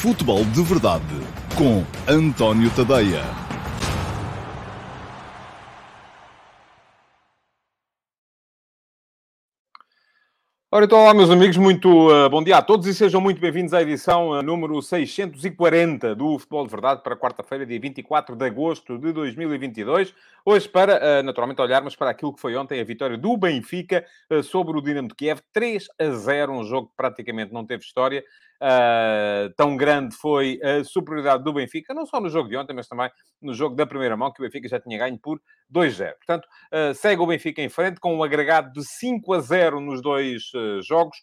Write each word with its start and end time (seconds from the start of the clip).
Futebol 0.00 0.42
de 0.46 0.62
Verdade 0.62 1.04
com 1.54 1.84
António 2.10 2.70
Tadeia. 2.74 3.20
Ora, 10.72 10.86
então, 10.86 11.00
olá, 11.00 11.12
meus 11.12 11.28
amigos, 11.28 11.58
muito 11.58 12.08
uh, 12.08 12.30
bom 12.30 12.42
dia 12.42 12.56
a 12.56 12.62
todos 12.62 12.86
e 12.86 12.94
sejam 12.94 13.20
muito 13.20 13.42
bem-vindos 13.42 13.74
à 13.74 13.82
edição 13.82 14.30
uh, 14.30 14.40
número 14.42 14.80
640 14.80 16.14
do 16.14 16.38
Futebol 16.38 16.64
de 16.64 16.70
Verdade 16.70 17.02
para 17.02 17.14
quarta-feira, 17.14 17.66
dia 17.66 17.78
24 17.78 18.34
de 18.34 18.46
agosto 18.46 18.96
de 18.96 19.12
2022. 19.12 20.14
Hoje, 20.46 20.66
para, 20.66 21.20
uh, 21.20 21.22
naturalmente, 21.22 21.60
olharmos 21.60 21.94
para 21.94 22.08
aquilo 22.08 22.32
que 22.32 22.40
foi 22.40 22.56
ontem 22.56 22.80
a 22.80 22.84
vitória 22.84 23.18
do 23.18 23.36
Benfica 23.36 24.06
sobre 24.44 24.78
o 24.78 24.80
Dinamo 24.80 25.08
de 25.08 25.14
Kiev, 25.14 25.42
3 25.52 25.88
a 26.00 26.10
0, 26.10 26.52
um 26.52 26.64
jogo 26.64 26.88
que 26.88 26.96
praticamente 26.96 27.52
não 27.52 27.66
teve 27.66 27.84
história. 27.84 28.24
Uh, 28.62 29.48
tão 29.56 29.74
grande 29.74 30.14
foi 30.14 30.60
a 30.62 30.84
superioridade 30.84 31.42
do 31.42 31.52
Benfica, 31.52 31.94
não 31.94 32.04
só 32.04 32.20
no 32.20 32.28
jogo 32.28 32.48
de 32.48 32.56
ontem, 32.58 32.74
mas 32.74 32.86
também 32.86 33.10
no 33.40 33.54
jogo 33.54 33.74
da 33.74 33.86
primeira 33.86 34.16
mão, 34.18 34.30
que 34.30 34.42
o 34.42 34.44
Benfica 34.44 34.68
já 34.68 34.78
tinha 34.78 34.98
ganho 34.98 35.18
por 35.18 35.40
2-0. 35.72 36.12
Portanto, 36.16 36.46
uh, 36.46 36.94
segue 36.94 37.22
o 37.22 37.26
Benfica 37.26 37.62
em 37.62 37.70
frente 37.70 37.98
com 37.98 38.14
um 38.14 38.22
agregado 38.22 38.70
de 38.72 38.84
5 38.84 39.32
a 39.32 39.40
0 39.40 39.80
nos 39.80 40.02
dois 40.02 40.52
uh, 40.54 40.82
jogos 40.82 41.16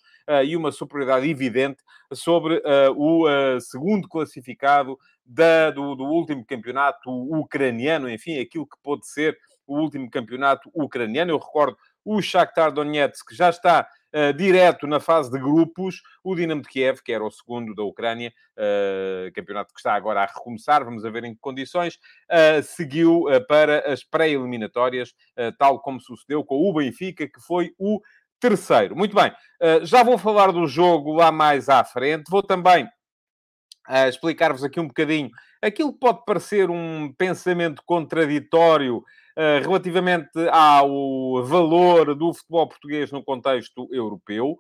e 0.43 0.57
uma 0.57 0.73
superioridade 0.73 1.29
evidente 1.29 1.81
sobre 2.11 2.61
o 2.97 3.25
segundo 3.61 4.09
classificado 4.09 4.97
da, 5.25 5.71
do, 5.71 5.95
do 5.95 6.03
último 6.03 6.45
campeonato 6.45 7.09
ucraniano, 7.09 8.09
enfim, 8.09 8.37
aquilo 8.37 8.67
que 8.67 8.75
pôde 8.83 9.07
ser 9.07 9.37
o 9.65 9.77
último 9.77 10.09
campeonato 10.09 10.69
ucraniano. 10.73 11.31
Eu 11.31 11.37
recordo 11.37 11.77
o 12.03 12.21
Shakhtar 12.21 12.71
Donetsk, 12.71 13.27
que 13.27 13.35
já 13.35 13.49
está 13.49 13.87
uh, 14.13 14.33
direto 14.33 14.87
na 14.87 14.99
fase 14.99 15.31
de 15.31 15.39
grupos, 15.39 16.01
o 16.23 16.35
Dinamo 16.35 16.61
de 16.61 16.67
Kiev, 16.67 17.01
que 17.03 17.11
era 17.11 17.23
o 17.23 17.31
segundo 17.31 17.73
da 17.73 17.83
Ucrânia, 17.83 18.33
uh, 18.57 19.31
campeonato 19.33 19.73
que 19.73 19.79
está 19.79 19.93
agora 19.93 20.23
a 20.23 20.25
recomeçar, 20.25 20.83
vamos 20.83 21.03
ver 21.03 21.23
em 21.23 21.33
que 21.33 21.39
condições, 21.39 21.95
uh, 21.95 22.61
seguiu 22.63 23.25
para 23.47 23.91
as 23.91 24.03
pré-eliminatórias, 24.03 25.13
tal 25.57 25.79
como 25.81 25.99
sucedeu 25.99 26.43
com 26.43 26.69
o 26.69 26.73
Benfica, 26.73 27.27
que 27.27 27.39
foi 27.39 27.73
o 27.77 28.01
terceiro. 28.39 28.95
Muito 28.95 29.15
bem, 29.15 29.31
já 29.83 30.03
vou 30.03 30.17
falar 30.17 30.51
do 30.51 30.67
jogo 30.67 31.13
lá 31.13 31.31
mais 31.31 31.69
à 31.69 31.83
frente, 31.83 32.29
vou 32.29 32.43
também 32.43 32.87
explicar-vos 34.07 34.63
aqui 34.63 34.79
um 34.79 34.87
bocadinho 34.87 35.29
aquilo 35.61 35.93
que 35.93 35.99
pode 35.99 36.23
parecer 36.25 36.69
um 36.69 37.11
pensamento 37.13 37.81
contraditório 37.85 39.03
relativamente 39.63 40.31
ao 40.51 41.43
valor 41.43 42.15
do 42.15 42.33
futebol 42.33 42.67
português 42.67 43.11
no 43.11 43.23
contexto 43.23 43.87
europeu. 43.91 44.57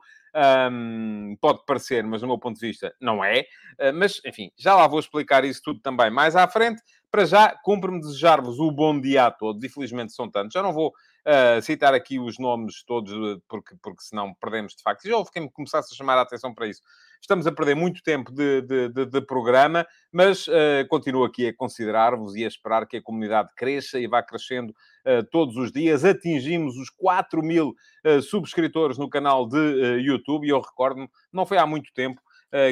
Um, 0.71 1.35
pode 1.41 1.65
parecer, 1.65 2.03
mas 2.03 2.21
do 2.21 2.27
meu 2.27 2.37
ponto 2.37 2.59
de 2.59 2.67
vista 2.67 2.93
não 3.01 3.23
é. 3.23 3.41
Uh, 3.79 3.93
mas, 3.93 4.21
enfim, 4.23 4.51
já 4.55 4.75
lá 4.75 4.85
vou 4.87 4.99
explicar 4.99 5.43
isso 5.43 5.61
tudo 5.63 5.79
também 5.79 6.11
mais 6.11 6.35
à 6.35 6.47
frente. 6.47 6.81
Para 7.09 7.25
já, 7.25 7.57
cumpre-me 7.63 7.99
desejar-vos 7.99 8.59
o 8.59 8.69
bom 8.69 8.99
dia 8.99 9.25
a 9.25 9.31
todos, 9.31 9.63
e 9.63 9.69
felizmente 9.69 10.13
são 10.13 10.29
tantos. 10.29 10.53
Já 10.53 10.61
não 10.61 10.73
vou 10.73 10.89
uh, 10.89 11.61
citar 11.61 11.93
aqui 11.95 12.19
os 12.19 12.37
nomes 12.37 12.83
todos, 12.83 13.13
porque, 13.47 13.75
porque 13.81 14.03
senão 14.03 14.33
perdemos 14.35 14.75
de 14.75 14.83
facto. 14.83 15.07
Já 15.07 15.17
houve 15.17 15.31
quem 15.31 15.43
me 15.43 15.51
começasse 15.51 15.91
a 15.93 15.97
chamar 15.97 16.19
a 16.19 16.21
atenção 16.21 16.53
para 16.53 16.67
isso. 16.67 16.81
Estamos 17.21 17.47
a 17.47 17.51
perder 17.51 17.75
muito 17.75 18.01
tempo 18.01 18.31
de, 18.31 18.61
de, 18.61 18.89
de, 18.89 19.05
de 19.05 19.21
programa, 19.21 19.85
mas 20.11 20.47
uh, 20.47 20.87
continuo 20.89 21.23
aqui 21.23 21.47
a 21.47 21.55
considerar-vos 21.55 22.35
e 22.35 22.43
a 22.43 22.47
esperar 22.47 22.87
que 22.87 22.97
a 22.97 23.01
comunidade 23.01 23.49
cresça 23.55 23.99
e 23.99 24.07
vá 24.07 24.23
crescendo 24.23 24.69
uh, 24.71 25.23
todos 25.31 25.55
os 25.57 25.71
dias. 25.71 26.05
Atingimos 26.05 26.77
os 26.77 26.89
4 26.89 27.43
mil 27.43 27.75
uh, 28.05 28.21
subscritores 28.21 28.97
no 28.97 29.09
canal 29.09 29.47
de 29.47 29.57
YouTube 30.01 30.47
e 30.47 30.51
eu 30.51 30.61
recordo-me, 30.61 31.09
não 31.31 31.45
foi 31.45 31.57
há 31.57 31.65
muito 31.65 31.91
tempo, 31.93 32.21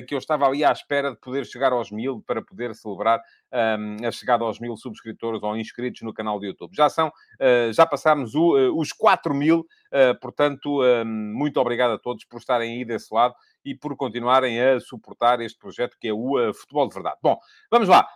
que 0.08 0.16
eu 0.16 0.20
estava 0.20 0.46
ali 0.48 0.64
à 0.64 0.72
espera 0.72 1.12
de 1.12 1.18
poder 1.18 1.46
chegar 1.46 1.74
aos 1.74 1.92
mil 1.92 2.24
para 2.26 2.42
poder 2.42 2.74
celebrar 2.74 3.22
um, 3.56 4.08
a 4.08 4.12
chegada 4.12 4.44
aos 4.44 4.60
mil 4.60 4.76
subscritores 4.76 5.42
ou 5.44 5.58
inscritos 5.58 6.02
no 6.02 6.14
canal 6.14 6.40
do 6.40 6.46
YouTube. 6.46 6.76
Já 6.76 6.90
são, 6.90 7.08
uh, 7.10 7.74
já 7.74 7.86
passámos 7.86 8.36
o, 8.36 8.58
uh, 8.58 8.80
os 8.80 8.92
4 8.92 9.34
mil, 9.34 9.60
uh, 9.60 10.20
portanto, 10.22 10.80
muito 11.06 11.60
obrigado 11.60 11.92
a 11.92 11.98
todos 11.98 12.26
por 12.26 12.38
estarem 12.38 12.78
aí 12.78 12.86
desse 12.86 13.14
lado 13.14 13.36
e 13.66 13.74
por 13.74 13.98
continuarem 13.98 14.62
a 14.62 14.80
suportar 14.80 15.42
este 15.42 15.58
projeto 15.58 15.98
que 16.00 16.08
é 16.08 16.14
o 16.14 16.38
uh, 16.38 16.54
Futebol 16.54 16.88
de 16.88 16.94
Verdade. 16.94 17.18
Bom, 17.22 17.38
vamos 17.72 17.90
lá. 17.90 18.08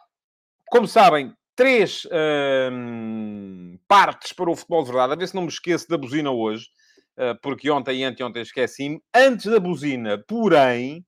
Como 0.70 0.88
sabem, 0.88 1.34
três 1.56 2.06
uh, 2.06 3.80
partes 3.88 4.32
para 4.32 4.50
o 4.50 4.56
Futebol 4.56 4.84
de 4.84 4.92
Verdade. 4.92 5.14
A 5.14 5.16
ver 5.16 5.28
se 5.28 5.36
não 5.36 5.42
me 5.42 5.50
esqueço 5.50 5.90
da 5.90 5.98
buzina 5.98 6.32
hoje, 6.32 6.68
uh, 7.18 7.38
porque 7.42 7.70
ontem 7.70 7.98
e 7.98 8.04
anteontem 8.04 8.44
esqueci-me. 8.44 9.02
Antes 9.14 9.48
da 9.48 9.60
buzina, 9.60 10.24
porém, 10.28 11.04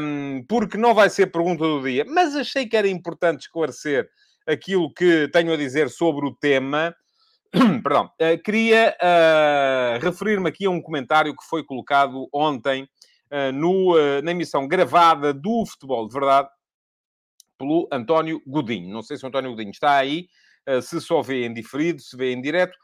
um, 0.00 0.44
porque 0.48 0.78
não 0.78 0.94
vai 0.94 1.10
ser 1.10 1.26
pergunta 1.26 1.64
do 1.64 1.82
dia, 1.82 2.04
mas 2.06 2.36
achei 2.36 2.66
que 2.66 2.76
era 2.76 2.88
importante 2.88 3.40
esclarecer 3.40 4.08
aquilo 4.46 4.92
que 4.94 5.28
tenho 5.32 5.52
a 5.52 5.56
dizer 5.56 5.90
sobre 5.90 6.26
o 6.26 6.34
tema. 6.34 6.94
Perdão, 7.82 8.06
uh, 8.06 8.42
queria 8.42 8.96
uh, 9.02 10.04
referir-me 10.04 10.48
aqui 10.48 10.66
a 10.66 10.70
um 10.70 10.80
comentário 10.80 11.34
que 11.34 11.44
foi 11.44 11.64
colocado 11.64 12.28
ontem 12.32 12.88
no, 13.52 13.94
uh, 13.94 14.22
na 14.22 14.30
emissão 14.30 14.66
gravada 14.66 15.32
do 15.32 15.64
Futebol 15.66 16.06
de 16.06 16.14
Verdade 16.14 16.48
pelo 17.56 17.88
António 17.92 18.40
Godinho. 18.46 18.92
Não 18.92 19.02
sei 19.02 19.16
se 19.16 19.24
o 19.24 19.28
António 19.28 19.50
Godinho 19.50 19.70
está 19.70 19.96
aí, 19.96 20.28
uh, 20.68 20.80
se 20.80 21.00
só 21.00 21.22
vê 21.22 21.44
em 21.44 21.52
diferido, 21.52 22.00
se 22.00 22.16
vê 22.16 22.32
em 22.32 22.40
direto, 22.40 22.76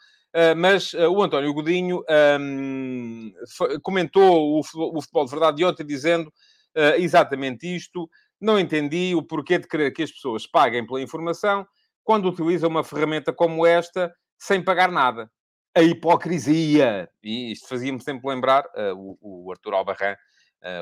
mas 0.56 0.92
o 0.94 1.22
António 1.22 1.54
Godinho 1.54 2.02
um, 2.40 3.32
comentou 3.84 4.56
o, 4.56 4.58
o, 4.58 5.00
Futebol 5.00 5.24
de 5.26 5.30
Verdade 5.30 5.58
de 5.58 5.64
ontem 5.64 5.86
dizendo 5.86 6.28
exatamente 6.96 7.72
isto. 7.72 8.10
Não 8.40 8.58
entendi 8.58 9.14
o 9.14 9.22
porquê 9.22 9.60
de 9.60 9.68
querer 9.68 9.92
que 9.92 10.02
as 10.02 10.10
pessoas 10.10 10.44
paguem 10.44 10.84
pela 10.84 11.00
informação 11.00 11.64
quando 12.02 12.28
utilizam 12.28 12.68
uma 12.68 12.82
ferramenta 12.82 13.32
como 13.32 13.64
esta 13.64 14.12
sem 14.36 14.60
pagar 14.60 14.90
nada 14.90 15.30
a 15.74 15.82
hipocrisia. 15.82 17.10
E 17.22 17.52
isto 17.52 17.68
fazia-me 17.68 18.00
sempre 18.00 18.28
lembrar 18.28 18.64
uh, 18.66 18.94
o, 19.20 19.46
o 19.46 19.50
Arthur 19.50 19.74
Albarran 19.74 20.12
uh, 20.12 20.16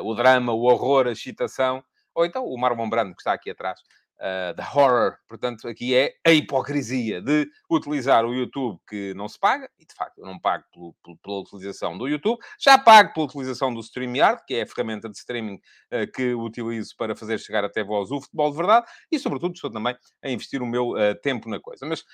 o 0.03 0.15
drama, 0.15 0.53
o 0.53 0.63
horror, 0.63 1.07
a 1.07 1.13
excitação, 1.13 1.83
ou 2.15 2.25
então 2.25 2.45
o 2.45 2.59
Marlon 2.59 2.89
Brando, 2.89 3.15
que 3.15 3.21
está 3.21 3.33
aqui 3.33 3.51
atrás, 3.51 3.81
uh, 4.23 4.55
the 4.55 4.63
horror. 4.63 5.17
Portanto, 5.29 5.67
aqui 5.69 5.95
é 5.95 6.15
a 6.25 6.31
hipocrisia 6.31 7.21
de 7.21 7.49
utilizar 7.71 8.25
o 8.25 8.33
YouTube 8.33 8.79
que 8.89 9.13
não 9.15 9.29
se 9.29 9.39
paga, 9.39 9.69
e 9.79 9.85
de 9.85 9.95
facto 9.95 10.19
eu 10.19 10.27
não 10.27 10.39
pago 10.39 10.65
pelo, 10.73 10.95
pelo, 11.03 11.17
pela 11.19 11.41
utilização 11.41 11.99
do 11.99 12.07
YouTube, 12.09 12.39
já 12.59 12.79
pago 12.79 13.13
pela 13.13 13.27
utilização 13.27 13.75
do 13.75 13.81
StreamYard, 13.81 14.43
que 14.47 14.55
é 14.55 14.63
a 14.63 14.67
ferramenta 14.67 15.09
de 15.09 15.17
streaming 15.17 15.57
uh, 15.57 16.11
que 16.15 16.35
utilizo 16.35 16.95
para 16.97 17.17
fazer 17.17 17.39
chegar 17.39 17.65
até 17.65 17.83
vós 17.83 18.11
o 18.11 18.21
futebol 18.21 18.51
de 18.51 18.57
verdade, 18.57 18.87
e 19.11 19.19
sobretudo 19.19 19.55
estou 19.55 19.71
também 19.71 19.97
a 20.23 20.31
investir 20.31 20.63
o 20.63 20.67
meu 20.67 20.91
uh, 20.91 21.15
tempo 21.23 21.49
na 21.49 21.61
coisa. 21.61 21.85
Mas, 21.87 22.05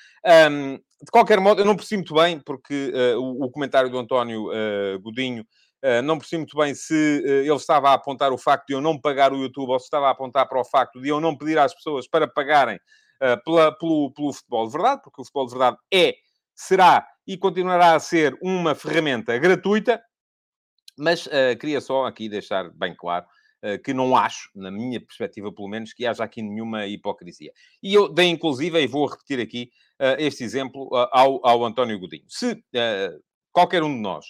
um, 0.51 0.77
de 0.77 1.11
qualquer 1.13 1.39
modo, 1.41 1.61
eu 1.61 1.65
não 1.65 1.77
percebi 1.77 1.99
muito 1.99 2.15
bem, 2.15 2.41
porque 2.41 2.93
o, 3.17 3.45
o, 3.45 3.51
comentário 3.53 3.89
do 3.89 3.99
António 3.99 4.49
Godinho 5.01 5.47
não 6.03 6.19
percebi 6.19 6.39
muito 6.39 6.57
bem 6.57 6.75
se 6.75 6.95
uh, 6.95 7.29
ele 7.29 7.55
estava 7.55 7.91
a 7.91 7.95
apontar 7.95 8.33
o 8.33 8.39
facto 8.39 8.67
de 8.67 8.75
eu 8.75 8.81
não 8.81 9.01
pagar 9.01 9.33
o 9.33 9.37
YouTube 9.37 9.71
ou 9.71 9.79
se 9.79 9.85
estava 9.85 10.09
a 10.09 10.11
apontar 10.11 10.49
para 10.49 10.61
o 10.61 10.65
facto 10.65 11.01
de 11.01 11.09
eu 11.09 11.21
não 11.21 11.37
pedir 11.37 11.59
às 11.59 11.75
pessoas 11.75 12.09
para 12.09 12.27
pagarem 12.27 12.77
uh, 12.77 13.43
pela, 13.45 13.77
pelo, 13.79 14.13
pelo 14.13 14.33
futebol 14.33 14.67
de 14.67 14.73
verdade, 14.73 15.03
porque 15.03 15.21
o 15.21 15.25
futebol 15.25 15.47
de 15.47 15.53
verdade 15.53 15.77
é, 15.93 16.15
será 16.55 17.07
e 17.27 17.37
continuará 17.37 17.95
a 17.95 18.01
ser 18.01 18.37
uma 18.43 18.75
ferramenta 18.75 19.37
gratuita, 19.39 20.03
mas 20.97 21.29
queria 21.61 21.81
só 21.81 22.07
aqui 22.07 22.29
deixar 22.29 22.71
bem 22.71 22.93
claro 22.97 23.25
que 23.85 23.93
não 23.93 24.17
acho, 24.17 24.51
na 24.55 24.69
minha 24.71 24.99
perspectiva 25.01 25.53
pelo 25.53 25.69
menos, 25.69 25.93
que 25.93 26.07
haja 26.07 26.25
aqui 26.25 26.43
nenhuma 26.43 26.87
hipocrisia. 26.87 27.53
E 27.81 27.95
eu 27.95 28.09
dei 28.09 28.27
inclusive, 28.27 28.81
e 28.81 28.87
vou 28.89 29.07
repetir 29.07 29.39
aqui 29.39 29.71
este 30.19 30.43
exemplo 30.43 30.89
ao, 31.13 31.47
ao 31.47 31.65
António 31.65 32.01
Godinho. 32.01 32.25
Se 32.27 32.61
qualquer 33.53 33.85
um 33.85 33.95
de 33.95 34.01
nós 34.01 34.27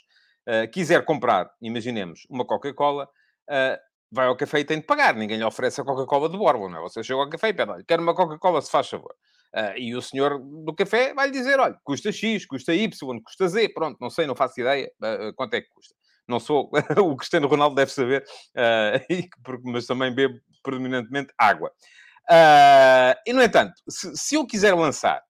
uh, 0.48 0.70
quiser 0.70 1.04
comprar, 1.04 1.50
imaginemos, 1.60 2.26
uma 2.30 2.44
Coca-Cola, 2.44 3.04
uh, 3.04 3.78
vai 4.10 4.26
ao 4.26 4.36
café 4.36 4.60
e 4.60 4.64
tem 4.64 4.80
de 4.80 4.86
pagar. 4.86 5.14
Ninguém 5.14 5.36
lhe 5.36 5.44
oferece 5.44 5.80
a 5.80 5.84
Coca-Cola 5.84 6.28
de 6.28 6.38
borba, 6.38 6.68
não 6.68 6.78
é? 6.78 6.80
Você 6.82 7.02
chega 7.02 7.20
ao 7.20 7.28
café 7.28 7.48
e 7.48 7.54
pede, 7.54 7.70
olha, 7.70 7.84
quero 7.86 8.02
uma 8.02 8.14
Coca-Cola, 8.14 8.62
se 8.62 8.70
faz 8.70 8.88
favor. 8.88 9.14
Uh, 9.54 9.76
e 9.76 9.94
o 9.94 10.02
senhor 10.02 10.38
do 10.38 10.74
café 10.74 11.14
vai 11.14 11.26
lhe 11.26 11.32
dizer, 11.32 11.60
olha, 11.60 11.78
custa 11.84 12.10
X, 12.10 12.46
custa 12.46 12.74
Y, 12.74 12.90
custa 13.22 13.48
Z, 13.48 13.68
pronto, 13.70 13.98
não 14.00 14.10
sei, 14.10 14.26
não 14.26 14.36
faço 14.36 14.60
ideia 14.60 14.90
quanto 15.36 15.54
é 15.54 15.60
que 15.60 15.68
custa. 15.70 15.94
Não 16.26 16.38
sou 16.38 16.70
o 17.02 17.16
Cristiano 17.16 17.48
Ronaldo 17.48 17.74
deve 17.74 17.90
saber, 17.90 18.24
mas 19.64 19.86
também 19.86 20.14
bebo 20.14 20.38
predominantemente 20.62 21.32
água. 21.38 21.72
e, 23.26 23.32
no 23.32 23.42
entanto, 23.42 23.72
se, 23.88 24.14
se 24.14 24.34
eu 24.34 24.46
quiser 24.46 24.74
lançar 24.74 25.22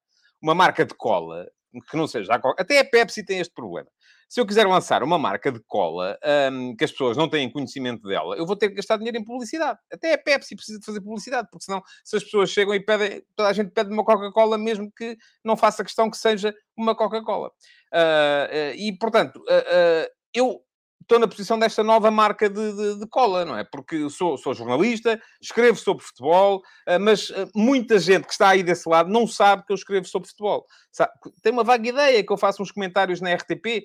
uma 0.42 0.52
marca 0.52 0.84
de 0.84 0.94
cola, 0.94 1.46
que 1.88 1.96
não 1.96 2.06
seja 2.06 2.34
a 2.34 2.38
Coca, 2.40 2.62
até 2.62 2.80
a 2.80 2.84
Pepsi 2.84 3.24
tem 3.24 3.38
este 3.38 3.54
problema. 3.54 3.88
Se 4.28 4.40
eu 4.40 4.46
quiser 4.46 4.66
lançar 4.66 5.02
uma 5.02 5.18
marca 5.18 5.50
de 5.50 5.58
cola 5.66 6.18
um, 6.52 6.76
que 6.76 6.84
as 6.84 6.90
pessoas 6.90 7.16
não 7.16 7.28
têm 7.28 7.50
conhecimento 7.50 8.06
dela, 8.06 8.36
eu 8.36 8.44
vou 8.44 8.54
ter 8.54 8.68
que 8.68 8.74
gastar 8.74 8.96
dinheiro 8.96 9.16
em 9.16 9.24
publicidade. 9.24 9.78
Até 9.90 10.12
a 10.12 10.18
Pepsi 10.18 10.54
precisa 10.54 10.78
de 10.78 10.84
fazer 10.84 11.00
publicidade, 11.00 11.48
porque 11.50 11.64
senão, 11.64 11.82
se 12.04 12.16
as 12.16 12.24
pessoas 12.24 12.50
chegam 12.50 12.74
e 12.74 12.80
pedem, 12.80 13.22
toda 13.34 13.48
a 13.48 13.52
gente 13.54 13.70
pede 13.70 13.90
uma 13.90 14.04
Coca-Cola, 14.04 14.58
mesmo 14.58 14.92
que 14.94 15.16
não 15.42 15.56
faça 15.56 15.82
questão 15.82 16.10
que 16.10 16.18
seja 16.18 16.54
uma 16.76 16.94
Coca-Cola. 16.94 17.48
Uh, 17.92 18.72
uh, 18.72 18.74
e, 18.76 18.98
portanto, 18.98 19.36
uh, 19.38 20.12
eu 20.34 20.62
estou 21.08 21.18
na 21.18 21.26
posição 21.26 21.58
desta 21.58 21.82
nova 21.82 22.10
marca 22.10 22.50
de, 22.50 22.72
de, 22.74 23.00
de 23.00 23.06
cola, 23.06 23.46
não 23.46 23.56
é? 23.56 23.64
Porque 23.64 24.10
sou, 24.10 24.36
sou 24.36 24.52
jornalista, 24.52 25.18
escrevo 25.40 25.78
sobre 25.78 26.04
futebol, 26.04 26.58
uh, 26.58 27.00
mas 27.00 27.30
uh, 27.30 27.50
muita 27.54 27.98
gente 27.98 28.26
que 28.26 28.32
está 28.32 28.50
aí 28.50 28.62
desse 28.62 28.86
lado 28.86 29.08
não 29.10 29.26
sabe 29.26 29.64
que 29.64 29.72
eu 29.72 29.74
escrevo 29.74 30.06
sobre 30.06 30.28
futebol. 30.28 30.66
Sabe? 30.92 31.10
Tem 31.42 31.50
uma 31.50 31.64
vaga 31.64 31.88
ideia 31.88 32.22
que 32.22 32.30
eu 32.30 32.36
faço 32.36 32.62
uns 32.62 32.70
comentários 32.70 33.20
na 33.20 33.32
RTP 33.34 33.84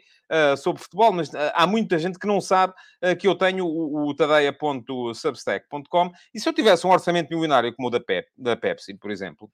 sobre 0.58 0.82
futebol, 0.82 1.12
mas 1.12 1.30
há 1.54 1.68
muita 1.68 2.00
gente 2.00 2.18
que 2.18 2.26
não 2.26 2.42
sabe 2.42 2.74
que 3.20 3.28
eu 3.28 3.36
tenho 3.36 3.68
o, 3.68 4.08
o 4.08 4.16
tadeia.substack.com 4.16 6.12
e 6.34 6.40
se 6.40 6.50
eu 6.50 6.54
tivesse 6.54 6.88
um 6.88 6.90
orçamento 6.90 7.30
milionário 7.30 7.72
como 7.76 7.90
o 7.90 7.92
da, 7.92 8.00
Pep, 8.00 8.28
da 8.36 8.56
Pepsi, 8.56 8.96
por 8.96 9.12
exemplo, 9.12 9.52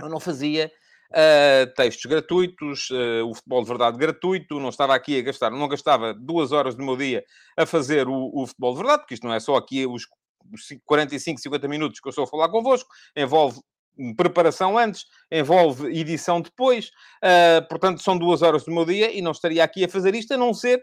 eu 0.00 0.08
não 0.08 0.20
fazia 0.20 0.70
Uh, 1.10 1.72
textos 1.74 2.04
gratuitos, 2.04 2.90
uh, 2.90 3.26
o 3.26 3.34
futebol 3.34 3.62
de 3.62 3.68
verdade 3.68 3.96
gratuito, 3.96 4.60
não 4.60 4.68
estava 4.68 4.94
aqui 4.94 5.18
a 5.18 5.22
gastar, 5.22 5.50
não 5.50 5.66
gastava 5.66 6.12
duas 6.12 6.52
horas 6.52 6.74
do 6.74 6.84
meu 6.84 6.98
dia 6.98 7.24
a 7.56 7.64
fazer 7.64 8.06
o, 8.06 8.30
o 8.34 8.46
futebol 8.46 8.72
de 8.72 8.78
verdade, 8.78 9.02
porque 9.02 9.14
isto 9.14 9.26
não 9.26 9.32
é 9.32 9.40
só 9.40 9.56
aqui 9.56 9.86
os, 9.86 10.06
os 10.52 10.78
45, 10.84 11.40
50 11.40 11.66
minutos 11.66 12.00
que 12.00 12.08
eu 12.08 12.10
estou 12.10 12.24
a 12.24 12.26
falar 12.26 12.50
convosco, 12.50 12.90
envolve 13.16 13.58
preparação 14.16 14.78
antes, 14.78 15.06
envolve 15.30 15.86
edição 15.98 16.40
depois, 16.40 16.88
uh, 17.24 17.66
portanto 17.68 18.02
são 18.02 18.16
duas 18.16 18.42
horas 18.42 18.64
do 18.64 18.70
meu 18.70 18.84
dia 18.84 19.10
e 19.10 19.20
não 19.20 19.32
estaria 19.32 19.64
aqui 19.64 19.84
a 19.84 19.88
fazer 19.88 20.14
isto 20.14 20.34
a 20.34 20.36
não 20.36 20.54
ser 20.54 20.82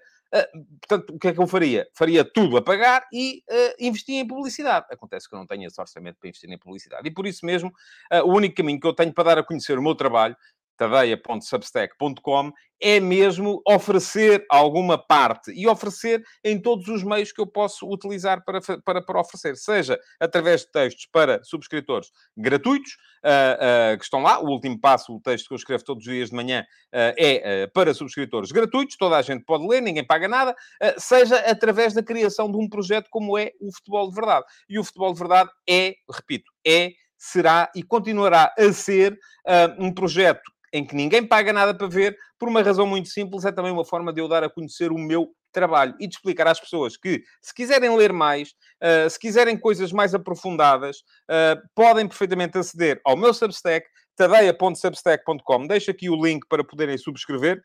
portanto, 0.81 1.16
o 1.16 1.19
que 1.19 1.27
é 1.27 1.33
que 1.33 1.39
eu 1.39 1.48
faria? 1.48 1.88
Faria 1.94 2.25
tudo 2.25 2.57
a 2.57 2.62
pagar 2.62 3.06
e 3.12 3.44
uh, 3.50 3.75
em 4.19 4.27
publicidade. 4.27 4.86
Acontece 4.92 5.30
que 5.30 5.36
eu 5.36 5.39
não 5.39 5.48
tenho 5.48 5.66
esse 5.66 5.80
orçamento 5.80 6.18
para 6.19 6.27
investir 6.27 6.50
em 6.50 6.57
publicidade. 6.57 7.07
E 7.07 7.12
por 7.12 7.25
isso 7.25 7.45
mesmo, 7.45 7.69
uh, 8.12 8.24
o 8.25 8.33
único 8.33 8.56
caminho 8.56 8.80
que 8.80 8.88
eu 8.88 8.94
tenho 8.94 9.13
para 9.13 9.24
dar 9.24 9.38
a 9.39 9.44
conhecer 9.44 9.77
o 9.77 9.81
meu 9.81 9.95
trabalho 9.95 10.36
tadeia.substack.com, 10.77 12.51
é 12.81 13.00
mesmo 13.00 13.62
oferecer 13.68 14.45
alguma 14.50 14.98
parte 14.98 15.51
e 15.51 15.68
oferecer 15.68 16.24
em 16.44 16.62
todos 16.62 16.88
os 16.88 17.04
meios 17.04 17.31
que 17.31 17.39
eu 17.39 17.48
posso 17.48 17.89
utilizar 17.89 18.44
para, 18.44 18.60
para, 18.83 19.01
para 19.01 19.19
oferecer, 19.19 19.56
seja 19.56 20.00
através 20.19 20.62
de 20.62 20.72
textos 20.72 21.07
para 21.12 21.42
subscritores 21.44 22.12
gratuitos, 22.38 22.94
uh, 23.24 23.94
uh, 23.94 23.98
que 23.98 24.04
estão 24.04 24.22
lá, 24.22 24.39
o 24.39 24.50
último 24.50 24.80
passo, 24.80 25.16
o 25.16 25.22
texto 25.22 25.48
que 25.48 25.54
eu 25.54 25.57
escrevo 25.57 25.83
todos 25.83 26.06
os 26.06 26.13
dias 26.13 26.30
de 26.30 26.36
manhã, 26.36 26.62
uh, 26.62 27.16
é 27.18 27.68
para 27.68 27.94
subscritores 27.94 28.51
gratuitos, 28.51 28.98
toda 28.98 29.18
a 29.18 29.21
gente 29.21 29.45
pode 29.45 29.66
ler, 29.68 29.81
ninguém 29.81 30.06
paga 30.06 30.28
nada, 30.28 30.56
seja 30.98 31.38
através 31.50 31.94
da 31.94 32.04
criação 32.04 32.51
de 32.51 32.57
um 32.57 32.68
projeto 32.68 33.07
como 33.10 33.38
é 33.38 33.51
o 33.60 33.74
Futebol 33.74 34.10
de 34.10 34.16
Verdade. 34.16 34.45
E 34.69 34.78
o 34.78 34.83
Futebol 34.83 35.13
de 35.13 35.19
Verdade 35.19 35.50
é, 35.68 35.95
repito, 36.12 36.51
é 36.66 36.92
será 37.18 37.71
e 37.75 37.81
continuará 37.81 38.54
a 38.57 38.74
ser 38.74 39.13
uh, 39.13 39.83
um 39.83 39.94
projeto 39.94 40.51
em 40.75 40.86
que 40.86 40.94
ninguém 40.94 41.25
paga 41.25 41.54
nada 41.54 41.74
para 41.74 41.88
ver, 41.88 42.18
por 42.38 42.50
uma 42.50 42.62
razão 42.62 42.86
muito 42.86 43.07
simples, 43.07 43.45
é 43.45 43.51
também 43.51 43.72
uma 43.72 43.86
forma 43.86 44.12
de 44.12 44.19
eu 44.19 44.27
dar 44.27 44.44
a 44.44 44.50
conhecer 44.50 44.92
o 44.92 44.98
meu 44.98 45.33
trabalho 45.54 45.95
e 46.01 46.06
de 46.06 46.16
explicar 46.16 46.48
às 46.48 46.60
pessoas 46.60 46.98
que, 46.98 47.24
se 47.42 47.54
quiserem 47.54 47.95
ler 47.95 48.12
mais, 48.12 48.50
uh, 48.83 49.10
se 49.10 49.18
quiserem 49.18 49.57
coisas 49.57 49.94
mais 49.94 50.13
aprofundadas, 50.13 50.98
uh, 51.31 51.66
podem 51.74 52.06
perfeitamente 52.06 52.57
aceder 52.57 53.00
ao 53.06 53.16
meu 53.16 53.33
Substack, 53.33 53.88
tadeia.substack.com. 54.18 55.66
Deixo 55.66 55.92
aqui 55.92 56.10
o 56.10 56.22
link 56.22 56.45
para 56.50 56.62
poderem 56.62 56.98
subscrever. 56.98 57.63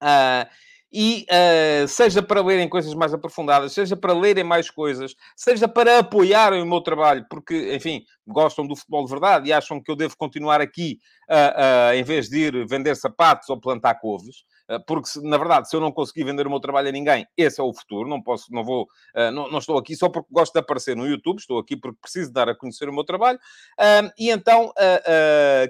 Uh, 0.00 0.46
e 0.92 1.24
uh, 1.30 1.88
seja 1.88 2.22
para 2.22 2.42
lerem 2.42 2.68
coisas 2.68 2.92
mais 2.92 3.14
aprofundadas, 3.14 3.72
seja 3.72 3.96
para 3.96 4.12
lerem 4.12 4.44
mais 4.44 4.70
coisas, 4.70 5.14
seja 5.34 5.66
para 5.66 6.00
apoiarem 6.00 6.62
o 6.62 6.66
meu 6.66 6.82
trabalho, 6.82 7.24
porque, 7.30 7.74
enfim, 7.74 8.04
gostam 8.26 8.66
do 8.66 8.76
futebol 8.76 9.04
de 9.04 9.10
verdade 9.10 9.48
e 9.48 9.52
acham 9.52 9.82
que 9.82 9.90
eu 9.90 9.96
devo 9.96 10.16
continuar 10.16 10.60
aqui 10.60 10.98
uh, 11.30 11.92
uh, 11.92 11.94
em 11.94 12.02
vez 12.02 12.28
de 12.28 12.40
ir 12.40 12.66
vender 12.68 12.94
sapatos 12.94 13.48
ou 13.48 13.58
plantar 13.58 13.94
couves, 13.94 14.44
porque, 14.86 15.08
na 15.22 15.36
verdade, 15.36 15.68
se 15.68 15.76
eu 15.76 15.80
não 15.80 15.92
conseguir 15.92 16.24
vender 16.24 16.46
o 16.46 16.50
meu 16.50 16.60
trabalho 16.60 16.88
a 16.88 16.92
ninguém, 16.92 17.26
esse 17.36 17.60
é 17.60 17.64
o 17.64 17.74
futuro, 17.74 18.08
não 18.08 18.22
posso, 18.22 18.50
não 18.50 18.64
vou, 18.64 18.86
não, 19.14 19.50
não, 19.50 19.58
estou 19.58 19.76
aqui 19.76 19.94
só 19.94 20.08
porque 20.08 20.28
gosto 20.30 20.54
de 20.54 20.60
aparecer 20.60 20.96
no 20.96 21.06
YouTube, 21.06 21.38
estou 21.38 21.58
aqui 21.58 21.76
porque 21.76 21.98
preciso 22.00 22.32
dar 22.32 22.48
a 22.48 22.54
conhecer 22.54 22.88
o 22.88 22.92
meu 22.92 23.04
trabalho, 23.04 23.38
e 24.18 24.30
então, 24.30 24.72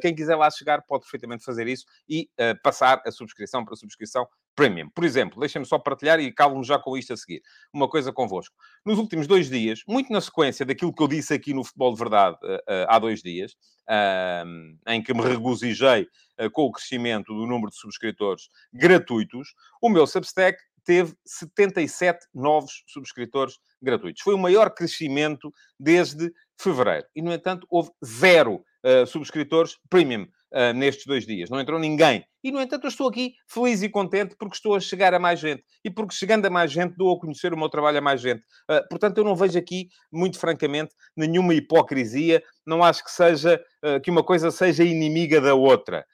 quem 0.01 0.15
quiser 0.15 0.37
lá 0.37 0.49
chegar 0.53 0.83
pode 0.83 1.03
perfeitamente 1.03 1.43
fazer 1.43 1.67
isso 1.67 1.85
e 2.09 2.29
passar 2.63 3.03
a 3.05 3.11
subscrição 3.11 3.65
para 3.65 3.75
a 3.75 3.79
subscrição 3.79 4.25
Premium. 4.55 4.89
Por 4.91 5.05
exemplo, 5.05 5.41
deixem-me 5.41 5.67
só 5.67 5.79
partilhar 5.79 6.21
e 6.21 6.33
calmo 6.33 6.63
já 6.63 6.79
com 6.79 6.97
isto 6.97 7.13
a 7.13 7.17
seguir. 7.17 7.43
Uma 7.73 7.89
coisa 7.89 8.13
convosco. 8.13 8.55
Nos 8.85 8.99
últimos 8.99 9.27
dois 9.27 9.49
dias, 9.49 9.83
muito 9.89 10.13
na 10.13 10.21
sequência 10.21 10.65
daquilo 10.67 10.93
que 10.93 11.03
eu 11.03 11.09
disse 11.09 11.33
aqui 11.33 11.55
no 11.55 11.65
Futebol 11.65 11.93
de 11.93 11.99
Verdade 11.99 12.37
uh, 12.43 12.55
uh, 12.55 12.87
há 12.89 12.99
dois 12.99 13.23
dias, 13.23 13.53
uh, 13.89 14.77
em 14.89 15.03
que 15.03 15.15
me 15.15 15.23
regozijei 15.23 16.07
com 16.53 16.63
o 16.63 16.73
crescimento 16.73 17.33
do 17.33 17.47
número 17.47 17.71
de 17.71 17.77
subscritores 17.77 18.49
gratuitos, 18.73 19.55
o 19.81 19.89
meu 19.89 20.07
Substack 20.07 20.59
teve 20.83 21.15
77 21.25 22.27
novos 22.35 22.83
subscritores 22.89 23.59
gratuitos. 23.81 24.23
Foi 24.23 24.35
o 24.35 24.39
maior 24.39 24.71
crescimento 24.71 25.53
desde 25.79 26.33
fevereiro. 26.59 27.07
E, 27.15 27.23
no 27.23 27.33
entanto, 27.33 27.65
houve 27.71 27.91
zero 28.05 28.65
subscritores 29.07 29.77
premium 29.89 30.27
uh, 30.53 30.73
nestes 30.75 31.07
dois 31.07 31.27
dias. 31.27 31.51
Não 31.51 31.61
entrou 31.61 31.79
ninguém. 31.79 32.25
E, 32.45 32.51
no 32.51 32.61
entanto, 32.61 32.85
eu 32.85 32.89
estou 32.89 33.09
aqui 33.09 33.35
feliz 33.49 33.83
e 33.83 33.89
contente 33.89 34.37
porque 34.39 34.57
estou 34.57 34.75
a 34.75 34.81
chegar 34.81 35.15
a 35.15 35.19
mais 35.19 35.41
gente. 35.41 35.65
E 35.85 35.91
porque 35.91 36.15
chegando 36.15 36.47
a 36.47 36.51
mais 36.51 36.71
gente, 36.71 36.97
dou 36.97 37.15
a 37.15 37.19
conhecer 37.19 37.53
o 37.53 37.57
meu 37.57 37.69
trabalho 37.69 37.99
a 37.99 38.01
mais 38.01 38.21
gente. 38.21 38.41
Uh, 38.71 38.87
portanto, 38.89 39.19
eu 39.19 39.25
não 39.25 39.35
vejo 39.35 39.59
aqui, 39.59 39.89
muito 40.13 40.39
francamente, 40.39 40.93
nenhuma 41.17 41.55
hipocrisia. 41.55 42.43
Não 42.67 42.83
acho 42.83 43.05
que 43.05 43.11
seja, 43.11 43.63
uh, 43.85 44.01
que 44.01 44.11
uma 44.11 44.23
coisa 44.23 44.51
seja 44.51 44.85
inimiga 44.85 45.41
da 45.41 45.55
outra. 45.55 46.05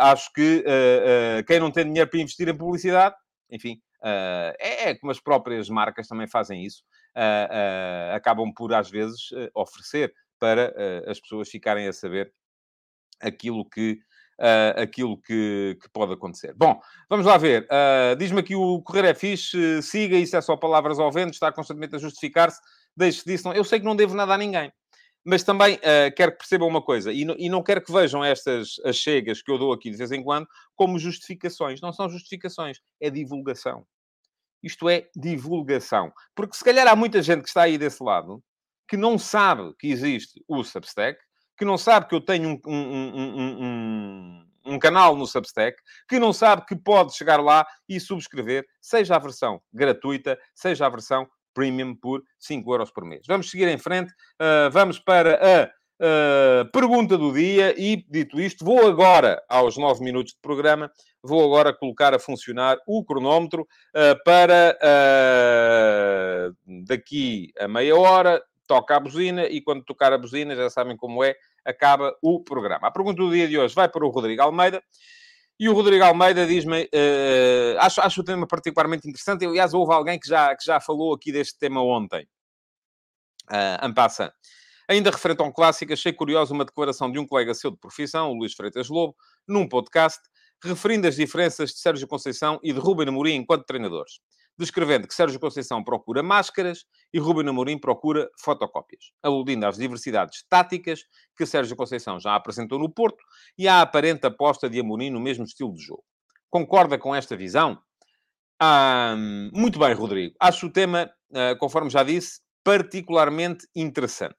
acho 0.00 0.32
que 0.32 0.64
quem 1.46 1.60
não 1.60 1.70
tem 1.70 1.84
dinheiro 1.84 2.08
para 2.08 2.20
investir 2.20 2.48
em 2.48 2.56
publicidade, 2.56 3.14
enfim, 3.50 3.78
é, 4.02 4.90
é, 4.90 4.94
como 4.94 5.10
as 5.10 5.20
próprias 5.20 5.68
marcas 5.68 6.08
também 6.08 6.26
fazem 6.26 6.64
isso. 6.64 6.82
acabam 8.14 8.52
por, 8.54 8.72
às 8.72 8.90
vezes, 8.90 9.28
oferecer 9.54 10.12
para 10.38 10.72
as 11.06 11.20
pessoas 11.20 11.50
ficarem 11.50 11.86
a 11.88 11.92
saber 11.92 12.32
aquilo 13.20 13.68
que, 13.68 13.98
uh, 14.40 14.80
aquilo 14.80 15.20
que, 15.20 15.78
que, 15.80 15.88
pode 15.90 16.12
acontecer. 16.12 16.54
Bom, 16.54 16.80
vamos 17.08 17.26
lá 17.26 17.36
ver. 17.36 17.64
Uh, 17.64 18.16
Diz-me 18.16 18.40
aqui 18.40 18.54
o 18.54 18.80
Correr 18.82 19.04
é 19.06 19.14
fixe, 19.14 19.82
siga, 19.82 20.16
isso 20.16 20.36
é 20.36 20.40
só 20.40 20.56
palavras 20.56 20.98
ao 20.98 21.10
vento, 21.12 21.34
está 21.34 21.52
constantemente 21.52 21.96
a 21.96 21.98
justificar-se, 21.98 22.60
deixe 22.96 23.22
disso. 23.24 23.48
Não, 23.48 23.54
eu 23.54 23.64
sei 23.64 23.78
que 23.78 23.86
não 23.86 23.96
devo 23.96 24.14
nada 24.14 24.34
a 24.34 24.38
ninguém. 24.38 24.72
Mas 25.24 25.42
também 25.42 25.74
uh, 25.76 26.14
quero 26.14 26.32
que 26.32 26.38
percebam 26.38 26.68
uma 26.68 26.80
coisa, 26.80 27.12
e, 27.12 27.22
e 27.22 27.48
não 27.48 27.62
quero 27.62 27.82
que 27.82 27.92
vejam 27.92 28.24
estas 28.24 28.76
as 28.84 28.96
chegas 28.96 29.42
que 29.42 29.50
eu 29.50 29.58
dou 29.58 29.72
aqui 29.72 29.90
de 29.90 29.96
vez 29.96 30.12
em 30.12 30.22
quando 30.22 30.46
como 30.76 30.98
justificações. 30.98 31.80
Não 31.80 31.92
são 31.92 32.08
justificações, 32.08 32.80
é 33.00 33.10
divulgação. 33.10 33.84
Isto 34.62 34.88
é 34.88 35.08
divulgação. 35.16 36.12
Porque 36.34 36.56
se 36.56 36.64
calhar 36.64 36.86
há 36.86 36.96
muita 36.96 37.20
gente 37.22 37.42
que 37.42 37.48
está 37.48 37.62
aí 37.62 37.76
desse 37.76 38.02
lado 38.02 38.42
que 38.88 38.96
não 38.96 39.18
sabe 39.18 39.74
que 39.78 39.88
existe 39.88 40.44
o 40.46 40.62
Substack, 40.62 41.18
que 41.56 41.64
não 41.64 41.78
sabe 41.78 42.08
que 42.08 42.14
eu 42.14 42.20
tenho 42.20 42.60
um, 42.66 42.70
um, 42.72 43.64
um, 43.64 44.46
um, 44.66 44.78
canal 44.78 45.16
no 45.16 45.26
Substack, 45.26 45.76
que 46.08 46.18
não 46.18 46.32
sabe 46.32 46.64
que 46.66 46.76
pode 46.76 47.14
chegar 47.14 47.40
lá 47.40 47.66
e 47.88 47.98
subscrever, 47.98 48.66
seja 48.80 49.16
a 49.16 49.18
versão 49.18 49.60
gratuita, 49.72 50.38
seja 50.54 50.86
a 50.86 50.88
versão 50.88 51.26
premium 51.54 51.94
por 51.94 52.22
5 52.38 52.70
euros 52.72 52.90
por 52.90 53.04
mês. 53.04 53.22
Vamos 53.26 53.50
seguir 53.50 53.68
em 53.68 53.78
frente, 53.78 54.12
uh, 54.12 54.70
vamos 54.70 54.98
para 54.98 55.64
a 55.64 55.76
Uh, 55.98 56.70
pergunta 56.72 57.16
do 57.16 57.32
dia 57.32 57.74
e, 57.74 58.04
dito 58.10 58.38
isto, 58.38 58.62
vou 58.66 58.86
agora, 58.86 59.42
aos 59.48 59.78
9 59.78 60.04
minutos 60.04 60.34
de 60.34 60.38
programa, 60.42 60.92
vou 61.22 61.42
agora 61.42 61.72
colocar 61.72 62.12
a 62.12 62.18
funcionar 62.18 62.76
o 62.86 63.02
cronómetro 63.02 63.62
uh, 63.62 64.22
para 64.22 64.76
daqui 66.86 67.50
a 67.58 67.66
meia 67.66 67.96
hora 67.96 68.42
toca 68.66 68.96
a 68.96 69.00
buzina 69.00 69.46
e 69.46 69.60
quando 69.60 69.84
tocar 69.84 70.12
a 70.12 70.18
buzina, 70.18 70.54
já 70.54 70.68
sabem 70.68 70.96
como 70.96 71.22
é, 71.22 71.34
acaba 71.64 72.16
o 72.22 72.42
programa. 72.42 72.88
A 72.88 72.90
pergunta 72.90 73.22
do 73.22 73.30
dia 73.30 73.48
de 73.48 73.58
hoje 73.58 73.74
vai 73.74 73.88
para 73.88 74.04
o 74.04 74.10
Rodrigo 74.10 74.42
Almeida. 74.42 74.82
E 75.58 75.68
o 75.68 75.72
Rodrigo 75.72 76.04
Almeida 76.04 76.46
diz-me, 76.46 76.82
uh, 76.82 77.78
acho, 77.80 78.00
acho 78.00 78.20
o 78.20 78.24
tema 78.24 78.46
particularmente 78.46 79.08
interessante. 79.08 79.46
Aliás, 79.46 79.72
houve 79.72 79.92
alguém 79.94 80.18
que 80.18 80.28
já, 80.28 80.54
que 80.54 80.64
já 80.64 80.78
falou 80.80 81.14
aqui 81.14 81.32
deste 81.32 81.58
tema 81.58 81.82
ontem. 81.82 82.28
Uh, 83.50 83.86
Ampassa. 83.86 84.32
Ainda 84.88 85.10
referente 85.10 85.42
a 85.42 85.44
um 85.44 85.52
clássico, 85.52 85.92
achei 85.92 86.12
curioso 86.12 86.52
uma 86.52 86.64
declaração 86.64 87.10
de 87.10 87.18
um 87.18 87.26
colega 87.26 87.54
seu 87.54 87.70
de 87.70 87.78
profissão, 87.78 88.30
o 88.30 88.34
Luís 88.34 88.52
Freitas 88.52 88.88
Lobo, 88.88 89.16
num 89.48 89.66
podcast, 89.66 90.20
referindo 90.62 91.08
as 91.08 91.16
diferenças 91.16 91.70
de 91.70 91.78
Sérgio 91.78 92.06
Conceição 92.06 92.60
e 92.62 92.72
de 92.72 92.78
Ruben 92.78 93.08
Amorim 93.08 93.34
enquanto 93.34 93.64
treinadores 93.64 94.20
descrevendo 94.58 95.06
que 95.06 95.14
Sérgio 95.14 95.38
Conceição 95.38 95.82
procura 95.84 96.22
máscaras 96.22 96.84
e 97.12 97.18
Ruben 97.18 97.48
Amorim 97.48 97.78
procura 97.78 98.28
fotocópias, 98.38 99.12
aludindo 99.22 99.66
às 99.66 99.76
diversidades 99.76 100.44
táticas 100.48 101.00
que 101.36 101.46
Sérgio 101.46 101.76
Conceição 101.76 102.18
já 102.18 102.34
apresentou 102.34 102.78
no 102.78 102.90
Porto 102.90 103.22
e 103.58 103.68
à 103.68 103.80
aparente 103.80 104.26
aposta 104.26 104.68
de 104.68 104.80
Amorim 104.80 105.10
no 105.10 105.20
mesmo 105.20 105.44
estilo 105.44 105.74
de 105.74 105.82
jogo. 105.82 106.04
Concorda 106.50 106.98
com 106.98 107.14
esta 107.14 107.36
visão? 107.36 107.78
Ah, 108.60 109.14
muito 109.52 109.78
bem, 109.78 109.92
Rodrigo. 109.92 110.34
Acho 110.40 110.66
o 110.66 110.72
tema, 110.72 111.10
ah, 111.34 111.54
conforme 111.58 111.90
já 111.90 112.02
disse, 112.02 112.40
particularmente 112.64 113.66
interessante. 113.74 114.38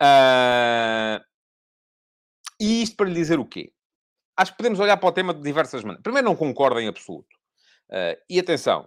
Ah, 0.00 1.20
e 2.60 2.82
isto 2.82 2.96
para 2.96 3.08
lhe 3.08 3.14
dizer 3.14 3.38
o 3.38 3.44
quê? 3.44 3.72
Acho 4.36 4.52
que 4.52 4.58
podemos 4.58 4.80
olhar 4.80 4.96
para 4.96 5.08
o 5.08 5.12
tema 5.12 5.34
de 5.34 5.42
diversas 5.42 5.82
maneiras. 5.82 6.02
Primeiro, 6.02 6.28
não 6.28 6.36
concordo 6.36 6.80
em 6.80 6.88
absoluto. 6.88 7.36
Uh, 7.90 8.14
e 8.28 8.38
atenção, 8.38 8.86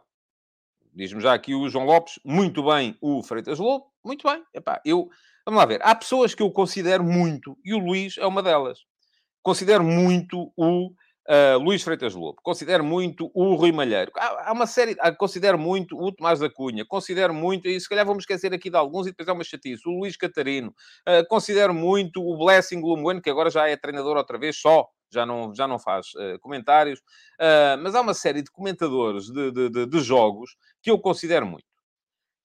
Diz-me 0.94 1.22
já 1.22 1.34
aqui 1.34 1.56
o 1.56 1.70
João 1.70 1.86
Lopes, 1.86 2.20
muito 2.24 2.64
bem 2.64 2.98
o 3.02 3.24
Freitas 3.24 3.60
Lobo, 3.60 3.86
muito 4.04 4.28
bem. 4.28 4.44
Epá, 4.54 4.82
eu, 4.86 5.10
vamos 5.46 5.60
lá 5.60 5.66
ver, 5.66 5.80
há 5.84 5.96
pessoas 5.96 6.36
que 6.36 6.44
eu 6.44 6.52
considero 6.52 7.04
muito, 7.04 7.58
e 7.64 7.74
o 7.74 7.80
Luís 7.80 8.18
é 8.18 8.26
uma 8.26 8.44
delas. 8.44 8.80
Considero 9.42 9.84
muito 9.84 10.52
o 10.56 10.92
Uh, 11.30 11.58
Luís 11.60 11.84
Freitas 11.84 12.16
Lobo, 12.16 12.42
considero 12.42 12.84
muito 12.84 13.30
o 13.36 13.54
Rui 13.54 13.72
Malheiro. 13.72 14.12
Há, 14.18 14.50
há 14.50 14.52
uma 14.52 14.66
série, 14.66 14.94
uh, 14.94 15.16
considero 15.16 15.58
muito 15.58 15.96
o 15.96 16.12
Tomás 16.12 16.40
da 16.40 16.50
Cunha, 16.50 16.84
considero 16.84 17.32
muito, 17.32 17.70
e 17.70 17.80
se 17.80 17.88
calhar 17.88 18.06
vamos 18.06 18.24
esquecer 18.24 18.52
aqui 18.52 18.72
de 18.72 18.76
alguns 18.76 19.06
e 19.06 19.12
depois 19.12 19.30
é 19.30 19.32
uma 19.32 19.44
chatice, 19.44 19.88
o 19.88 20.00
Luís 20.00 20.18
Catarino, 20.18 20.70
uh, 21.08 21.26
considero 21.30 21.76
muito 21.76 22.22
o 22.22 22.38
Blessing 22.38 22.82
Lumueno, 22.82 23.22
que 23.22 23.30
agora 23.30 23.52
já 23.52 23.70
é 23.70 23.78
treinador 23.78 24.18
outra 24.18 24.40
vez, 24.40 24.60
só, 24.60 24.88
já 25.12 25.26
não, 25.26 25.54
já 25.54 25.68
não 25.68 25.78
faz 25.78 26.08
uh, 26.16 26.40
comentários, 26.40 27.02
mas 27.82 27.96
há 27.96 28.02
uma 28.02 28.14
série 28.14 28.42
de 28.42 28.52
comentadores 28.52 29.26
de, 29.26 29.52
de, 29.52 29.70
de, 29.70 29.86
de 29.86 30.00
jogos 30.00 30.56
que 30.82 30.92
eu 30.92 31.00
considero 31.00 31.46
muito. 31.46 31.66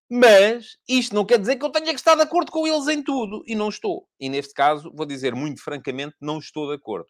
Mas 0.09 0.77
isto 0.89 1.15
não 1.15 1.25
quer 1.25 1.39
dizer 1.39 1.57
que 1.57 1.65
eu 1.65 1.71
tenha 1.71 1.87
que 1.87 1.95
estar 1.95 2.15
de 2.15 2.23
acordo 2.23 2.53
com 2.53 2.67
eles 2.67 2.87
em 2.87 3.03
tudo. 3.03 3.43
E 3.47 3.55
não 3.55 3.69
estou. 3.69 4.07
E 4.21 4.29
neste 4.29 4.55
caso, 4.55 4.93
vou 4.95 5.05
dizer 5.05 5.35
muito 5.35 5.63
francamente, 5.63 6.15
não 6.21 6.39
estou 6.39 6.69
de 6.69 6.75
acordo. 6.75 7.09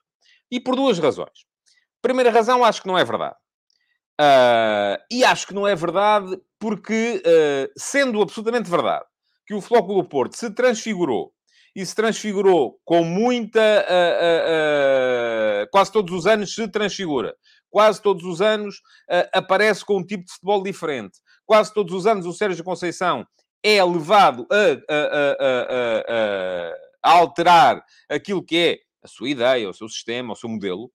E 0.51 0.59
por 0.59 0.75
duas 0.75 0.99
razões. 0.99 1.45
Primeira 2.01 2.31
razão, 2.31 2.65
acho 2.65 2.81
que 2.81 2.89
não 2.89 2.99
é 2.99 3.05
verdade. 3.05 3.37
Uh, 4.19 4.97
e 5.11 5.25
acho 5.25 5.47
que 5.47 5.55
não 5.55 5.69
é 5.69 5.75
verdade 5.75 6.41
porque, 6.59 7.23
uh, 7.23 7.73
sendo 7.77 8.23
absolutamente 8.23 8.71
verdade 8.71 9.05
que 9.47 9.53
o 9.53 9.61
Flóculo 9.61 10.03
Porto 10.09 10.35
se 10.35 10.51
transfigurou 10.51 11.33
e 11.77 11.85
se 11.85 11.95
transfigurou 11.95 12.81
com 12.87 13.05
muita. 13.05 13.87
Uh, 13.87 15.69
quase 15.71 15.93
todos 15.93 16.13
os 16.15 16.27
anos 16.27 16.55
se 16.55 16.67
transfigura. 16.67 17.37
Quase 17.69 18.01
todos 18.01 18.25
os 18.25 18.41
anos 18.41 18.81
aparece 19.35 19.85
com 19.85 19.99
um 19.99 20.07
tipo 20.07 20.25
de 20.25 20.33
futebol 20.33 20.63
diferente. 20.63 21.19
Quase 21.45 21.75
todos 21.75 21.93
os 21.93 22.07
anos 22.07 22.25
o 22.25 22.33
Sérgio 22.33 22.65
Conceição 22.65 23.27
é 23.63 23.85
levado 23.85 24.47
a, 24.51 24.95
a, 24.95 26.73
a 27.03 27.11
alterar 27.13 27.85
aquilo 28.09 28.43
que 28.43 28.57
é 28.57 28.79
a 29.03 29.09
sua 29.09 29.29
ideia, 29.29 29.69
o 29.69 29.75
seu 29.75 29.91
sistema, 29.91 30.33
o 30.33 30.37
seu 30.37 30.49
modelo. 30.49 30.91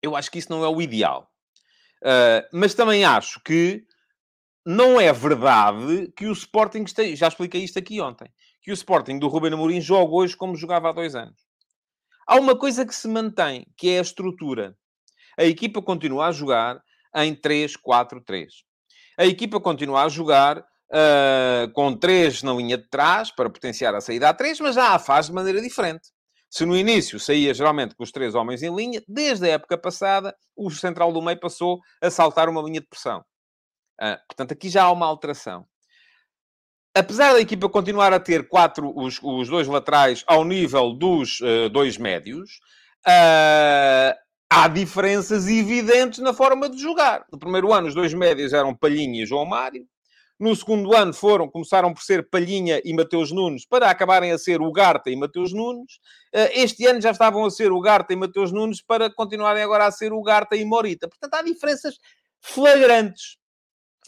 Eu 0.00 0.16
acho 0.16 0.30
que 0.30 0.38
isso 0.38 0.50
não 0.50 0.64
é 0.64 0.68
o 0.68 0.80
ideal. 0.80 1.30
Uh, 2.02 2.40
mas 2.52 2.72
também 2.72 3.04
acho 3.04 3.38
que 3.42 3.84
não 4.64 4.98
é 4.98 5.12
verdade 5.12 6.10
que 6.16 6.26
o 6.26 6.32
Sporting 6.32 6.84
esteja... 6.84 7.16
Já 7.16 7.28
expliquei 7.28 7.62
isto 7.62 7.78
aqui 7.78 8.00
ontem. 8.00 8.32
Que 8.70 8.72
o 8.72 8.74
Sporting 8.74 9.18
do 9.18 9.26
Ruben 9.26 9.52
Amorim 9.52 9.80
joga 9.80 10.14
hoje 10.14 10.36
como 10.36 10.54
jogava 10.54 10.90
há 10.90 10.92
dois 10.92 11.16
anos. 11.16 11.40
Há 12.24 12.36
uma 12.36 12.56
coisa 12.56 12.86
que 12.86 12.94
se 12.94 13.08
mantém, 13.08 13.66
que 13.76 13.90
é 13.90 13.98
a 13.98 14.02
estrutura. 14.02 14.76
A 15.36 15.42
equipa 15.42 15.82
continua 15.82 16.28
a 16.28 16.30
jogar 16.30 16.80
em 17.16 17.34
3-4-3. 17.34 18.46
A 19.18 19.26
equipa 19.26 19.58
continua 19.58 20.04
a 20.04 20.08
jogar 20.08 20.60
uh, 20.60 21.72
com 21.74 21.96
3 21.96 22.44
na 22.44 22.52
linha 22.52 22.78
de 22.78 22.88
trás, 22.88 23.32
para 23.32 23.50
potenciar 23.50 23.92
a 23.92 24.00
saída 24.00 24.28
a 24.28 24.34
3, 24.34 24.60
mas 24.60 24.76
já 24.76 24.94
a 24.94 25.00
faz 25.00 25.26
de 25.26 25.32
maneira 25.32 25.60
diferente. 25.60 26.08
Se 26.48 26.64
no 26.64 26.76
início 26.76 27.18
saía 27.18 27.52
geralmente 27.52 27.96
com 27.96 28.04
os 28.04 28.12
três 28.12 28.36
homens 28.36 28.62
em 28.62 28.72
linha, 28.72 29.02
desde 29.08 29.46
a 29.46 29.54
época 29.54 29.76
passada, 29.76 30.32
o 30.54 30.70
central 30.70 31.12
do 31.12 31.20
meio 31.20 31.40
passou 31.40 31.80
a 32.00 32.08
saltar 32.08 32.48
uma 32.48 32.62
linha 32.62 32.80
de 32.80 32.86
pressão. 32.86 33.24
Ah, 34.00 34.20
portanto, 34.28 34.52
aqui 34.52 34.68
já 34.68 34.84
há 34.84 34.92
uma 34.92 35.06
alteração. 35.06 35.66
Apesar 36.94 37.34
da 37.34 37.40
equipa 37.40 37.68
continuar 37.68 38.12
a 38.12 38.18
ter 38.18 38.48
quatro, 38.48 38.92
os, 38.96 39.20
os 39.22 39.48
dois 39.48 39.68
laterais 39.68 40.24
ao 40.26 40.44
nível 40.44 40.92
dos 40.92 41.40
uh, 41.40 41.68
dois 41.68 41.96
médios, 41.96 42.58
uh, 43.06 44.12
há 44.50 44.66
diferenças 44.66 45.46
evidentes 45.46 46.18
na 46.18 46.34
forma 46.34 46.68
de 46.68 46.78
jogar. 46.78 47.24
No 47.30 47.38
primeiro 47.38 47.72
ano, 47.72 47.86
os 47.86 47.94
dois 47.94 48.12
médios 48.12 48.52
eram 48.52 48.74
Palhinha 48.74 49.22
e 49.22 49.26
João 49.26 49.46
Mário. 49.46 49.86
No 50.38 50.56
segundo 50.56 50.96
ano 50.96 51.12
foram, 51.12 51.48
começaram 51.48 51.94
por 51.94 52.02
ser 52.02 52.28
Palhinha 52.28 52.80
e 52.84 52.92
Mateus 52.92 53.30
Nunes, 53.30 53.64
para 53.66 53.88
acabarem 53.88 54.32
a 54.32 54.38
ser 54.38 54.60
o 54.60 54.72
Garta 54.72 55.10
e 55.10 55.16
Mateus 55.16 55.52
Nunes. 55.52 56.00
Eh, 56.32 56.62
este 56.62 56.86
ano 56.86 56.98
já 56.98 57.10
estavam 57.10 57.44
a 57.44 57.50
ser 57.50 57.70
o 57.70 57.80
Garta 57.80 58.14
e 58.14 58.16
Mateus 58.16 58.50
Nunes, 58.50 58.80
para 58.80 59.12
continuarem 59.12 59.62
agora 59.62 59.84
a 59.84 59.92
ser 59.92 60.14
o 60.14 60.22
Garta 60.22 60.56
e 60.56 60.64
Morita. 60.64 61.06
Portanto, 61.06 61.34
há 61.34 61.42
diferenças 61.42 61.98
flagrantes 62.40 63.36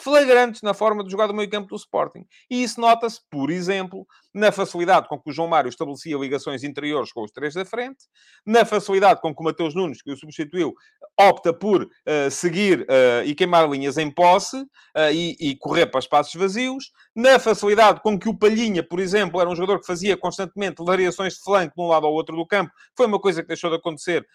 flagrantes 0.01 0.63
na 0.63 0.75
forma 0.75 1.05
de 1.05 1.11
jogar 1.11 1.27
do 1.27 1.35
meio 1.35 1.49
campo 1.49 1.69
do 1.69 1.77
Sporting. 1.77 2.25
E 2.51 2.63
isso 2.63 2.81
nota-se, 2.81 3.21
por 3.31 3.51
exemplo, 3.51 4.07
na 4.35 4.51
facilidade 4.51 5.09
com 5.09 5.19
que 5.21 5.31
o 5.31 5.33
João 5.33 5.49
Mário 5.49 5.69
estabelecia 5.69 6.17
ligações 6.17 6.65
interiores 6.65 7.13
com 7.13 7.23
os 7.23 7.31
três 7.31 7.55
da 7.55 7.65
frente, 7.65 8.05
na 8.47 8.65
facilidade 8.65 9.21
com 9.21 9.35
que 9.35 9.41
o 9.41 9.45
Mateus 9.45 9.75
Nunes, 9.75 10.01
que 10.01 10.11
o 10.11 10.17
substituiu, 10.17 10.75
opta 11.21 11.53
por 11.53 11.83
uh, 11.83 12.31
seguir 12.31 12.83
uh, 12.83 13.25
e 13.25 13.35
queimar 13.35 13.69
linhas 13.69 13.99
em 13.99 14.11
posse 14.11 14.57
uh, 14.57 15.13
e, 15.13 15.37
e, 15.39 15.57
correr 15.57 15.87
para 15.87 16.01
espaços 16.01 16.35
vazios, 16.35 16.91
na 17.15 17.39
facilidade 17.39 18.01
com 18.01 18.19
que 18.19 18.29
o 18.29 18.37
Palhinha, 18.37 18.83
por 18.83 18.99
exemplo, 18.99 19.41
era 19.41 19.51
um 19.51 19.55
jogador 19.55 19.81
que 19.81 19.87
fazia 19.87 20.17
constantemente 20.17 20.83
variações 20.83 21.35
de 21.35 21.43
flanco 21.43 21.75
de 21.77 21.83
um 21.83 21.89
lado 21.89 22.07
ao 22.07 22.13
outro 22.13 22.35
do 22.35 22.47
campo, 22.47 22.73
foi 22.97 23.07
uma 23.07 23.21
coisa 23.21 23.43
que 23.43 23.49
deixou 23.49 23.71
de 23.71 23.77
acontecer 23.77 24.27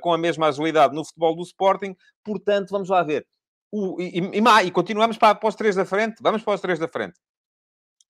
com 0.00 0.12
a 0.12 0.18
mesma 0.18 0.48
agilidade 0.48 0.94
no 0.94 1.04
futebol 1.04 1.34
do 1.34 1.42
Sporting. 1.42 1.94
Portanto, 2.24 2.70
vamos 2.70 2.88
lá 2.88 3.02
ver 3.02 3.26
o, 3.72 4.00
e, 4.00 4.18
e, 4.18 4.66
e, 4.66 4.70
continuamos 4.70 5.18
para, 5.18 5.34
para 5.34 5.48
os 5.48 5.54
três 5.54 5.74
da 5.74 5.84
frente. 5.84 6.16
Vamos 6.20 6.42
para 6.42 6.54
os 6.54 6.60
três 6.60 6.78
da 6.78 6.88
frente. 6.88 7.18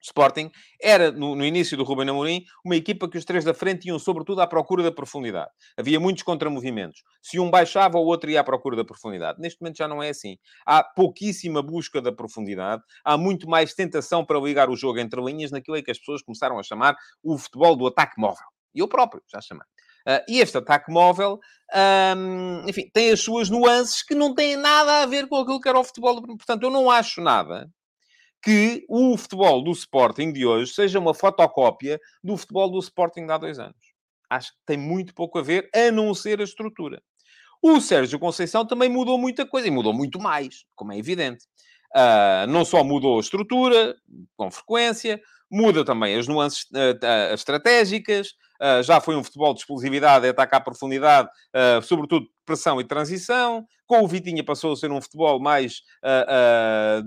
Sporting 0.02 0.50
era, 0.80 1.10
no, 1.10 1.34
no, 1.34 1.44
início 1.44 1.76
do 1.76 1.82
Ruben 1.82 2.08
Amorim, 2.08 2.44
uma 2.64 2.76
equipa 2.76 3.08
que 3.08 3.18
os 3.18 3.24
três 3.24 3.44
da 3.44 3.52
frente 3.52 3.88
iam 3.88 3.98
sobretudo 3.98 4.40
à 4.40 4.46
procura 4.46 4.82
da 4.82 4.92
profundidade. 4.92 5.50
Havia 5.76 5.98
muitos 5.98 6.22
contramovimentos. 6.22 7.02
Se 7.22 7.40
um 7.40 7.50
baixava, 7.50 7.98
o 7.98 8.04
outro 8.04 8.30
ia 8.30 8.40
à 8.40 8.44
procura 8.44 8.76
da 8.76 8.84
profundidade. 8.84 9.40
Neste 9.40 9.60
momento 9.60 9.78
já 9.78 9.88
não 9.88 10.02
é 10.02 10.10
assim. 10.10 10.36
Há 10.64 10.84
pouquíssima 10.84 11.62
busca 11.62 12.00
da 12.00 12.12
profundidade. 12.12 12.82
Há 13.04 13.16
muito 13.16 13.48
mais 13.48 13.74
tentação 13.74 14.24
para 14.24 14.38
ligar 14.38 14.70
o 14.70 14.76
jogo 14.76 14.98
entre 14.98 15.20
linhas 15.20 15.50
naquilo 15.50 15.82
que 15.82 15.90
as 15.90 15.98
pessoas 15.98 16.22
começaram 16.22 16.58
a 16.58 16.62
chamar 16.62 16.96
o 17.22 17.36
futebol 17.36 17.74
do 17.74 17.86
ataque 17.86 18.20
móvel. 18.20 18.46
E 18.74 18.80
eu 18.80 18.88
próprio 18.88 19.22
já 19.32 19.40
chamei. 19.40 19.66
Uh, 20.06 20.22
e 20.28 20.40
este 20.40 20.56
ataque 20.58 20.90
móvel, 20.90 21.40
um, 22.16 22.68
enfim, 22.68 22.88
tem 22.92 23.10
as 23.10 23.20
suas 23.20 23.50
nuances 23.50 24.02
que 24.02 24.14
não 24.14 24.34
têm 24.34 24.56
nada 24.56 25.02
a 25.02 25.06
ver 25.06 25.26
com 25.28 25.36
aquilo 25.36 25.60
que 25.60 25.68
era 25.68 25.78
o 25.78 25.84
futebol. 25.84 26.22
Portanto, 26.22 26.62
eu 26.62 26.70
não 26.70 26.88
acho 26.90 27.20
nada 27.20 27.68
que 28.42 28.84
o 28.88 29.16
futebol 29.16 29.64
do 29.64 29.72
Sporting 29.72 30.32
de 30.32 30.46
hoje 30.46 30.72
seja 30.72 31.00
uma 31.00 31.12
fotocópia 31.12 31.98
do 32.22 32.36
futebol 32.36 32.70
do 32.70 32.78
Sporting 32.78 33.26
de 33.26 33.32
há 33.32 33.38
dois 33.38 33.58
anos. 33.58 33.74
Acho 34.30 34.52
que 34.52 34.58
tem 34.64 34.76
muito 34.76 35.12
pouco 35.14 35.38
a 35.38 35.42
ver, 35.42 35.68
a 35.74 35.90
não 35.90 36.14
ser 36.14 36.40
a 36.40 36.44
estrutura. 36.44 37.02
O 37.60 37.80
Sérgio 37.80 38.18
Conceição 38.18 38.64
também 38.64 38.88
mudou 38.88 39.18
muita 39.18 39.44
coisa, 39.44 39.66
e 39.66 39.70
mudou 39.70 39.92
muito 39.92 40.20
mais, 40.20 40.64
como 40.76 40.92
é 40.92 40.98
evidente. 40.98 41.44
Uh, 41.96 42.46
não 42.48 42.64
só 42.64 42.84
mudou 42.84 43.16
a 43.16 43.20
estrutura, 43.20 43.96
com 44.36 44.50
frequência, 44.50 45.20
muda 45.50 45.84
também 45.84 46.16
as 46.16 46.28
nuances 46.28 46.64
uh, 46.72 47.34
estratégicas, 47.34 48.34
uh, 48.60 48.82
já 48.82 49.00
foi 49.00 49.16
um 49.16 49.24
futebol 49.24 49.54
de 49.54 49.60
explosividade, 49.60 50.26
é 50.26 50.30
atacar 50.30 50.60
a 50.60 50.64
profundidade, 50.64 51.28
uh, 51.54 51.82
sobretudo 51.82 52.26
pressão 52.44 52.80
e 52.80 52.84
transição. 52.84 53.66
Com 53.86 54.02
o 54.02 54.08
Vitinha 54.08 54.44
passou 54.44 54.72
a 54.72 54.76
ser 54.76 54.90
um 54.90 55.00
futebol 55.00 55.40
mais 55.40 55.82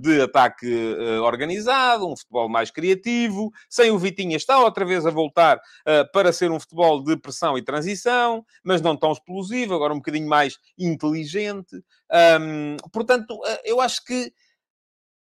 de 0.02 0.22
ataque 0.22 0.68
organizado, 1.24 2.10
um 2.10 2.16
futebol 2.16 2.50
mais 2.50 2.72
criativo. 2.72 3.50
Sem 3.70 3.90
o 3.90 3.98
Vitinha 3.98 4.36
está 4.36 4.60
outra 4.60 4.86
vez 4.86 5.06
a 5.06 5.12
voltar 5.12 5.62
para 6.12 6.34
ser 6.34 6.52
um 6.52 6.60
futebol 6.60 7.02
de 7.02 7.16
pressão 7.16 7.58
e 7.58 7.62
transição, 7.62 8.46
mas 8.64 8.82
não 8.82 8.98
tão 8.98 9.14
explosivo, 9.14 9.74
agora 9.74 9.94
um 9.94 9.98
bocadinho 9.98 10.28
mais 10.28 10.58
inteligente. 10.78 11.78
Um, 12.42 12.76
portanto, 12.92 13.40
eu 13.64 13.80
acho 13.80 14.04
que 14.04 14.34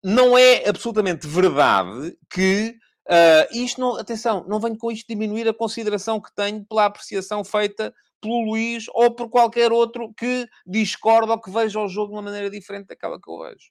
não 0.02 0.36
é 0.36 0.68
absolutamente 0.68 1.26
verdade 1.26 2.16
que 2.30 2.76
Uh, 3.06 3.46
isto 3.52 3.80
não, 3.80 3.96
atenção, 3.96 4.44
não 4.48 4.58
venho 4.58 4.78
com 4.78 4.90
isto 4.90 5.06
diminuir 5.06 5.46
a 5.46 5.52
consideração 5.52 6.20
que 6.20 6.34
tenho 6.34 6.64
pela 6.64 6.86
apreciação 6.86 7.44
feita 7.44 7.92
pelo 8.20 8.40
Luís 8.40 8.86
ou 8.94 9.14
por 9.14 9.28
qualquer 9.28 9.70
outro 9.70 10.12
que 10.14 10.48
discorda 10.66 11.32
ou 11.32 11.40
que 11.40 11.50
veja 11.50 11.78
o 11.78 11.88
jogo 11.88 12.08
de 12.08 12.14
uma 12.14 12.22
maneira 12.22 12.50
diferente 12.50 12.86
daquela 12.86 13.20
que 13.20 13.30
eu 13.30 13.38
vejo. 13.38 13.70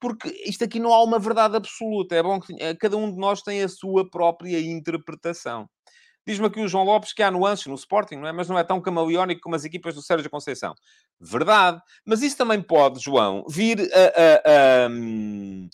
Porque 0.00 0.28
isto 0.46 0.64
aqui 0.64 0.80
não 0.80 0.92
há 0.92 1.02
uma 1.02 1.18
verdade 1.18 1.56
absoluta. 1.56 2.14
É 2.14 2.22
bom 2.22 2.40
que 2.40 2.54
cada 2.76 2.96
um 2.96 3.10
de 3.10 3.18
nós 3.18 3.42
tem 3.42 3.62
a 3.62 3.68
sua 3.68 4.08
própria 4.08 4.58
interpretação. 4.60 5.68
Diz-me 6.26 6.46
aqui 6.46 6.60
o 6.60 6.66
João 6.66 6.84
Lopes 6.84 7.12
que 7.12 7.22
há 7.22 7.30
nuances 7.30 7.66
no 7.66 7.74
Sporting, 7.74 8.16
não 8.16 8.26
é? 8.26 8.32
Mas 8.32 8.48
não 8.48 8.58
é 8.58 8.64
tão 8.64 8.80
camaleónico 8.80 9.42
como 9.42 9.54
as 9.54 9.64
equipas 9.64 9.94
do 9.94 10.02
Sérgio 10.02 10.28
Conceição. 10.28 10.74
Verdade. 11.20 11.80
Mas 12.04 12.20
isso 12.22 12.36
também 12.36 12.60
pode, 12.60 13.00
João, 13.00 13.44
vir 13.48 13.80
a, 13.80 14.82
a, 14.82 14.86
a 14.86 14.88
hum, 14.90 15.68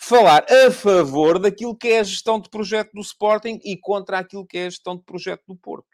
falar 0.00 0.46
a 0.50 0.70
favor 0.70 1.38
daquilo 1.38 1.76
que 1.76 1.88
é 1.88 2.00
a 2.00 2.04
gestão 2.04 2.40
de 2.40 2.48
projeto 2.48 2.92
do 2.92 3.02
Sporting 3.02 3.60
e 3.62 3.76
contra 3.76 4.18
aquilo 4.18 4.46
que 4.46 4.56
é 4.56 4.66
a 4.66 4.70
gestão 4.70 4.96
de 4.96 5.04
projeto 5.04 5.42
do 5.46 5.54
Porto. 5.54 5.86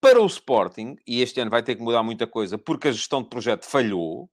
Para 0.00 0.22
o 0.22 0.26
Sporting, 0.26 0.94
e 1.04 1.20
este 1.20 1.40
ano 1.40 1.50
vai 1.50 1.62
ter 1.62 1.74
que 1.74 1.82
mudar 1.82 2.04
muita 2.04 2.24
coisa, 2.24 2.56
porque 2.56 2.86
a 2.86 2.92
gestão 2.92 3.20
de 3.20 3.28
projeto 3.28 3.64
falhou, 3.64 4.30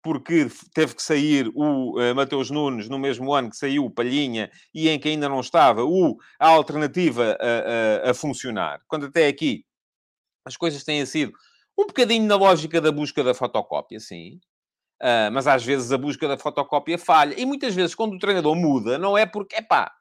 porque 0.00 0.46
teve 0.72 0.94
que 0.94 1.02
sair 1.02 1.50
o 1.56 1.98
uh, 1.98 2.14
Mateus 2.14 2.50
Nunes 2.50 2.88
no 2.88 3.00
mesmo 3.00 3.34
ano 3.34 3.50
que 3.50 3.56
saiu 3.56 3.84
o 3.84 3.90
Palhinha 3.90 4.48
e 4.72 4.88
em 4.88 4.98
que 4.98 5.08
ainda 5.08 5.28
não 5.28 5.40
estava 5.40 5.84
o, 5.84 6.16
a 6.38 6.48
alternativa 6.48 7.36
a, 7.40 8.06
a, 8.06 8.10
a 8.12 8.14
funcionar. 8.14 8.80
Quando 8.86 9.06
até 9.06 9.26
aqui 9.26 9.64
as 10.44 10.56
coisas 10.56 10.84
têm 10.84 11.04
sido 11.04 11.32
um 11.76 11.86
bocadinho 11.86 12.26
na 12.26 12.36
lógica 12.36 12.80
da 12.80 12.92
busca 12.92 13.24
da 13.24 13.34
fotocópia, 13.34 13.98
sim. 13.98 14.38
Uh, 15.00 15.30
mas 15.32 15.46
às 15.46 15.64
vezes 15.64 15.92
a 15.92 15.98
busca 15.98 16.26
da 16.26 16.36
fotocópia 16.36 16.98
falha. 16.98 17.34
E 17.38 17.46
muitas 17.46 17.74
vezes, 17.74 17.94
quando 17.94 18.14
o 18.14 18.18
treinador 18.18 18.56
muda, 18.56 18.98
não 18.98 19.16
é 19.16 19.24
porque, 19.24 19.56
epá, 19.56 19.92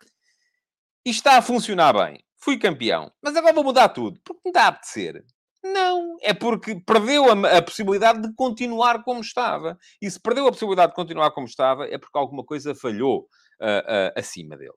isto 1.05 1.19
está 1.19 1.37
a 1.37 1.41
funcionar 1.41 1.93
bem, 1.93 2.23
fui 2.37 2.57
campeão, 2.57 3.11
mas 3.21 3.35
agora 3.35 3.53
vou 3.53 3.63
mudar 3.63 3.89
tudo, 3.89 4.19
porque 4.23 4.41
me 4.45 4.51
dá 4.51 4.63
a 4.63 4.67
apetecer. 4.67 5.23
Não, 5.63 6.17
é 6.21 6.33
porque 6.33 6.75
perdeu 6.75 7.25
a, 7.29 7.57
a, 7.57 7.61
possibilidade 7.61 8.21
de 8.21 8.33
continuar 8.33 9.03
como 9.03 9.21
estava. 9.21 9.77
E 10.01 10.09
se 10.09 10.19
perdeu 10.19 10.47
a 10.47 10.51
possibilidade 10.51 10.91
de 10.91 10.95
continuar 10.95 11.31
como 11.31 11.47
estava, 11.47 11.85
é 11.87 11.97
porque 11.97 12.17
alguma 12.17 12.43
coisa 12.43 12.73
falhou 12.75 13.27
uh, 13.61 13.65
uh, 13.65 14.19
acima 14.19 14.55
dele. 14.55 14.73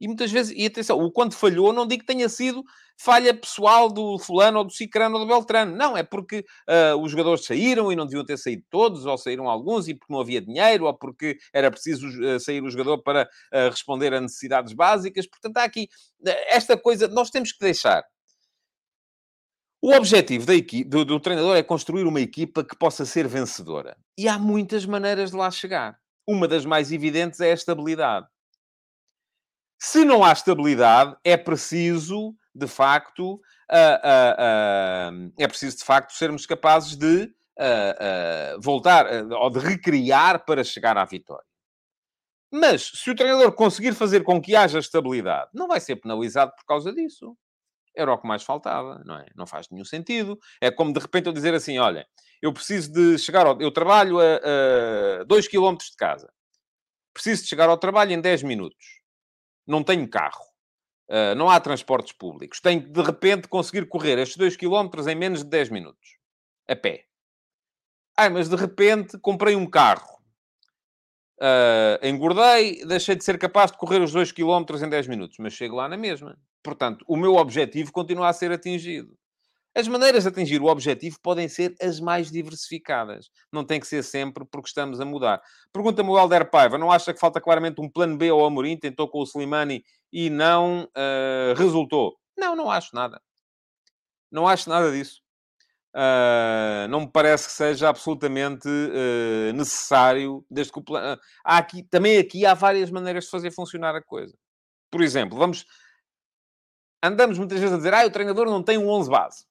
E 0.00 0.06
muitas 0.06 0.30
vezes, 0.30 0.54
e 0.56 0.66
atenção, 0.66 0.98
o 0.98 1.10
quando 1.10 1.34
falhou, 1.34 1.72
não 1.72 1.86
digo 1.86 2.00
que 2.00 2.06
tenha 2.06 2.28
sido 2.28 2.64
falha 2.98 3.34
pessoal 3.34 3.90
do 3.90 4.18
fulano 4.18 4.58
ou 4.58 4.64
do 4.64 4.72
cicrano 4.72 5.16
ou 5.16 5.20
do 5.24 5.28
beltrano. 5.28 5.76
Não, 5.76 5.96
é 5.96 6.02
porque 6.02 6.44
uh, 6.68 6.96
os 7.00 7.10
jogadores 7.10 7.44
saíram 7.44 7.92
e 7.92 7.96
não 7.96 8.06
deviam 8.06 8.24
ter 8.24 8.38
saído 8.38 8.64
todos, 8.70 9.04
ou 9.04 9.18
saíram 9.18 9.48
alguns 9.48 9.86
e 9.88 9.94
porque 9.94 10.12
não 10.12 10.20
havia 10.20 10.40
dinheiro, 10.40 10.86
ou 10.86 10.94
porque 10.94 11.38
era 11.52 11.70
preciso 11.70 12.08
uh, 12.08 12.40
sair 12.40 12.62
o 12.62 12.70
jogador 12.70 13.02
para 13.02 13.24
uh, 13.24 13.70
responder 13.70 14.14
a 14.14 14.20
necessidades 14.20 14.72
básicas. 14.72 15.26
Portanto, 15.26 15.58
há 15.58 15.64
aqui 15.64 15.88
esta 16.48 16.76
coisa, 16.76 17.06
nós 17.08 17.30
temos 17.30 17.52
que 17.52 17.60
deixar. 17.60 18.04
O 19.80 19.92
objetivo 19.92 20.46
da 20.46 20.54
equipe, 20.54 20.88
do, 20.88 21.04
do 21.04 21.20
treinador 21.20 21.56
é 21.56 21.62
construir 21.62 22.04
uma 22.04 22.20
equipa 22.20 22.64
que 22.64 22.76
possa 22.76 23.04
ser 23.04 23.28
vencedora. 23.28 23.96
E 24.18 24.26
há 24.26 24.38
muitas 24.38 24.86
maneiras 24.86 25.30
de 25.30 25.36
lá 25.36 25.50
chegar. 25.50 25.98
Uma 26.26 26.48
das 26.48 26.64
mais 26.64 26.90
evidentes 26.90 27.40
é 27.40 27.50
a 27.50 27.54
estabilidade. 27.54 28.26
Se 29.78 30.04
não 30.04 30.24
há 30.24 30.32
estabilidade, 30.32 31.16
é 31.22 31.36
preciso, 31.36 32.34
de 32.54 32.66
facto, 32.66 33.34
uh, 33.34 33.38
uh, 33.38 35.26
uh, 35.28 35.32
é 35.38 35.46
preciso, 35.46 35.78
de 35.78 35.84
facto, 35.84 36.12
sermos 36.12 36.46
capazes 36.46 36.96
de 36.96 37.34
voltar 38.60 39.06
ou 39.32 39.48
de 39.48 39.58
recriar 39.58 40.44
para 40.44 40.62
chegar 40.62 40.98
à 40.98 41.06
vitória. 41.06 41.46
Mas, 42.52 42.82
se 42.82 43.10
o 43.10 43.14
treinador 43.14 43.50
conseguir 43.52 43.94
fazer 43.94 44.22
com 44.24 44.42
que 44.42 44.54
haja 44.54 44.78
estabilidade, 44.78 45.48
não 45.54 45.66
vai 45.66 45.80
ser 45.80 45.96
penalizado 45.96 46.52
por 46.54 46.66
causa 46.66 46.92
disso. 46.92 47.34
Era 47.96 48.12
o 48.12 48.18
que 48.18 48.28
mais 48.28 48.42
faltava, 48.42 49.02
não 49.06 49.16
é? 49.16 49.24
Não 49.34 49.46
faz 49.46 49.68
nenhum 49.70 49.86
sentido. 49.86 50.38
É 50.60 50.70
como, 50.70 50.92
de 50.92 51.00
repente, 51.00 51.28
eu 51.28 51.32
dizer 51.32 51.54
assim, 51.54 51.78
olha, 51.78 52.06
eu 52.42 52.52
preciso 52.52 52.92
de 52.92 53.18
chegar 53.18 53.46
ao... 53.46 53.58
Eu 53.58 53.72
trabalho 53.72 54.18
a 54.20 55.24
2 55.24 55.48
km 55.48 55.76
de 55.76 55.96
casa. 55.96 56.30
Preciso 57.14 57.42
de 57.44 57.48
chegar 57.48 57.70
ao 57.70 57.78
trabalho 57.78 58.12
em 58.12 58.20
10 58.20 58.42
minutos 58.42 58.95
não 59.66 59.82
tenho 59.82 60.08
carro, 60.08 60.44
uh, 61.10 61.34
não 61.34 61.48
há 61.48 61.58
transportes 61.60 62.12
públicos, 62.12 62.60
tenho 62.60 62.82
que 62.82 62.90
de 62.90 63.02
repente 63.02 63.48
conseguir 63.48 63.86
correr 63.86 64.18
estes 64.18 64.36
2 64.36 64.56
km 64.56 65.08
em 65.08 65.14
menos 65.14 65.40
de 65.40 65.50
10 65.50 65.70
minutos, 65.70 66.16
a 66.68 66.76
pé. 66.76 67.04
Ai, 68.16 68.30
mas 68.30 68.48
de 68.48 68.56
repente 68.56 69.18
comprei 69.18 69.54
um 69.54 69.68
carro, 69.68 70.16
uh, 71.40 72.06
engordei, 72.06 72.84
deixei 72.84 73.14
de 73.14 73.24
ser 73.24 73.38
capaz 73.38 73.70
de 73.70 73.78
correr 73.78 74.00
os 74.00 74.12
2 74.12 74.32
km 74.32 74.64
em 74.82 74.88
10 74.88 75.08
minutos, 75.08 75.36
mas 75.38 75.52
chego 75.52 75.76
lá 75.76 75.88
na 75.88 75.96
mesma. 75.96 76.38
Portanto, 76.62 77.04
o 77.06 77.16
meu 77.16 77.36
objetivo 77.36 77.92
continua 77.92 78.28
a 78.28 78.32
ser 78.32 78.50
atingido. 78.50 79.16
As 79.76 79.86
maneiras 79.86 80.22
de 80.22 80.30
atingir 80.30 80.62
o 80.62 80.68
objetivo 80.68 81.20
podem 81.20 81.50
ser 81.50 81.76
as 81.82 82.00
mais 82.00 82.30
diversificadas. 82.30 83.28
Não 83.52 83.62
tem 83.62 83.78
que 83.78 83.86
ser 83.86 84.02
sempre 84.02 84.42
porque 84.46 84.68
estamos 84.68 85.02
a 85.02 85.04
mudar. 85.04 85.42
Pergunta-me 85.70 86.08
o 86.08 86.18
Helder 86.18 86.48
Paiva, 86.48 86.78
não 86.78 86.90
acha 86.90 87.12
que 87.12 87.20
falta 87.20 87.42
claramente 87.42 87.78
um 87.78 87.86
plano 87.86 88.16
B 88.16 88.30
ao 88.30 88.42
Amorim? 88.42 88.78
Tentou 88.78 89.06
com 89.06 89.18
o 89.18 89.24
Slimani 89.24 89.84
e 90.10 90.30
não 90.30 90.84
uh, 90.84 91.54
resultou. 91.58 92.16
Não, 92.34 92.56
não 92.56 92.70
acho 92.70 92.94
nada. 92.94 93.20
Não 94.32 94.48
acho 94.48 94.70
nada 94.70 94.90
disso. 94.90 95.20
Uh, 95.94 96.88
não 96.88 97.00
me 97.00 97.10
parece 97.12 97.46
que 97.46 97.52
seja 97.52 97.90
absolutamente 97.90 98.66
uh, 98.66 99.52
necessário, 99.52 100.42
desde 100.50 100.72
que 100.72 100.78
o 100.78 100.84
há 101.44 101.58
aqui, 101.58 101.82
também 101.82 102.16
aqui 102.16 102.46
há 102.46 102.54
várias 102.54 102.90
maneiras 102.90 103.24
de 103.24 103.30
fazer 103.30 103.50
funcionar 103.50 103.94
a 103.94 104.02
coisa. 104.02 104.34
Por 104.90 105.02
exemplo, 105.02 105.36
vamos... 105.36 105.66
Andamos 107.02 107.36
muitas 107.36 107.60
vezes 107.60 107.74
a 107.74 107.76
dizer, 107.76 107.92
ah, 107.92 108.06
o 108.06 108.10
treinador 108.10 108.46
não 108.46 108.62
tem 108.62 108.78
um 108.78 108.88
11 108.88 109.10
base 109.10 109.44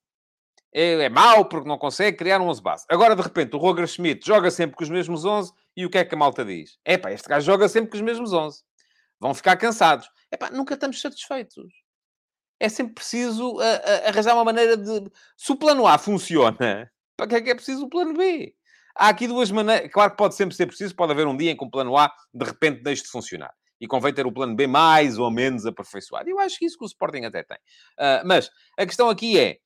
é, 0.77 1.07
mau 1.07 1.45
porque 1.45 1.69
não 1.69 1.77
consegue 1.77 2.17
criar 2.17 2.41
um 2.41 2.49
11 2.49 2.61
base. 2.61 2.85
Agora, 2.89 3.15
de 3.15 3.21
repente, 3.21 3.55
o 3.55 3.59
Roger 3.59 3.87
Schmidt 3.87 4.27
joga 4.27 4.51
sempre 4.51 4.75
com 4.75 4.83
os 4.83 4.89
mesmos 4.89 5.23
11 5.23 5.53
e 5.77 5.85
o 5.85 5.89
que 5.89 5.97
é 5.97 6.03
que 6.03 6.13
a 6.13 6.17
malta 6.17 6.43
diz? 6.43 6.77
É 6.83 6.97
pá, 6.97 7.13
este 7.13 7.29
gajo 7.29 7.45
joga 7.45 7.69
sempre 7.69 7.91
com 7.91 7.95
os 7.95 8.01
mesmos 8.01 8.33
11. 8.33 8.61
Vão 9.19 9.33
ficar 9.33 9.55
cansados. 9.55 10.09
É 10.29 10.35
pá, 10.35 10.49
nunca 10.49 10.73
estamos 10.73 10.99
satisfeitos. 10.99 11.71
É 12.59 12.67
sempre 12.67 12.93
preciso 12.95 13.57
arranjar 14.05 14.33
uma 14.33 14.43
maneira 14.43 14.75
de... 14.75 15.09
Se 15.37 15.51
o 15.53 15.55
plano 15.55 15.87
A 15.87 15.97
funciona, 15.97 16.91
para 17.15 17.27
que 17.27 17.35
é 17.35 17.41
que 17.41 17.49
é 17.51 17.55
preciso 17.55 17.85
o 17.85 17.89
plano 17.89 18.13
B? 18.13 18.53
Há 18.95 19.09
aqui 19.09 19.27
duas 19.27 19.51
maneiras... 19.51 19.89
Claro 19.91 20.11
que 20.11 20.17
pode 20.17 20.35
sempre 20.35 20.55
ser 20.55 20.65
preciso, 20.65 20.93
pode 20.93 21.13
haver 21.13 21.25
um 21.25 21.37
dia 21.37 21.51
em 21.51 21.57
que 21.57 21.63
o 21.63 21.69
plano 21.69 21.97
A, 21.97 22.11
de 22.33 22.45
repente, 22.45 22.83
deixe 22.83 23.03
de 23.03 23.09
funcionar 23.09 23.53
e 23.79 23.87
convém 23.87 24.13
ter 24.13 24.25
o 24.25 24.31
plano 24.31 24.55
B 24.55 24.67
mais 24.67 25.17
ou 25.17 25.31
menos 25.31 25.65
aperfeiçoado. 25.65 26.29
Eu 26.29 26.39
acho 26.39 26.57
que 26.57 26.65
isso 26.65 26.77
que 26.77 26.83
o 26.83 26.87
Sporting 26.87 27.25
até 27.25 27.43
tem. 27.43 27.57
Uh, 27.97 28.25
mas 28.25 28.49
a 28.77 28.85
questão 28.85 29.09
aqui 29.09 29.37
é, 29.39 29.59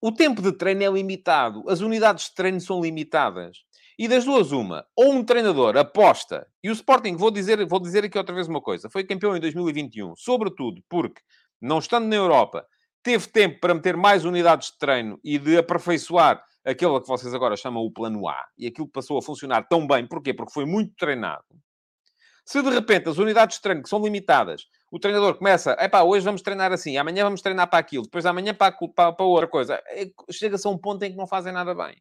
o 0.00 0.12
tempo 0.12 0.42
de 0.42 0.52
treino 0.52 0.82
é 0.82 0.88
limitado, 0.88 1.64
as 1.68 1.80
unidades 1.80 2.26
de 2.26 2.34
treino 2.34 2.60
são 2.60 2.80
limitadas. 2.80 3.64
E 3.98 4.06
das 4.06 4.26
duas, 4.26 4.52
uma, 4.52 4.86
ou 4.94 5.12
um 5.12 5.24
treinador 5.24 5.74
aposta, 5.76 6.46
e 6.62 6.68
o 6.68 6.72
Sporting, 6.72 7.16
vou 7.16 7.30
dizer, 7.30 7.64
vou 7.66 7.80
dizer 7.80 8.04
aqui 8.04 8.18
outra 8.18 8.34
vez 8.34 8.46
uma 8.46 8.60
coisa, 8.60 8.90
foi 8.90 9.04
campeão 9.04 9.34
em 9.34 9.40
2021, 9.40 10.14
sobretudo 10.16 10.82
porque, 10.86 11.22
não 11.60 11.78
estando 11.78 12.06
na 12.06 12.16
Europa, 12.16 12.66
teve 13.02 13.26
tempo 13.28 13.58
para 13.58 13.74
meter 13.74 13.96
mais 13.96 14.26
unidades 14.26 14.70
de 14.70 14.78
treino 14.78 15.18
e 15.24 15.38
de 15.38 15.56
aperfeiçoar 15.56 16.44
aquilo 16.62 17.00
que 17.00 17.08
vocês 17.08 17.32
agora 17.32 17.56
chamam 17.56 17.82
o 17.82 17.90
plano 17.90 18.28
A, 18.28 18.44
e 18.58 18.66
aquilo 18.66 18.88
passou 18.88 19.16
a 19.16 19.22
funcionar 19.22 19.66
tão 19.66 19.86
bem, 19.86 20.06
porquê? 20.06 20.34
Porque 20.34 20.52
foi 20.52 20.66
muito 20.66 20.92
treinado. 20.96 21.44
Se 22.44 22.62
de 22.62 22.68
repente 22.68 23.08
as 23.08 23.16
unidades 23.16 23.56
de 23.56 23.62
treino 23.62 23.82
que 23.82 23.88
são 23.88 24.04
limitadas 24.04 24.66
o 24.90 24.98
treinador 24.98 25.34
começa, 25.36 25.76
epá, 25.80 26.02
hoje 26.02 26.24
vamos 26.24 26.42
treinar 26.42 26.72
assim, 26.72 26.96
amanhã 26.96 27.24
vamos 27.24 27.42
treinar 27.42 27.68
para 27.68 27.78
aquilo, 27.78 28.04
depois 28.04 28.24
amanhã 28.24 28.54
para, 28.54 28.72
para, 28.94 29.12
para 29.12 29.26
outra 29.26 29.48
coisa. 29.48 29.82
É, 29.86 30.10
chega-se 30.30 30.66
a 30.66 30.70
um 30.70 30.78
ponto 30.78 31.02
em 31.02 31.10
que 31.10 31.16
não 31.16 31.26
fazem 31.26 31.52
nada 31.52 31.74
bem. 31.74 31.96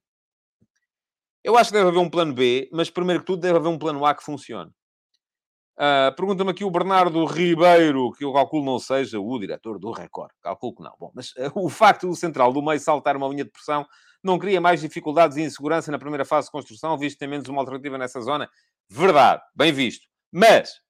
Eu 1.43 1.57
acho 1.57 1.69
que 1.69 1.77
deve 1.77 1.89
haver 1.89 1.99
um 1.99 2.09
plano 2.09 2.33
B, 2.33 2.69
mas 2.71 2.89
primeiro 2.89 3.21
que 3.21 3.27
tudo 3.27 3.41
deve 3.41 3.57
haver 3.57 3.69
um 3.69 3.77
plano 3.77 4.05
A 4.05 4.15
que 4.15 4.23
funcione. 4.23 4.71
Uh, 5.77 6.15
Pergunta-me 6.15 6.51
aqui 6.51 6.63
o 6.63 6.71
Bernardo 6.71 7.25
Ribeiro, 7.25 8.11
que 8.13 8.23
eu 8.23 8.31
calculo 8.31 8.63
não 8.63 8.79
seja 8.79 9.19
o 9.19 9.39
diretor 9.39 9.77
do 9.77 9.91
Record. 9.91 10.31
Calculo 10.41 10.75
que 10.75 10.83
não. 10.83 10.95
Bom, 10.99 11.11
mas 11.13 11.31
uh, 11.31 11.51
o 11.55 11.69
facto 11.69 12.07
do 12.07 12.15
central 12.15 12.53
do 12.53 12.61
meio 12.61 12.79
saltar 12.79 13.17
uma 13.17 13.27
linha 13.27 13.43
de 13.43 13.51
pressão 13.51 13.85
não 14.23 14.39
cria 14.39 14.59
mais 14.59 14.81
dificuldades 14.81 15.37
e 15.37 15.41
insegurança 15.41 15.91
na 15.91 15.99
primeira 15.99 16.25
fase 16.25 16.47
de 16.47 16.51
construção, 16.51 16.97
visto 16.97 17.15
que 17.15 17.19
tem 17.19 17.27
menos 17.27 17.47
uma 17.47 17.61
alternativa 17.61 17.97
nessa 17.97 18.21
zona? 18.21 18.49
Verdade, 18.89 19.41
bem 19.55 19.71
visto. 19.71 20.07
Mas 20.31 20.81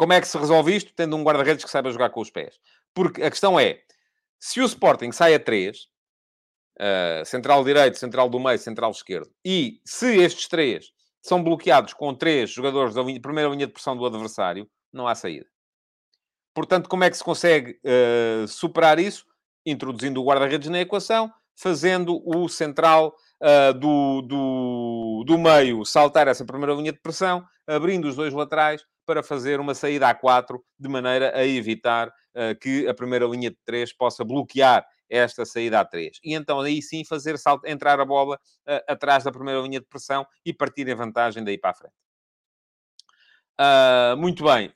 como 0.00 0.14
é 0.14 0.20
que 0.22 0.26
se 0.26 0.38
resolve 0.38 0.74
isto? 0.74 0.94
Tendo 0.96 1.14
um 1.14 1.22
guarda-redes 1.22 1.62
que 1.62 1.70
saiba 1.70 1.90
jogar 1.90 2.08
com 2.08 2.22
os 2.22 2.30
pés. 2.30 2.58
Porque 2.94 3.22
a 3.22 3.28
questão 3.28 3.60
é, 3.60 3.82
se 4.38 4.58
o 4.58 4.64
Sporting 4.64 5.12
sai 5.12 5.34
a 5.34 5.38
3, 5.38 5.76
uh, 5.78 5.84
eh, 6.78 7.22
central 7.26 7.62
direito, 7.62 7.98
central 7.98 8.30
do 8.30 8.40
meio, 8.40 8.58
central 8.58 8.92
esquerdo, 8.92 9.30
e 9.44 9.78
se 9.84 10.16
estes 10.16 10.48
três 10.48 10.90
são 11.20 11.44
bloqueados 11.44 11.92
com 11.92 12.14
três 12.14 12.48
jogadores 12.48 12.94
da 12.94 13.02
linha, 13.02 13.20
primeira 13.20 13.50
linha 13.50 13.66
de 13.66 13.74
pressão 13.74 13.94
do 13.94 14.06
adversário, 14.06 14.66
não 14.90 15.06
há 15.06 15.14
saída. 15.14 15.44
Portanto, 16.54 16.88
como 16.88 17.04
é 17.04 17.10
que 17.10 17.18
se 17.18 17.22
consegue 17.22 17.78
uh, 17.84 18.48
superar 18.48 18.98
isso? 18.98 19.26
Introduzindo 19.66 20.22
o 20.22 20.24
guarda-redes 20.24 20.70
na 20.70 20.80
equação, 20.80 21.30
fazendo 21.54 22.22
o 22.24 22.48
central 22.48 23.14
uh, 23.42 23.74
do, 23.74 24.22
do, 24.22 25.24
do 25.26 25.36
meio 25.36 25.84
saltar 25.84 26.26
essa 26.26 26.46
primeira 26.46 26.72
linha 26.72 26.90
de 26.90 27.00
pressão, 27.00 27.44
abrindo 27.66 28.08
os 28.08 28.16
dois 28.16 28.32
laterais 28.32 28.82
para 29.10 29.24
fazer 29.24 29.58
uma 29.58 29.74
saída 29.74 30.08
a 30.08 30.14
4, 30.14 30.64
de 30.78 30.88
maneira 30.88 31.36
a 31.36 31.44
evitar 31.44 32.06
uh, 32.06 32.56
que 32.60 32.86
a 32.86 32.94
primeira 32.94 33.26
linha 33.26 33.50
de 33.50 33.56
3 33.64 33.92
possa 33.92 34.24
bloquear 34.24 34.86
esta 35.08 35.44
saída 35.44 35.80
a 35.80 35.84
3. 35.84 36.20
E 36.22 36.32
então 36.32 36.60
aí 36.60 36.80
sim 36.80 37.04
fazer 37.04 37.36
salto, 37.36 37.66
entrar 37.66 37.98
a 37.98 38.04
bola 38.04 38.36
uh, 38.36 38.80
atrás 38.86 39.24
da 39.24 39.32
primeira 39.32 39.60
linha 39.62 39.80
de 39.80 39.86
pressão 39.86 40.24
e 40.46 40.52
partir 40.52 40.86
em 40.86 40.94
vantagem 40.94 41.42
daí 41.42 41.58
para 41.58 41.70
a 41.70 41.74
frente. 41.74 41.94
Uh, 43.60 44.16
muito 44.16 44.44
bem. 44.44 44.72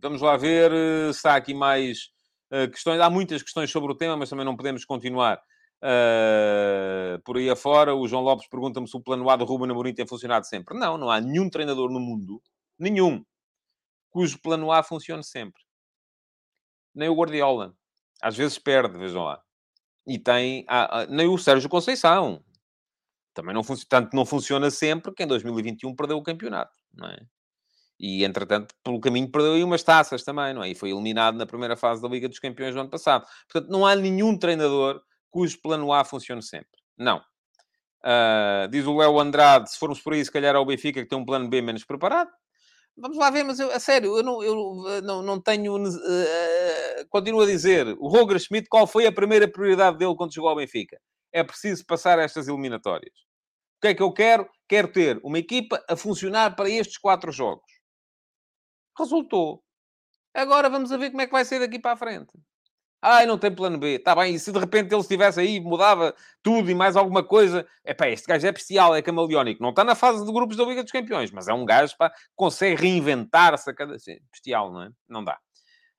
vamos 0.00 0.22
lá 0.22 0.36
ver 0.36 0.70
se 1.12 1.26
há 1.26 1.34
aqui 1.34 1.52
mais 1.52 2.10
uh, 2.52 2.70
questões. 2.70 3.00
Há 3.00 3.10
muitas 3.10 3.42
questões 3.42 3.72
sobre 3.72 3.90
o 3.90 3.96
tema, 3.96 4.16
mas 4.16 4.30
também 4.30 4.44
não 4.44 4.56
podemos 4.56 4.84
continuar 4.84 5.42
Uh, 5.82 7.20
por 7.22 7.36
aí 7.36 7.50
afora, 7.50 7.94
o 7.94 8.08
João 8.08 8.22
Lopes 8.22 8.48
pergunta-me 8.48 8.88
se 8.88 8.96
o 8.96 9.00
plano 9.00 9.28
A 9.28 9.36
do 9.36 9.44
Ruben 9.44 9.70
Amorim 9.70 9.94
tem 9.94 10.06
funcionado 10.06 10.46
sempre. 10.46 10.78
Não, 10.78 10.96
não 10.96 11.10
há 11.10 11.20
nenhum 11.20 11.50
treinador 11.50 11.90
no 11.90 12.00
mundo, 12.00 12.42
nenhum, 12.78 13.24
cujo 14.10 14.40
plano 14.40 14.72
A 14.72 14.82
funcione 14.82 15.22
sempre. 15.22 15.62
Nem 16.94 17.08
o 17.08 17.14
Guardiola. 17.14 17.74
Às 18.22 18.36
vezes 18.36 18.58
perde, 18.58 18.98
vejam 18.98 19.24
lá. 19.24 19.42
E 20.06 20.18
tem... 20.18 20.64
Ah, 20.68 21.02
ah, 21.02 21.06
nem 21.06 21.28
o 21.28 21.36
Sérgio 21.36 21.68
Conceição. 21.68 22.42
Também 23.34 23.54
não, 23.54 23.62
tanto 23.88 24.16
não 24.16 24.24
funciona 24.24 24.70
sempre 24.70 25.12
que 25.12 25.22
em 25.22 25.26
2021 25.26 25.94
perdeu 25.94 26.16
o 26.16 26.22
campeonato, 26.22 26.74
não 26.94 27.06
é? 27.08 27.18
E, 27.98 28.24
entretanto, 28.24 28.74
pelo 28.82 29.00
caminho 29.00 29.30
perdeu 29.30 29.54
aí 29.54 29.64
umas 29.64 29.82
taças 29.82 30.22
também, 30.22 30.52
não 30.54 30.62
é? 30.62 30.70
E 30.70 30.74
foi 30.74 30.90
eliminado 30.90 31.36
na 31.36 31.46
primeira 31.46 31.76
fase 31.76 32.00
da 32.02 32.08
Liga 32.08 32.28
dos 32.28 32.38
Campeões 32.38 32.74
do 32.74 32.80
ano 32.80 32.90
passado. 32.90 33.26
Portanto, 33.50 33.70
não 33.70 33.86
há 33.86 33.94
nenhum 33.94 34.38
treinador 34.38 35.02
cujo 35.30 35.60
plano 35.60 35.92
A 35.92 36.04
funcione 36.04 36.42
sempre. 36.42 36.78
Não. 36.96 37.18
Uh, 38.04 38.68
diz 38.70 38.86
o 38.86 38.96
Léo 38.96 39.18
Andrade, 39.18 39.70
se 39.70 39.78
formos 39.78 40.00
por 40.00 40.12
aí, 40.12 40.24
se 40.24 40.30
calhar 40.30 40.54
é 40.54 40.58
o 40.58 40.64
Benfica 40.64 41.02
que 41.02 41.08
tem 41.08 41.18
um 41.18 41.24
plano 41.24 41.48
B 41.48 41.60
menos 41.60 41.84
preparado. 41.84 42.30
Vamos 42.96 43.18
lá 43.18 43.30
ver, 43.30 43.42
mas 43.42 43.60
eu, 43.60 43.70
a 43.70 43.78
sério, 43.78 44.16
eu 44.16 44.22
não, 44.22 44.42
eu 44.42 45.02
não, 45.02 45.22
não 45.22 45.40
tenho. 45.40 45.76
Uh, 45.76 47.06
continuo 47.10 47.42
a 47.42 47.46
dizer, 47.46 47.86
o 47.98 48.08
Roger 48.08 48.38
Schmidt, 48.38 48.68
qual 48.68 48.86
foi 48.86 49.06
a 49.06 49.12
primeira 49.12 49.46
prioridade 49.46 49.98
dele 49.98 50.14
quando 50.16 50.32
chegou 50.32 50.48
ao 50.48 50.56
Benfica? 50.56 50.98
É 51.32 51.44
preciso 51.44 51.84
passar 51.84 52.18
estas 52.18 52.48
eliminatórias. 52.48 53.12
O 53.76 53.80
que 53.82 53.88
é 53.88 53.94
que 53.94 54.02
eu 54.02 54.12
quero? 54.12 54.48
Quero 54.66 54.88
ter 54.88 55.20
uma 55.22 55.38
equipa 55.38 55.84
a 55.88 55.94
funcionar 55.94 56.56
para 56.56 56.70
estes 56.70 56.96
quatro 56.96 57.30
jogos. 57.30 57.70
Resultou. 58.98 59.62
Agora 60.32 60.70
vamos 60.70 60.90
a 60.90 60.96
ver 60.96 61.10
como 61.10 61.20
é 61.20 61.26
que 61.26 61.32
vai 61.32 61.44
ser 61.44 61.58
daqui 61.58 61.78
para 61.78 61.92
a 61.92 61.96
frente. 61.96 62.32
Ai, 63.08 63.24
não 63.24 63.38
tem 63.38 63.54
plano 63.54 63.78
B. 63.78 63.94
Está 63.94 64.16
bem, 64.16 64.34
e 64.34 64.38
se 64.38 64.50
de 64.50 64.58
repente 64.58 64.92
ele 64.92 65.00
estivesse 65.00 65.38
aí, 65.38 65.60
mudava 65.60 66.12
tudo 66.42 66.68
e 66.68 66.74
mais 66.74 66.96
alguma 66.96 67.22
coisa. 67.22 67.64
É 67.84 67.94
pá, 67.94 68.08
este 68.08 68.26
gajo 68.26 68.44
é 68.44 68.50
bestial, 68.50 68.96
é 68.96 69.00
camaleónico. 69.00 69.62
Não 69.62 69.70
está 69.70 69.84
na 69.84 69.94
fase 69.94 70.26
de 70.26 70.32
grupos 70.32 70.56
da 70.56 70.64
Liga 70.64 70.82
dos 70.82 70.90
Campeões, 70.90 71.30
mas 71.30 71.46
é 71.46 71.52
um 71.52 71.64
gajo 71.64 71.96
pá, 71.96 72.10
que 72.10 72.16
consegue 72.34 72.74
reinventar-se 72.82 73.70
a 73.70 73.72
cada. 73.72 73.96
Bestial, 74.32 74.72
não 74.72 74.82
é? 74.82 74.90
Não 75.08 75.22
dá. 75.22 75.38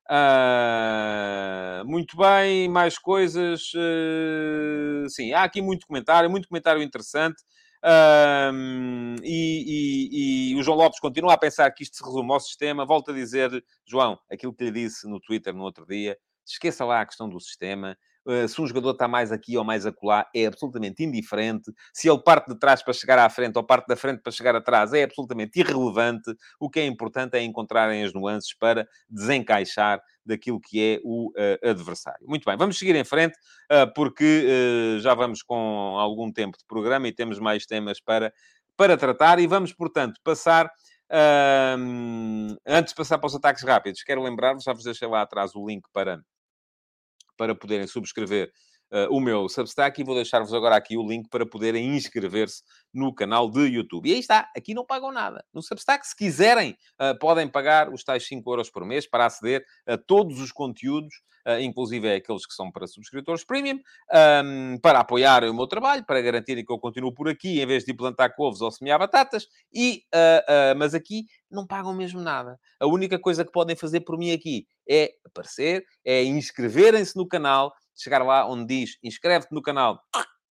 Uh, 0.10 1.88
muito 1.88 2.18
bem, 2.18 2.68
mais 2.68 3.00
coisas. 3.00 3.72
Uh, 3.74 5.10
sim, 5.10 5.32
há 5.32 5.44
aqui 5.44 5.62
muito 5.62 5.88
comentário, 5.88 6.30
muito 6.30 6.50
comentário 6.50 6.82
interessante. 6.82 7.42
E, 9.24 10.52
e, 10.52 10.52
e, 10.52 10.56
o 10.58 10.64
João 10.64 10.78
Lopes 10.78 11.00
continua 11.00 11.34
a 11.34 11.38
pensar 11.38 11.72
que 11.72 11.84
isto 11.84 11.96
se 11.96 12.04
resume 12.04 12.34
ao 12.34 12.40
sistema. 12.42 12.86
Volto 12.86 13.12
a 13.12 13.14
dizer, 13.14 13.64
João, 13.86 14.20
aquilo 14.30 14.54
que 14.54 14.66
lhe 14.66 14.72
disse 14.72 15.08
no 15.08 15.22
Twitter 15.22 15.54
no 15.54 15.64
outro 15.64 15.86
dia 15.86 16.18
esqueça 16.52 16.86
lá 16.86 17.02
a 17.02 17.06
questão 17.06 17.28
do 17.30 17.40
sistema. 17.40 17.98
Uh, 18.26 18.46
se 18.46 18.62
um 18.62 18.68
jogador 18.68 18.92
está 18.92 19.08
mais 19.08 19.32
aqui 19.32 19.58
ou 19.58 19.64
mais 19.64 19.86
acolá, 19.86 20.28
é 20.36 20.48
absolutamente 20.48 21.02
indiferente. 21.02 21.72
Se 21.94 22.10
ele 22.10 22.22
parte 22.22 22.50
de 22.50 22.60
trás 22.60 22.84
para 22.84 22.92
chegar 22.92 23.18
à 23.18 23.30
frente 23.30 23.56
ou 23.56 23.64
parte 23.64 23.88
da 23.88 23.96
frente 23.96 24.22
para 24.22 24.34
chegar 24.34 24.54
atrás, 24.54 24.92
é 24.92 25.04
absolutamente 25.04 25.58
irrelevante. 25.62 26.36
O 26.60 26.70
que 26.70 26.82
é 26.82 26.86
importante 26.86 27.38
é 27.38 27.42
encontrarem 27.42 28.04
as 28.04 28.14
nuances 28.14 28.54
para 28.54 28.86
desencaixar 29.10 30.02
daquilo 30.26 30.60
que 30.60 30.84
é 30.84 31.00
o 31.06 31.30
uh, 31.30 31.70
adversário. 31.70 32.28
Muito 32.28 32.44
bem, 32.44 32.58
vamos 32.58 32.78
seguir 32.78 32.98
em 32.98 33.06
frente, 33.06 33.38
uh, 33.72 33.94
porque 33.96 35.00
já 35.00 35.14
vamos 35.14 35.42
com 35.42 35.98
algum 35.98 36.30
tempo 36.30 36.58
de 36.58 36.66
programa 36.66 37.08
e 37.08 37.14
temos 37.14 37.40
mais 37.40 37.66
temas 37.66 38.02
para, 38.02 38.34
para 38.76 38.98
tratar, 38.98 39.40
e 39.40 39.48
vamos, 39.48 39.72
portanto, 39.72 40.20
passar 40.22 40.70
antes 42.66 42.92
de 42.92 42.96
passar 42.96 43.18
para 43.18 43.28
os 43.28 43.36
ataques 43.36 43.64
rápidos, 43.64 44.04
quero 44.04 44.22
lembrar-vos, 44.22 44.66
já 44.66 44.74
vos 44.74 44.84
deixei 44.84 45.08
lá 45.08 45.22
atrás 45.22 45.56
o 45.56 45.66
link 45.66 45.88
para 45.94 46.22
para 47.38 47.56
poderem 47.56 47.88
subscrever 47.88 48.52
uh, 48.92 49.16
o 49.16 49.20
meu 49.20 49.48
Substack 49.50 50.00
e 50.00 50.04
vou 50.04 50.16
deixar-vos 50.16 50.54
agora 50.54 50.76
aqui 50.76 50.98
o 50.98 51.08
link 51.08 51.28
para 51.30 51.46
poderem 51.46 51.96
inscrever-se 51.96 52.64
no 52.94 53.14
canal 53.14 53.50
de 53.50 53.62
YouTube. 53.62 54.10
E 54.10 54.14
aí 54.14 54.20
está, 54.20 54.50
aqui 54.56 54.74
não 54.74 54.86
pagam 54.86 55.12
nada. 55.12 55.44
No 55.54 55.62
Substack, 55.62 56.06
se 56.06 56.16
quiserem, 56.16 56.78
uh, 57.02 57.18
podem 57.20 57.48
pagar 57.48 57.92
os 57.92 58.04
tais 58.04 58.26
5 58.28 58.50
euros 58.50 58.70
por 58.70 58.86
mês 58.86 59.08
para 59.08 59.26
aceder 59.26 59.64
a 59.86 59.98
todos 59.98 60.40
os 60.40 60.52
conteúdos, 60.52 61.14
uh, 61.48 61.60
inclusive 61.60 62.12
aqueles 62.14 62.46
que 62.46 62.54
são 62.54 62.72
para 62.72 62.88
subscritores 62.88 63.44
premium, 63.44 63.80
um, 64.44 64.78
para 64.82 65.00
apoiar 65.00 65.44
o 65.44 65.54
meu 65.54 65.68
trabalho, 65.68 66.06
para 66.06 66.22
garantirem 66.22 66.66
que 66.66 66.72
eu 66.72 66.80
continuo 66.80 67.14
por 67.14 67.30
aqui, 67.30 67.62
em 67.62 67.66
vez 67.66 67.84
de 67.84 67.94
plantar 67.94 68.30
couves 68.36 68.62
ou 68.62 68.72
semear 68.72 69.00
batatas, 69.00 69.48
e, 69.74 70.04
mas 70.78 70.94
aqui 70.94 71.26
não 71.50 71.66
pagam 71.66 71.94
mesmo 71.94 72.22
nada. 72.22 72.60
A 72.80 72.88
única 72.88 73.20
coisa 73.20 73.46
que 73.46 73.52
podem 73.52 73.76
fazer 73.76 74.02
por 74.02 74.18
mim 74.18 74.32
aqui 74.32 74.66
é 74.90 75.12
aparecer, 75.26 75.84
é 76.06 76.24
inscreverem-se 76.24 77.16
no 77.16 77.28
canal, 77.28 77.74
chegar 77.96 78.24
lá 78.24 78.48
onde 78.50 78.66
diz 78.68 78.98
inscreve-te 79.04 79.54
no 79.54 79.62
canal, 79.62 80.00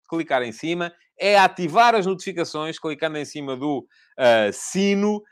clicar 0.09 0.43
em 0.43 0.53
cima, 0.53 0.93
é 1.19 1.39
ativar 1.39 1.95
as 1.95 2.07
notificações, 2.07 2.79
clicando 2.79 3.19
em 3.19 3.25
cima 3.25 3.57
do 3.57 3.81
uh, 4.19 4.53
sino, 4.53 5.17
uh, 5.17 5.23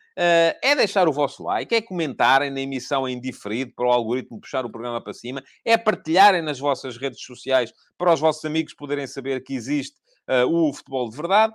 é 0.63 0.75
deixar 0.75 1.09
o 1.09 1.13
vosso 1.13 1.43
like, 1.43 1.75
é 1.75 1.83
comentarem 1.83 2.51
na 2.51 2.61
emissão 2.61 3.09
em 3.09 3.21
diferido 3.21 3.73
para 3.77 3.87
o 3.87 3.93
algoritmo 3.93 4.41
puxar 4.41 4.65
o 4.65 4.71
programa 4.71 5.03
para 5.03 5.13
cima, 5.13 5.43
é 5.65 5.77
partilharem 5.77 6.43
nas 6.43 6.59
vossas 6.59 6.97
redes 6.97 7.23
sociais 7.23 7.73
para 7.99 8.13
os 8.13 8.21
vossos 8.21 8.45
amigos 8.45 8.75
poderem 8.75 9.07
saber 9.07 9.43
que 9.43 9.55
existe 9.55 9.97
uh, 10.29 10.47
o 10.47 10.73
futebol 10.73 11.09
de 11.09 11.17
verdade, 11.17 11.53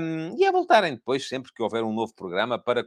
um, 0.00 0.36
e 0.38 0.44
a 0.46 0.52
voltarem 0.52 0.94
depois, 0.94 1.28
sempre 1.28 1.52
que 1.52 1.62
houver 1.62 1.82
um 1.82 1.92
novo 1.92 2.14
programa, 2.14 2.58
para 2.58 2.84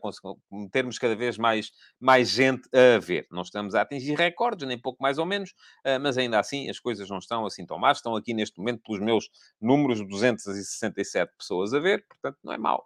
termos 0.72 0.98
cada 0.98 1.16
vez 1.16 1.38
mais, 1.38 1.72
mais 2.00 2.30
gente 2.30 2.68
a 2.74 3.00
ver. 3.00 3.28
Não 3.32 3.42
estamos 3.42 3.76
a 3.76 3.82
atingir 3.82 4.16
recordes, 4.16 4.68
nem 4.68 4.80
pouco 4.80 5.02
mais 5.02 5.18
ou 5.18 5.26
menos, 5.26 5.52
uh, 5.86 6.00
mas 6.02 6.18
ainda 6.18 6.40
assim 6.40 6.70
as 6.70 6.80
coisas 6.80 7.10
não 7.10 7.18
estão 7.18 7.46
assim 7.46 7.66
tão 7.66 7.78
más. 7.78 7.98
Estão 7.98 8.16
aqui 8.16 8.34
neste 8.34 8.58
momento 8.60 8.82
pelos 8.86 9.02
meus 9.02 9.30
números, 9.62 10.06
267 10.08 11.32
pessoas 11.38 11.74
a 11.74 11.80
ver, 11.80 12.06
portanto 12.08 12.38
não 12.44 12.54
é 12.54 12.58
mau. 12.58 12.84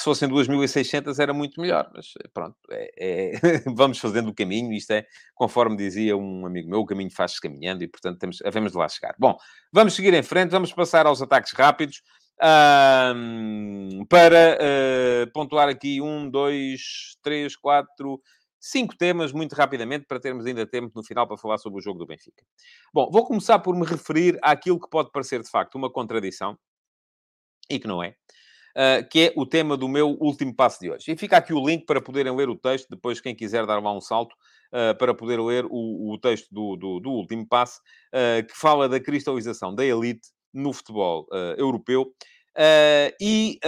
Se 0.00 0.04
fossem 0.04 0.30
2.600 0.30 1.18
era 1.18 1.34
muito 1.34 1.60
melhor, 1.60 1.90
mas 1.94 2.14
eh, 2.24 2.28
pronto, 2.32 2.56
é, 2.70 2.90
é... 2.96 3.32
vamos 3.76 3.98
fazendo 3.98 4.30
o 4.30 4.34
caminho. 4.34 4.72
Isto 4.72 4.92
é, 4.92 5.06
conforme 5.34 5.76
dizia 5.76 6.16
um 6.16 6.46
amigo 6.46 6.70
meu, 6.70 6.80
o 6.80 6.86
caminho 6.86 7.10
faz-se 7.10 7.38
caminhando 7.38 7.84
e, 7.84 7.86
portanto, 7.86 8.18
temos, 8.18 8.38
havemos 8.42 8.72
de 8.72 8.78
lá 8.78 8.88
chegar. 8.88 9.14
Bom, 9.18 9.36
vamos 9.70 9.92
seguir 9.92 10.14
em 10.14 10.22
frente, 10.22 10.52
vamos 10.52 10.72
passar 10.72 11.04
aos 11.04 11.20
ataques 11.20 11.52
rápidos. 11.52 12.02
Um, 12.42 14.06
para 14.08 14.56
uh, 14.56 15.30
pontuar 15.34 15.68
aqui 15.68 16.00
um, 16.00 16.30
dois, 16.30 17.18
três, 17.22 17.54
quatro, 17.54 18.22
cinco 18.58 18.96
temas 18.96 19.32
muito 19.32 19.52
rapidamente 19.52 20.06
para 20.06 20.18
termos 20.18 20.46
ainda 20.46 20.66
tempo 20.66 20.92
no 20.96 21.04
final 21.04 21.28
para 21.28 21.36
falar 21.36 21.58
sobre 21.58 21.78
o 21.78 21.82
jogo 21.82 21.98
do 21.98 22.06
Benfica. 22.06 22.42
Bom, 22.94 23.10
vou 23.12 23.26
começar 23.26 23.58
por 23.58 23.76
me 23.76 23.84
referir 23.84 24.38
àquilo 24.40 24.80
que 24.80 24.88
pode 24.88 25.12
parecer 25.12 25.42
de 25.42 25.50
facto 25.50 25.74
uma 25.74 25.92
contradição 25.92 26.58
e 27.68 27.78
que 27.78 27.86
não 27.86 28.02
é 28.02 28.14
uh, 28.76 29.06
que 29.08 29.28
é 29.28 29.32
o 29.36 29.46
tema 29.46 29.76
do 29.76 29.88
meu 29.88 30.16
último 30.20 30.54
passo 30.54 30.80
de 30.80 30.90
hoje. 30.90 31.10
E 31.10 31.16
fica 31.16 31.36
aqui 31.36 31.52
o 31.52 31.66
link 31.66 31.84
para 31.84 32.00
poderem 32.00 32.34
ler 32.34 32.48
o 32.48 32.56
texto, 32.56 32.88
depois 32.88 33.20
quem 33.20 33.34
quiser 33.34 33.66
dar 33.66 33.82
lá 33.82 33.92
um 33.92 34.00
salto, 34.00 34.34
uh, 34.72 34.96
para 34.98 35.14
poder 35.14 35.40
ler 35.40 35.64
o, 35.66 36.12
o 36.12 36.18
texto 36.18 36.48
do, 36.50 36.76
do, 36.76 37.00
do, 37.00 37.10
último 37.10 37.46
passo, 37.46 37.80
uh, 38.14 38.46
que 38.46 38.56
fala 38.56 38.88
da 38.88 39.00
cristalização 39.00 39.74
da 39.74 39.84
elite 39.84 40.28
no 40.52 40.72
futebol 40.72 41.28
europeu. 41.56 42.12
e 43.20 43.60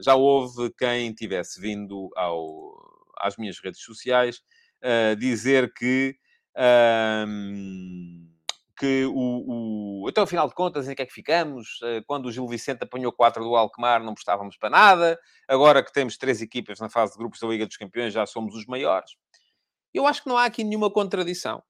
já 0.00 0.14
houve 0.14 0.72
quem 0.78 1.12
tivesse 1.12 1.60
vindo 1.60 2.08
ao, 2.14 2.72
às 3.18 3.36
minhas 3.36 3.58
redes 3.58 3.82
sociais 3.82 4.40
dizer 5.18 5.72
que 5.74 6.14
que 8.78 9.04
o, 9.06 10.02
o... 10.04 10.08
Então, 10.08 10.24
afinal 10.24 10.48
de 10.48 10.54
contas, 10.54 10.88
em 10.88 10.94
que 10.94 11.02
é 11.02 11.06
que 11.06 11.12
ficamos? 11.12 11.80
Eh, 11.82 12.02
quando 12.06 12.26
o 12.26 12.32
Gil 12.32 12.46
Vicente 12.46 12.84
apanhou 12.84 13.12
4 13.12 13.42
do 13.42 13.56
Alkmaar, 13.56 14.02
não 14.02 14.14
prestávamos 14.14 14.56
para 14.56 14.70
nada. 14.70 15.18
Agora 15.48 15.82
que 15.82 15.92
temos 15.92 16.16
três 16.16 16.40
equipas 16.40 16.78
na 16.78 16.88
fase 16.88 17.12
de 17.12 17.18
grupos 17.18 17.40
da 17.40 17.48
Liga 17.48 17.66
dos 17.66 17.76
Campeões, 17.76 18.12
já 18.12 18.24
somos 18.24 18.54
os 18.54 18.66
maiores. 18.66 19.10
Eu 19.92 20.06
acho 20.06 20.22
que 20.22 20.28
não 20.28 20.38
há 20.38 20.44
aqui 20.44 20.62
nenhuma 20.62 20.90
contradição. 20.90 21.62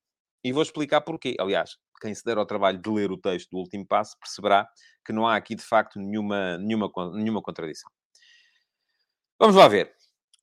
E 0.44 0.52
vou 0.52 0.62
explicar 0.62 1.00
porquê. 1.00 1.34
Aliás, 1.40 1.76
quem 2.00 2.14
se 2.14 2.24
der 2.24 2.36
ao 2.36 2.46
trabalho 2.46 2.78
de 2.78 2.90
ler 2.90 3.10
o 3.10 3.16
texto 3.16 3.50
do 3.50 3.58
último 3.58 3.86
passo 3.86 4.16
perceberá 4.18 4.68
que 5.04 5.12
não 5.12 5.26
há 5.26 5.34
aqui, 5.34 5.54
de 5.54 5.62
facto, 5.62 5.98
nenhuma, 5.98 6.58
nenhuma, 6.58 6.90
nenhuma 7.14 7.42
contradição. 7.42 7.90
Vamos 9.38 9.56
lá 9.56 9.66
ver. 9.66 9.92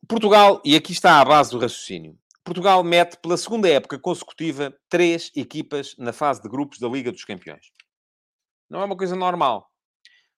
Portugal, 0.08 0.62
e 0.66 0.76
aqui 0.76 0.92
está 0.92 1.22
a 1.22 1.26
base 1.26 1.52
do 1.52 1.60
raciocínio. 1.60 2.18
Portugal 2.46 2.84
mete 2.84 3.18
pela 3.18 3.38
segunda 3.38 3.68
época 3.68 3.98
consecutiva 3.98 4.72
três 4.88 5.32
equipas 5.36 5.96
na 5.98 6.14
fase 6.14 6.44
de 6.44 6.48
grupos 6.48 6.78
da 6.78 6.88
Liga 6.88 7.12
dos 7.12 7.26
Campeões. 7.26 7.72
Não 8.70 8.82
é 8.82 8.86
uma 8.86 8.96
coisa 8.96 9.16
normal. 9.16 9.68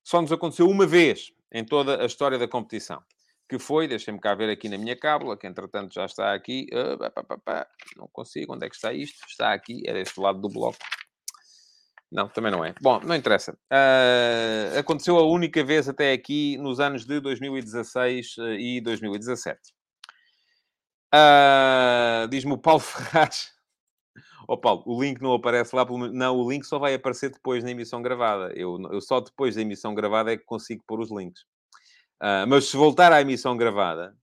Só 0.05 0.21
nos 0.21 0.31
aconteceu 0.31 0.69
uma 0.69 0.87
vez 0.87 1.33
em 1.51 1.65
toda 1.65 2.01
a 2.01 2.05
história 2.05 2.37
da 2.37 2.47
competição. 2.47 3.03
Que 3.49 3.59
foi, 3.59 3.89
deixem-me 3.89 4.21
cá 4.21 4.33
ver 4.35 4.49
aqui 4.49 4.69
na 4.69 4.77
minha 4.77 4.95
cábula, 4.95 5.37
que 5.37 5.45
entretanto 5.45 5.93
já 5.93 6.05
está 6.05 6.33
aqui. 6.33 6.67
Uh, 6.71 6.97
não 7.97 8.07
consigo, 8.07 8.53
onde 8.53 8.65
é 8.65 8.69
que 8.69 8.75
está 8.75 8.93
isto? 8.93 9.25
Está 9.27 9.53
aqui, 9.53 9.83
era 9.85 9.99
este 9.99 10.17
lado 10.17 10.39
do 10.39 10.47
bloco. 10.47 10.77
Não, 12.09 12.29
também 12.29 12.51
não 12.53 12.63
é. 12.63 12.73
Bom, 12.81 13.01
não 13.01 13.15
interessa. 13.15 13.51
Uh, 13.51 14.79
aconteceu 14.79 15.17
a 15.17 15.23
única 15.23 15.61
vez 15.61 15.89
até 15.89 16.13
aqui 16.13 16.57
nos 16.57 16.79
anos 16.79 17.05
de 17.05 17.19
2016 17.19 18.35
e 18.59 18.79
2017. 18.79 19.76
Uh, 21.13 22.27
Diz-me 22.29 22.53
o 22.53 22.57
Paulo 22.57 22.79
Ferraz. 22.81 23.51
Ó 24.47 24.53
oh, 24.53 24.57
Paulo, 24.57 24.83
o 24.85 25.01
link 25.01 25.21
não 25.21 25.33
aparece 25.33 25.75
lá. 25.75 25.85
Pelo... 25.85 26.11
Não, 26.11 26.37
o 26.37 26.49
link 26.49 26.63
só 26.63 26.79
vai 26.79 26.93
aparecer 26.93 27.29
depois 27.29 27.63
na 27.63 27.71
emissão 27.71 28.01
gravada. 28.01 28.53
Eu, 28.55 28.79
eu 28.91 29.01
só 29.01 29.19
depois 29.19 29.55
da 29.55 29.61
emissão 29.61 29.93
gravada 29.93 30.31
é 30.31 30.37
que 30.37 30.45
consigo 30.45 30.83
pôr 30.87 30.99
os 30.99 31.11
links. 31.11 31.41
Uh, 32.21 32.47
mas 32.47 32.69
se 32.69 32.77
voltar 32.77 33.11
à 33.11 33.21
emissão 33.21 33.57
gravada, 33.57 34.15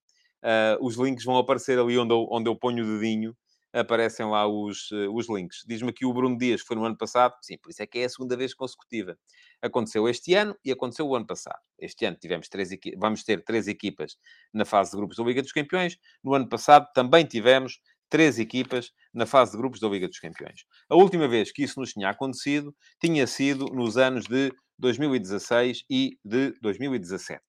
uh, 0.43 0.85
os 0.85 0.97
links 0.97 1.25
vão 1.25 1.37
aparecer 1.37 1.79
ali 1.79 1.99
onde 1.99 2.13
eu, 2.13 2.27
onde 2.31 2.49
eu 2.49 2.57
ponho 2.57 2.85
o 2.85 2.99
dedinho 2.99 3.37
aparecem 3.75 4.25
lá 4.27 4.47
os, 4.47 4.91
eh, 4.93 5.09
os 5.09 5.29
links. 5.29 5.65
Diz-me 5.67 5.91
aqui 5.91 6.07
o 6.07 6.13
Bruno 6.13 6.39
Dias, 6.39 6.63
que 6.63 6.69
foi 6.69 6.77
no 6.77 6.85
ano 6.85 6.97
passado. 6.97 7.35
Sim, 7.43 7.59
por 7.59 7.71
isso 7.71 7.83
é 7.83 7.87
que 7.87 7.99
é 7.99 8.05
a 8.05 8.09
segunda 8.09 8.37
vez 8.37 8.55
consecutiva. 8.55 9.19
Aconteceu 9.61 10.09
este 10.09 10.33
ano 10.35 10.57
e 10.65 10.71
aconteceu 10.71 11.07
o 11.07 11.17
ano 11.17 11.27
passado. 11.27 11.59
Este 11.79 12.05
ano 12.05 12.17
tivemos 12.17 12.49
três 12.49 12.71
vamos 12.97 13.25
ter 13.25 13.43
três 13.45 13.67
equipas 13.67 14.17
na 14.53 14.65
fase 14.65 14.93
de 14.93 14.97
grupos 14.97 15.17
da 15.17 15.25
Liga 15.25 15.43
dos 15.43 15.53
Campeões. 15.53 15.99
No 16.23 16.35
ano 16.35 16.49
passado 16.49 16.89
também 16.95 17.25
tivemos 17.27 17.81
três 18.09 18.39
equipas 18.39 18.93
na 19.13 19.27
fase 19.27 19.53
de 19.53 19.59
grupos 19.59 19.81
da 19.81 19.89
Liga 19.89 20.07
dos 20.07 20.21
Campeões. 20.21 20.65
A 20.89 20.95
última 20.95 21.27
vez 21.27 21.51
que 21.51 21.65
isso 21.65 21.81
nos 21.81 21.93
tinha 21.93 22.09
acontecido 22.09 22.75
tinha 23.01 23.27
sido 23.27 23.67
nos 23.67 23.97
anos 23.97 24.25
de 24.27 24.53
2016 24.79 25.85
e 25.91 26.19
de 26.25 26.55
2017. 26.61 27.43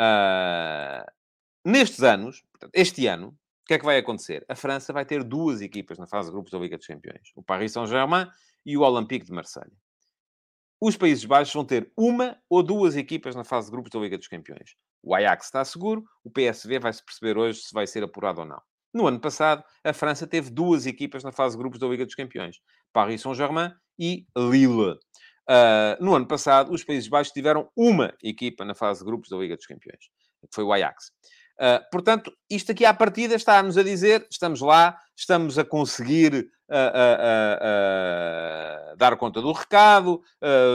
Uh, 0.00 1.04
nestes 1.64 2.02
anos, 2.02 2.42
este 2.72 3.06
ano, 3.06 3.36
o 3.64 3.66
que 3.66 3.74
é 3.74 3.78
que 3.78 3.84
vai 3.84 3.96
acontecer? 3.96 4.44
A 4.46 4.54
França 4.54 4.92
vai 4.92 5.06
ter 5.06 5.24
duas 5.24 5.62
equipas 5.62 5.96
na 5.96 6.06
fase 6.06 6.28
de 6.28 6.34
grupos 6.34 6.52
da 6.52 6.58
Liga 6.58 6.76
dos 6.76 6.86
Campeões. 6.86 7.32
O 7.34 7.42
Paris 7.42 7.72
Saint-Germain 7.72 8.28
e 8.64 8.76
o 8.76 8.82
Olympique 8.82 9.24
de 9.24 9.32
Marseille. 9.32 9.72
Os 10.78 10.98
Países 10.98 11.24
Baixos 11.24 11.54
vão 11.54 11.64
ter 11.64 11.90
uma 11.96 12.36
ou 12.46 12.62
duas 12.62 12.94
equipas 12.94 13.34
na 13.34 13.42
fase 13.42 13.68
de 13.68 13.72
grupos 13.72 13.90
da 13.90 13.98
Liga 13.98 14.18
dos 14.18 14.28
Campeões. 14.28 14.76
O 15.02 15.14
Ajax 15.14 15.46
está 15.46 15.64
seguro, 15.64 16.04
o 16.22 16.30
PSV 16.30 16.78
vai-se 16.78 17.02
perceber 17.02 17.38
hoje 17.38 17.60
se 17.60 17.72
vai 17.72 17.86
ser 17.86 18.02
apurado 18.02 18.40
ou 18.40 18.46
não. 18.46 18.60
No 18.92 19.06
ano 19.06 19.18
passado, 19.18 19.64
a 19.82 19.94
França 19.94 20.26
teve 20.26 20.50
duas 20.50 20.84
equipas 20.84 21.24
na 21.24 21.32
fase 21.32 21.56
de 21.56 21.62
grupos 21.62 21.80
da 21.80 21.86
Liga 21.86 22.04
dos 22.04 22.14
Campeões. 22.14 22.60
Paris 22.92 23.22
Saint-Germain 23.22 23.72
e 23.98 24.26
Lille. 24.36 24.98
Uh, 25.48 26.04
no 26.04 26.14
ano 26.14 26.28
passado, 26.28 26.70
os 26.70 26.84
Países 26.84 27.08
Baixos 27.08 27.32
tiveram 27.32 27.70
uma 27.74 28.14
equipa 28.22 28.62
na 28.62 28.74
fase 28.74 29.00
de 29.00 29.06
grupos 29.06 29.30
da 29.30 29.38
Liga 29.38 29.56
dos 29.56 29.66
Campeões, 29.66 30.10
que 30.42 30.54
foi 30.54 30.64
o 30.64 30.72
Ajax. 30.72 31.12
Uh, 31.60 31.78
portanto, 31.90 32.32
isto 32.50 32.72
aqui 32.72 32.84
à 32.84 32.92
partida 32.92 33.34
está-nos 33.34 33.78
a 33.78 33.82
dizer, 33.82 34.26
estamos 34.30 34.60
lá, 34.60 34.98
estamos 35.16 35.56
a 35.58 35.64
conseguir 35.64 36.50
uh, 36.68 36.74
dar 38.96 39.16
conta 39.16 39.40
do 39.40 39.52
recado, 39.52 40.20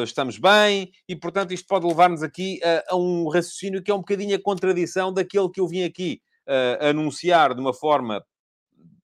estamos 0.04 0.38
bem, 0.38 0.92
e 1.08 1.16
portanto 1.16 1.54
isto 1.54 1.68
pode 1.68 1.86
levar-nos 1.86 2.24
aqui 2.24 2.60
a 2.90 2.96
um 2.96 3.30
raciocínio 3.30 3.82
que 3.82 3.92
é 3.92 3.94
um 3.94 4.00
bocadinho 4.00 4.36
a 4.36 4.42
contradição 4.42 5.14
daquele 5.14 5.50
que 5.50 5.60
eu 5.62 5.68
vim 5.68 5.84
aqui 5.84 6.22
anunciar 6.82 7.54
de 7.54 7.62
uma 7.62 7.74
forma 7.74 8.24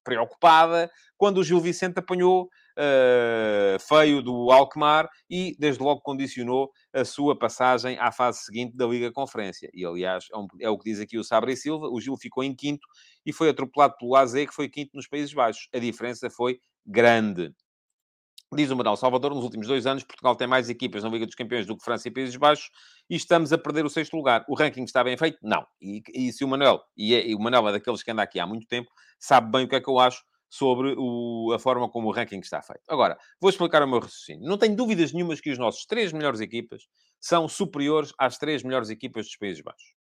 preocupada, 0.04 0.92
quando 1.18 1.40
o 1.40 1.44
Gil 1.44 1.60
Vicente 1.60 1.98
apanhou 1.98 2.50
uh, 2.78 3.80
feio 3.80 4.22
do 4.22 4.52
Alkmaar 4.52 5.10
e, 5.30 5.56
desde 5.60 5.82
logo, 5.82 6.02
condicionou 6.02 6.72
a 6.94 7.04
sua 7.06 7.38
passagem 7.38 7.98
à 8.00 8.12
fase 8.12 8.40
seguinte 8.44 8.76
da 8.76 8.86
Liga 8.86 9.12
Conferência. 9.12 9.70
E, 9.74 9.86
aliás, 9.86 10.26
é, 10.32 10.38
um, 10.38 10.48
é 10.62 10.70
o 10.70 10.78
que 10.78 10.90
diz 10.90 11.00
aqui 11.00 11.18
o 11.18 11.24
Sabre 11.24 11.54
e 11.54 11.58
Silva, 11.58 11.88
o 11.88 12.00
Gil 12.00 12.18
ficou 12.18 12.44
em 12.44 12.56
quinto 12.56 12.86
e 13.26 13.34
foi 13.34 13.50
atropelado 13.50 13.96
pelo 13.98 14.16
AZ, 14.16 14.34
que 14.34 14.54
foi 14.54 14.70
quinto 14.70 14.92
nos 14.94 15.08
Países 15.08 15.34
Baixos. 15.34 15.68
A 15.74 15.80
diferença 15.80 16.30
foi 16.30 16.60
grande. 16.86 17.54
Diz 18.54 18.70
o 18.70 18.76
Manuel 18.76 18.96
Salvador, 18.96 19.34
nos 19.34 19.44
últimos 19.44 19.68
dois 19.68 19.88
anos, 19.88 20.04
Portugal 20.04 20.36
tem 20.36 20.48
mais 20.48 20.70
equipas 20.70 21.04
na 21.04 21.10
Liga 21.10 21.26
dos 21.26 21.36
Campeões 21.36 21.66
do 21.66 21.76
que 21.76 21.84
França 21.84 22.08
e 22.08 22.12
Países 22.12 22.36
Baixos 22.36 22.70
e 23.10 23.16
estamos 23.16 23.52
a 23.52 23.58
perder 23.58 23.86
o 23.86 23.90
sexto 23.90 24.16
lugar. 24.16 24.46
O 24.48 24.56
ranking 24.56 24.84
está 24.84 25.04
bem 25.04 25.18
feito? 25.18 25.38
Não. 25.42 25.66
E, 25.82 26.02
e 26.14 26.32
se 26.32 26.46
o 26.46 26.48
Manuel, 26.48 26.80
e, 26.96 27.16
é, 27.16 27.28
e, 27.28 27.36
o 27.36 27.40
Manuel 27.40 27.70
é 27.70 27.72
daqueles 27.74 28.04
que 28.04 28.12
anda 28.12 28.22
aqui 28.22 28.40
há 28.40 28.46
muito 28.46 28.68
tempo, 28.68 28.90
sabe 29.20 29.52
bem 29.52 29.66
o 29.66 29.68
que 29.68 29.76
é 29.76 29.82
que 29.82 29.90
eu 29.90 30.00
acho 30.00 30.24
sobre 30.49 30.95
o, 30.97 31.51
a 31.53 31.60
forma 31.60 31.89
como 31.89 32.08
o 32.08 32.12
ranking 32.12 32.39
está 32.39 32.62
feito. 32.62 32.84
Agora, 32.88 33.17
vou 33.39 33.49
explicar 33.49 33.84
o 33.84 33.88
meu 33.88 33.99
raciocínio. 33.99 34.47
Não 34.47 34.58
tenho 34.58 34.75
dúvidas 34.75 35.12
nenhumas 35.12 35.41
que 35.41 35.51
os 35.51 35.58
nossos 35.58 35.86
três 35.86 36.13
melhores 36.13 36.39
equipas 36.39 36.84
são 37.19 37.47
superiores 37.47 38.13
às 38.17 38.38
três 38.38 38.63
melhores 38.63 38.89
equipas 38.89 39.25
dos 39.25 39.36
Países 39.36 39.62
Baixos. 39.62 39.95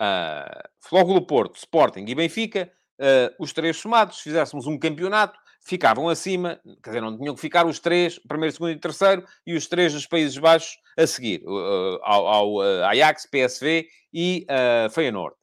Uh, 0.00 0.68
Flóculo 0.80 1.26
Porto, 1.26 1.56
Sporting 1.56 2.04
e 2.06 2.14
Benfica, 2.14 2.72
uh, 3.00 3.34
os 3.42 3.52
três 3.52 3.76
somados, 3.76 4.18
se 4.18 4.22
fizéssemos 4.24 4.66
um 4.66 4.78
campeonato, 4.78 5.38
ficavam 5.60 6.08
acima, 6.08 6.60
quer 6.82 6.90
dizer, 6.90 7.00
não 7.00 7.18
tinham 7.18 7.34
que 7.34 7.40
ficar 7.40 7.66
os 7.66 7.80
três, 7.80 8.18
primeiro, 8.20 8.52
segundo 8.52 8.70
e 8.70 8.78
terceiro, 8.78 9.26
e 9.44 9.54
os 9.54 9.66
três 9.66 9.92
dos 9.92 10.06
Países 10.06 10.38
Baixos 10.38 10.78
a 10.96 11.06
seguir, 11.06 11.42
uh, 11.44 11.98
ao, 12.02 12.26
ao 12.28 12.60
Ajax, 12.84 13.26
PSV 13.26 13.88
e 14.12 14.46
Feyenoord. 14.92 15.36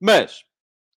Mas, 0.00 0.44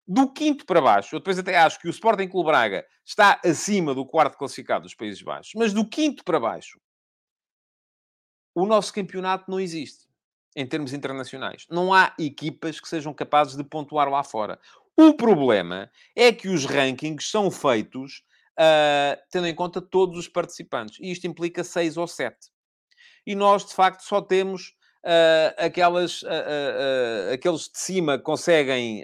do 0.06 0.32
quinto 0.32 0.64
para 0.64 0.80
baixo, 0.80 1.14
eu 1.14 1.20
depois 1.20 1.38
até 1.38 1.56
acho 1.58 1.80
que 1.80 1.88
o 1.88 1.90
Sporting 1.90 2.28
Clube 2.28 2.46
Braga 2.46 2.86
está 3.04 3.40
acima 3.44 3.94
do 3.94 4.06
quarto 4.06 4.38
classificado 4.38 4.84
dos 4.84 4.94
Países 4.94 5.20
Baixos, 5.20 5.52
mas 5.56 5.72
do 5.72 5.88
quinto 5.88 6.24
para 6.24 6.38
baixo, 6.38 6.80
o 8.54 8.64
nosso 8.66 8.92
campeonato 8.92 9.50
não 9.50 9.60
existe 9.60 10.06
em 10.56 10.66
termos 10.66 10.92
internacionais. 10.94 11.66
Não 11.70 11.92
há 11.92 12.14
equipas 12.18 12.80
que 12.80 12.88
sejam 12.88 13.12
capazes 13.12 13.56
de 13.56 13.64
pontuar 13.64 14.08
lá 14.08 14.24
fora. 14.24 14.58
O 14.96 15.12
problema 15.14 15.90
é 16.14 16.32
que 16.32 16.48
os 16.48 16.64
rankings 16.64 17.28
são 17.28 17.50
feitos 17.50 18.24
uh, 18.58 19.20
tendo 19.30 19.46
em 19.46 19.54
conta 19.54 19.82
todos 19.82 20.18
os 20.18 20.28
participantes. 20.28 20.98
E 21.00 21.10
isto 21.10 21.26
implica 21.26 21.62
seis 21.62 21.96
ou 21.96 22.06
sete. 22.06 22.48
E 23.26 23.34
nós, 23.34 23.66
de 23.66 23.74
facto, 23.74 24.00
só 24.00 24.22
temos 24.22 24.75
aquelas, 25.56 26.22
uh, 26.22 27.32
aqueles 27.32 27.62
de 27.62 27.78
cima 27.78 28.18
conseguem, 28.18 29.02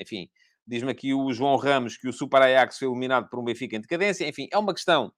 enfim, 0.00 0.28
diz-me 0.66 0.90
aqui 0.90 1.14
o 1.14 1.32
João 1.32 1.56
Ramos 1.56 1.96
que 1.96 2.08
o 2.08 2.12
Super 2.12 2.42
Ajax 2.42 2.78
foi 2.78 2.88
eliminado 2.88 3.28
por 3.28 3.38
um 3.38 3.44
Benfica 3.44 3.76
em 3.76 3.80
decadência. 3.80 4.28
Enfim, 4.28 4.48
é 4.52 4.58
uma 4.58 4.74
questão 4.74 5.12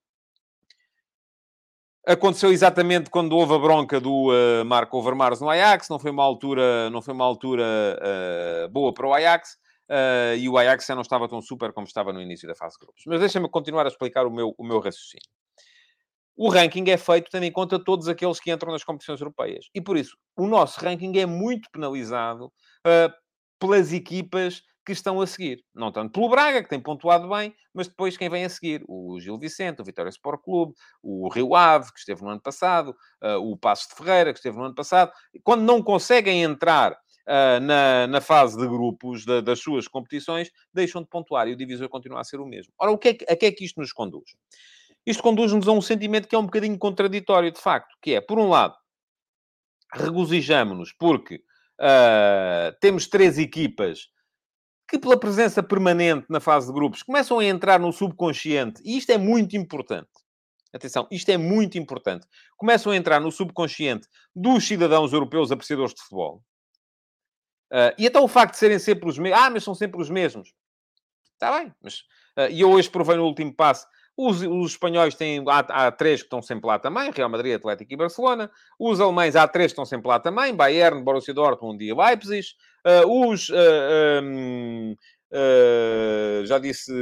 Aconteceu 2.06 2.50
exatamente 2.50 3.10
quando 3.10 3.36
houve 3.36 3.54
a 3.54 3.58
bronca 3.58 4.00
do 4.00 4.30
uh, 4.30 4.64
Marco 4.64 4.96
Overmars 4.96 5.38
no 5.40 5.50
Ajax, 5.50 5.88
não 5.90 5.98
foi 5.98 6.10
uma 6.10 6.24
altura, 6.24 6.88
não 6.88 7.02
foi 7.02 7.12
uma 7.12 7.26
altura 7.26 7.62
uh, 7.62 8.68
boa 8.70 8.92
para 8.94 9.06
o 9.06 9.12
Ajax, 9.12 9.58
uh, 9.90 10.34
e 10.38 10.48
o 10.48 10.56
Ajax 10.56 10.86
já 10.86 10.94
não 10.94 11.02
estava 11.02 11.28
tão 11.28 11.42
super 11.42 11.74
como 11.74 11.86
estava 11.86 12.10
no 12.10 12.20
início 12.22 12.48
da 12.48 12.54
fase 12.54 12.76
de 12.78 12.86
grupos. 12.86 13.02
Mas 13.06 13.20
deixa-me 13.20 13.50
continuar 13.50 13.84
a 13.84 13.88
explicar 13.88 14.26
o 14.26 14.30
meu, 14.30 14.54
o 14.56 14.64
meu 14.64 14.80
raciocínio. 14.80 15.28
O 16.42 16.48
ranking 16.48 16.88
é 16.88 16.96
feito 16.96 17.31
tendo 17.31 17.44
em 17.44 17.53
conta 17.53 17.79
todos 17.79 18.09
aqueles 18.09 18.40
que 18.40 18.50
entram 18.50 18.72
nas 18.72 18.83
competições 18.83 19.20
europeias. 19.20 19.68
E 19.74 19.81
por 19.83 19.94
isso, 19.94 20.16
o 20.35 20.46
nosso 20.46 20.81
ranking 20.81 21.18
é 21.18 21.26
muito 21.26 21.68
penalizado 21.70 22.50
pelas 23.59 23.92
equipas 23.92 24.62
que 24.87 24.92
estão 24.92 25.20
a 25.20 25.26
seguir. 25.26 25.62
Não 25.74 25.92
tanto 25.92 26.12
pelo 26.12 26.31
Braga, 26.31 26.62
que 26.62 26.70
tem 26.70 26.81
pontuado 26.81 27.29
bem, 27.29 27.55
mas 27.74 27.88
depois 27.88 28.16
quem 28.16 28.31
vem 28.31 28.46
a 28.46 28.48
seguir? 28.48 28.83
O 28.88 29.20
Gil 29.20 29.38
Vicente, 29.38 29.83
o 29.83 29.85
Vitória 29.85 30.09
Sport 30.09 30.40
Clube, 30.42 30.72
o 31.03 31.29
Rio 31.29 31.55
Ave, 31.55 31.92
que 31.92 31.98
esteve 31.98 32.22
no 32.22 32.31
ano 32.31 32.40
passado, 32.40 32.96
uh, 33.22 33.37
o 33.37 33.55
Passos 33.55 33.88
de 33.88 33.96
Ferreira, 33.96 34.33
que 34.33 34.38
esteve 34.38 34.57
no 34.57 34.64
ano 34.64 34.74
passado. 34.74 35.12
Quando 35.44 35.61
não 35.61 35.83
conseguem 35.83 36.42
entrar 36.42 36.92
uh, 36.92 37.61
na, 37.61 38.07
na 38.07 38.20
fase 38.22 38.57
de 38.57 38.66
grupos 38.66 39.26
da, 39.26 39.42
das 39.42 39.61
suas 39.61 39.87
competições, 39.87 40.50
deixam 40.72 41.03
de 41.03 41.09
pontuar 41.11 41.48
e 41.48 41.53
o 41.53 41.57
divisor 41.57 41.90
continua 41.90 42.22
a 42.22 42.24
ser 42.24 42.40
o 42.40 42.46
mesmo. 42.46 42.72
Ora, 42.79 42.92
o 42.92 42.96
que 42.96 43.09
é 43.09 43.14
que, 43.14 43.26
a 43.31 43.37
que 43.37 43.44
é 43.44 43.53
que 43.53 43.66
isto 43.66 43.79
nos 43.79 43.92
conduz? 43.92 44.31
Isto 45.06 45.22
conduz-nos 45.22 45.66
a 45.66 45.72
um 45.72 45.80
sentimento 45.80 46.28
que 46.28 46.34
é 46.34 46.38
um 46.38 46.44
bocadinho 46.44 46.78
contraditório, 46.78 47.50
de 47.50 47.60
facto, 47.60 47.96
que 48.02 48.14
é, 48.14 48.20
por 48.20 48.38
um 48.38 48.48
lado, 48.48 48.76
regozijamos-nos 49.92 50.92
porque 50.92 51.36
uh, 51.36 52.76
temos 52.80 53.06
três 53.08 53.38
equipas 53.38 54.08
que 54.88 54.98
pela 54.98 55.18
presença 55.18 55.62
permanente 55.62 56.26
na 56.28 56.40
fase 56.40 56.66
de 56.66 56.72
grupos 56.72 57.02
começam 57.02 57.38
a 57.38 57.44
entrar 57.44 57.78
no 57.78 57.92
subconsciente, 57.92 58.82
e 58.84 58.98
isto 58.98 59.10
é 59.10 59.18
muito 59.18 59.56
importante. 59.56 60.10
Atenção, 60.72 61.06
isto 61.10 61.28
é 61.30 61.36
muito 61.36 61.78
importante. 61.78 62.26
Começam 62.56 62.92
a 62.92 62.96
entrar 62.96 63.20
no 63.20 63.32
subconsciente 63.32 64.06
dos 64.34 64.66
cidadãos 64.66 65.12
europeus 65.12 65.50
apreciadores 65.50 65.94
de 65.94 66.00
futebol. 66.00 66.44
Uh, 67.72 67.94
e 67.98 68.06
até 68.06 68.20
o 68.20 68.28
facto 68.28 68.52
de 68.52 68.58
serem 68.58 68.78
sempre 68.78 69.08
os 69.08 69.18
mesmos. 69.18 69.40
Ah, 69.40 69.50
mas 69.50 69.64
são 69.64 69.74
sempre 69.74 70.00
os 70.00 70.10
mesmos. 70.10 70.52
Está 71.34 71.58
bem, 71.58 71.72
mas... 71.80 72.00
Uh, 72.36 72.50
e 72.50 72.60
eu 72.60 72.70
hoje 72.70 72.88
provei 72.88 73.16
no 73.16 73.24
último 73.24 73.54
passo 73.54 73.86
os, 74.28 74.42
os, 74.42 74.72
espanhóis 74.72 75.14
têm, 75.14 75.42
há, 75.48 75.59
há, 75.59 75.90
três 75.90 76.20
que 76.20 76.26
estão 76.26 76.42
sempre 76.42 76.66
lá 76.66 76.78
também, 76.78 77.11
Real 77.11 77.28
Madrid, 77.28 77.54
Atlético 77.54 77.92
e 77.92 77.96
Barcelona. 77.96 78.50
Os 78.78 79.00
alemães, 79.00 79.35
há 79.35 79.48
três 79.48 79.68
que 79.68 79.72
estão 79.72 79.87
sempre 79.87 80.09
lá 80.09 80.20
também, 80.20 80.54
Bayern, 80.54 81.02
Borussia 81.02 81.33
Dortmund 81.33 81.85
e 81.85 81.94
Leipzig. 81.94 82.46
Uh, 82.87 83.30
os, 83.30 83.48
uh, 83.48 83.54
ah, 83.54 84.20
um, 84.22 84.96
uh, 85.32 86.44
já 86.44 86.58
disse 86.58 86.92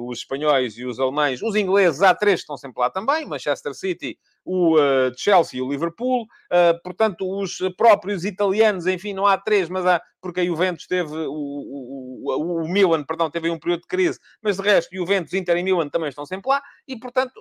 os 0.00 0.18
espanhóis 0.18 0.76
e 0.78 0.84
os 0.84 0.98
alemães. 0.98 1.42
Os 1.42 1.54
ingleses, 1.54 2.02
há 2.02 2.14
três 2.14 2.40
que 2.40 2.42
estão 2.42 2.56
sempre 2.56 2.80
lá 2.80 2.90
também, 2.90 3.26
Manchester 3.26 3.74
City, 3.74 4.18
o 4.44 4.76
uh, 4.76 5.12
Chelsea 5.16 5.58
e 5.58 5.62
o 5.62 5.70
Liverpool. 5.70 6.22
Uh, 6.22 6.80
portanto, 6.82 7.28
os 7.28 7.58
próprios 7.76 8.24
italianos, 8.24 8.86
enfim, 8.86 9.12
não 9.12 9.26
há 9.26 9.36
três, 9.36 9.68
mas 9.68 9.84
há, 9.86 10.00
porque 10.20 10.40
a 10.40 10.44
Juventus 10.44 10.86
teve, 10.86 11.14
o, 11.14 11.32
o, 11.32 12.62
o, 12.62 12.68
Milan, 12.68 13.04
perdão, 13.04 13.30
teve 13.30 13.50
um 13.50 13.58
período 13.58 13.82
de 13.82 13.88
crise, 13.88 14.18
mas 14.42 14.56
de 14.56 14.62
resto, 14.62 14.94
Juventus, 14.94 15.34
Inter 15.34 15.56
e 15.56 15.62
Milan 15.62 15.88
também 15.88 16.08
estão 16.08 16.26
sempre 16.26 16.48
lá, 16.48 16.62
e 16.88 16.98
portanto, 16.98 17.32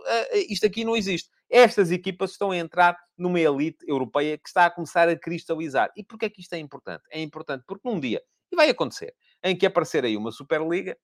isto 0.49 0.65
aqui 0.65 0.83
não 0.83 0.95
existe. 0.95 1.29
Estas 1.49 1.91
equipas 1.91 2.31
estão 2.31 2.51
a 2.51 2.57
entrar 2.57 2.97
numa 3.17 3.39
elite 3.39 3.77
europeia 3.87 4.37
que 4.37 4.47
está 4.47 4.65
a 4.65 4.69
começar 4.69 5.07
a 5.07 5.17
cristalizar. 5.17 5.89
E 5.95 6.03
porquê 6.03 6.25
é 6.25 6.29
que 6.29 6.41
isto 6.41 6.53
é 6.53 6.59
importante? 6.59 7.03
É 7.11 7.21
importante 7.21 7.63
porque 7.67 7.87
num 7.87 7.99
dia, 7.99 8.21
e 8.51 8.55
vai 8.55 8.69
acontecer, 8.69 9.13
em 9.45 9.55
que 9.55 9.65
aparecer 9.65 10.03
aí 10.03 10.17
uma 10.17 10.31
Superliga, 10.31 10.97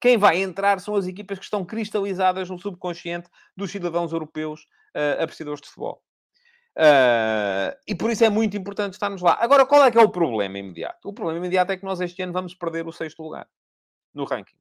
quem 0.00 0.16
vai 0.16 0.40
entrar 0.40 0.80
são 0.80 0.94
as 0.94 1.06
equipas 1.06 1.38
que 1.38 1.44
estão 1.44 1.64
cristalizadas 1.64 2.48
no 2.48 2.58
subconsciente 2.58 3.28
dos 3.56 3.70
cidadãos 3.70 4.12
europeus 4.12 4.62
uh, 4.94 5.22
apreciadores 5.22 5.60
de 5.60 5.68
futebol. 5.68 6.02
Uh, 6.76 7.74
e 7.86 7.94
por 7.94 8.10
isso 8.10 8.24
é 8.24 8.28
muito 8.28 8.56
importante 8.56 8.92
estarmos 8.92 9.20
lá. 9.20 9.36
Agora, 9.40 9.66
qual 9.66 9.84
é 9.84 9.90
que 9.90 9.98
é 9.98 10.00
o 10.00 10.08
problema 10.08 10.58
imediato? 10.58 11.08
O 11.08 11.12
problema 11.12 11.38
imediato 11.38 11.72
é 11.72 11.76
que 11.76 11.84
nós 11.84 12.00
este 12.00 12.22
ano 12.22 12.32
vamos 12.32 12.54
perder 12.54 12.86
o 12.86 12.92
sexto 12.92 13.22
lugar 13.22 13.48
no 14.14 14.24
ranking. 14.24 14.56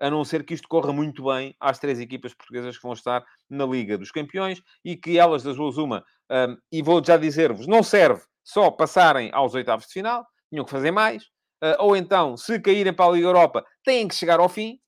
A 0.00 0.10
não 0.10 0.24
ser 0.24 0.44
que 0.44 0.54
isto 0.54 0.66
corra 0.66 0.92
muito 0.92 1.24
bem 1.24 1.54
às 1.60 1.78
três 1.78 2.00
equipas 2.00 2.34
portuguesas 2.34 2.76
que 2.76 2.82
vão 2.82 2.94
estar 2.94 3.24
na 3.48 3.66
Liga 3.66 3.96
dos 3.96 4.10
Campeões 4.10 4.60
e 4.84 4.96
que 4.96 5.18
elas 5.18 5.42
das 5.42 5.56
duas 5.56 5.76
uma, 5.76 6.04
um, 6.30 6.56
e 6.72 6.82
vou 6.82 7.04
já 7.04 7.16
dizer-vos, 7.16 7.66
não 7.66 7.82
serve 7.82 8.22
só 8.42 8.70
passarem 8.70 9.30
aos 9.32 9.54
oitavos 9.54 9.86
de 9.86 9.92
final, 9.92 10.26
tinham 10.50 10.64
que 10.64 10.70
fazer 10.70 10.90
mais, 10.90 11.30
Uh, 11.62 11.76
ou 11.78 11.96
então, 11.96 12.38
se 12.38 12.58
caírem 12.58 12.92
para 12.92 13.10
a 13.10 13.12
Liga 13.12 13.26
Europa, 13.26 13.64
têm 13.84 14.08
que 14.08 14.14
chegar 14.14 14.40
ao 14.40 14.48
fim, 14.48 14.80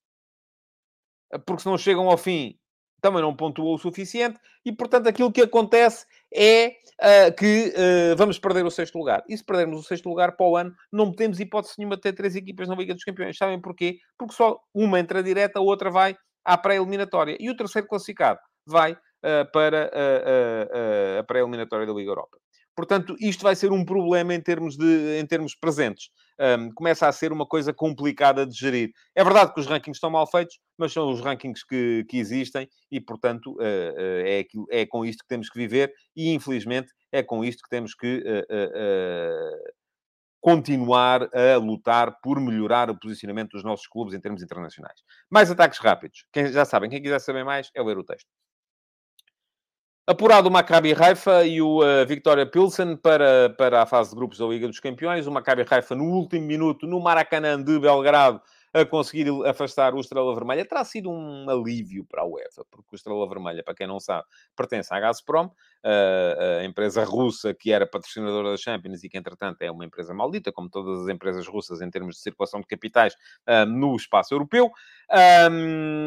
porque 1.45 1.63
se 1.63 1.69
não 1.69 1.77
chegam 1.77 2.09
ao 2.09 2.17
fim, 2.17 2.59
também 3.01 3.21
não 3.21 3.37
pontuou 3.37 3.75
o 3.75 3.79
suficiente 3.79 4.39
e, 4.65 4.73
portanto, 4.73 5.07
aquilo 5.07 5.31
que 5.31 5.43
acontece 5.43 6.07
é 6.35 6.69
uh, 6.69 7.35
que 7.37 7.75
uh, 7.77 8.17
vamos 8.17 8.39
perder 8.39 8.65
o 8.65 8.71
sexto 8.71 8.97
lugar. 8.97 9.23
E 9.29 9.37
se 9.37 9.45
perdermos 9.45 9.81
o 9.81 9.83
sexto 9.83 10.09
lugar 10.09 10.35
para 10.35 10.47
o 10.47 10.57
ano, 10.57 10.75
não 10.91 11.13
temos 11.13 11.41
hipótese 11.41 11.75
nenhuma 11.77 11.97
de 11.97 12.03
ter 12.03 12.15
três 12.15 12.35
equipas 12.37 12.69
na 12.69 12.75
Liga 12.75 12.95
dos 12.95 13.05
Campeões. 13.05 13.37
Sabem 13.37 13.61
porquê? 13.61 13.99
Porque 14.17 14.35
só 14.35 14.59
uma 14.73 14.99
entra 14.99 15.23
direta, 15.23 15.59
a 15.59 15.63
outra 15.63 15.91
vai 15.91 16.17
à 16.43 16.57
pré-eliminatória. 16.57 17.37
E 17.39 17.51
o 17.51 17.57
terceiro 17.57 17.87
classificado 17.87 18.39
vai 18.67 18.93
uh, 18.93 19.51
para 19.53 19.91
a 21.19 21.23
pré-eliminatória 21.25 21.87
da 21.87 21.93
Liga 21.93 22.11
Europa. 22.11 22.42
Portanto, 22.75 23.15
isto 23.21 23.43
vai 23.43 23.55
ser 23.55 23.71
um 23.71 23.85
problema 23.85 24.35
em 24.35 24.41
termos, 24.41 24.77
de, 24.77 25.19
em 25.21 25.27
termos 25.27 25.55
presentes. 25.55 26.09
Um, 26.41 26.73
começa 26.73 27.07
a 27.07 27.13
ser 27.13 27.33
uma 27.33 27.47
coisa 27.47 27.73
complicada 27.73 28.47
de 28.47 28.57
gerir. 28.57 28.91
É 29.15 29.23
verdade 29.23 29.53
que 29.53 29.61
os 29.61 29.67
rankings 29.67 29.97
estão 29.97 30.11
mal 30.11 30.27
feitos, 30.27 30.59
mas 30.79 30.93
são 30.93 31.11
os 31.11 31.21
rankings 31.21 31.65
que, 31.67 32.05
que 32.09 32.19
existem 32.19 32.69
e, 32.91 33.01
portanto, 33.01 33.53
uh, 33.53 33.59
uh, 33.59 34.27
é, 34.27 34.39
aquilo, 34.39 34.67
é 34.71 34.87
com 34.87 35.05
isto 35.05 35.23
que 35.23 35.29
temos 35.29 35.51
que 35.51 35.59
viver 35.59 35.93
e, 36.17 36.33
infelizmente, 36.33 36.91
é 37.13 37.23
com 37.23 37.45
isto 37.45 37.63
que 37.63 37.69
temos 37.69 37.95
que 37.95 38.19
uh, 38.19 39.73
continuar 40.41 41.29
a 41.33 41.57
lutar 41.57 42.19
por 42.21 42.41
melhorar 42.41 42.91
o 42.91 42.99
posicionamento 42.99 43.53
dos 43.53 43.63
nossos 43.63 43.87
clubes 43.87 44.13
em 44.13 44.21
termos 44.21 44.43
internacionais. 44.43 44.99
Mais 45.31 45.51
ataques 45.51 45.79
rápidos. 45.79 46.27
Quem, 46.33 46.49
já 46.49 46.65
sabem, 46.65 46.91
quem 46.91 47.01
quiser 47.01 47.21
saber 47.21 47.45
mais, 47.45 47.71
é 47.75 47.83
ler 47.83 47.97
o 47.97 48.05
texto. 48.05 48.27
Apurado 50.13 50.51
o 50.51 50.53
Maccabi 50.53 50.93
Haifa 50.93 51.43
e 51.43 51.63
o 51.63 51.79
uh, 51.79 52.07
Victoria 52.07 52.45
Pilsen 52.45 52.97
para, 52.97 53.49
para 53.57 53.81
a 53.81 53.87
fase 53.87 54.11
de 54.11 54.17
grupos 54.17 54.37
da 54.37 54.45
Liga 54.45 54.69
dos 54.69 54.79
Campeões. 54.79 55.27
O 55.27 55.33
Maccabi 55.33 55.65
Haifa 55.71 55.95
no 55.95 56.05
último 56.05 56.47
minuto, 56.47 56.87
no 56.87 57.01
Maracanã 57.01 57.59
de 57.59 57.79
Belgrado, 57.79 58.39
a 58.73 58.85
conseguir 58.85 59.29
afastar 59.47 59.95
o 59.95 60.01
Estrela 60.01 60.35
Vermelha. 60.35 60.65
Terá 60.65 60.85
sido 60.85 61.11
um 61.11 61.49
alívio 61.49 62.05
para 62.05 62.23
a 62.23 62.27
UEFA, 62.27 62.65
porque 62.71 62.89
o 62.93 62.97
Estrela 62.97 63.29
Vermelha, 63.29 63.63
para 63.63 63.75
quem 63.75 63.87
não 63.87 64.01
sabe, 64.01 64.27
pertence 64.57 64.93
à 64.93 64.99
Gazprom, 64.99 65.51
a 65.85 66.65
empresa 66.65 67.05
russa 67.05 67.53
que 67.53 67.73
era 67.73 67.87
patrocinadora 67.87 68.53
da 68.53 68.57
Champions 68.57 69.03
e 69.05 69.09
que, 69.09 69.19
entretanto, 69.19 69.63
é 69.63 69.71
uma 69.71 69.85
empresa 69.85 70.15
maldita, 70.15 70.53
como 70.53 70.71
todas 70.71 71.03
as 71.03 71.09
empresas 71.09 71.47
russas 71.47 71.81
em 71.81 71.91
termos 71.91 72.17
de 72.17 72.23
circulação 72.23 72.61
de 72.61 72.67
capitais 72.67 73.15
no 73.69 73.95
espaço 73.97 74.35
europeu. 74.35 74.71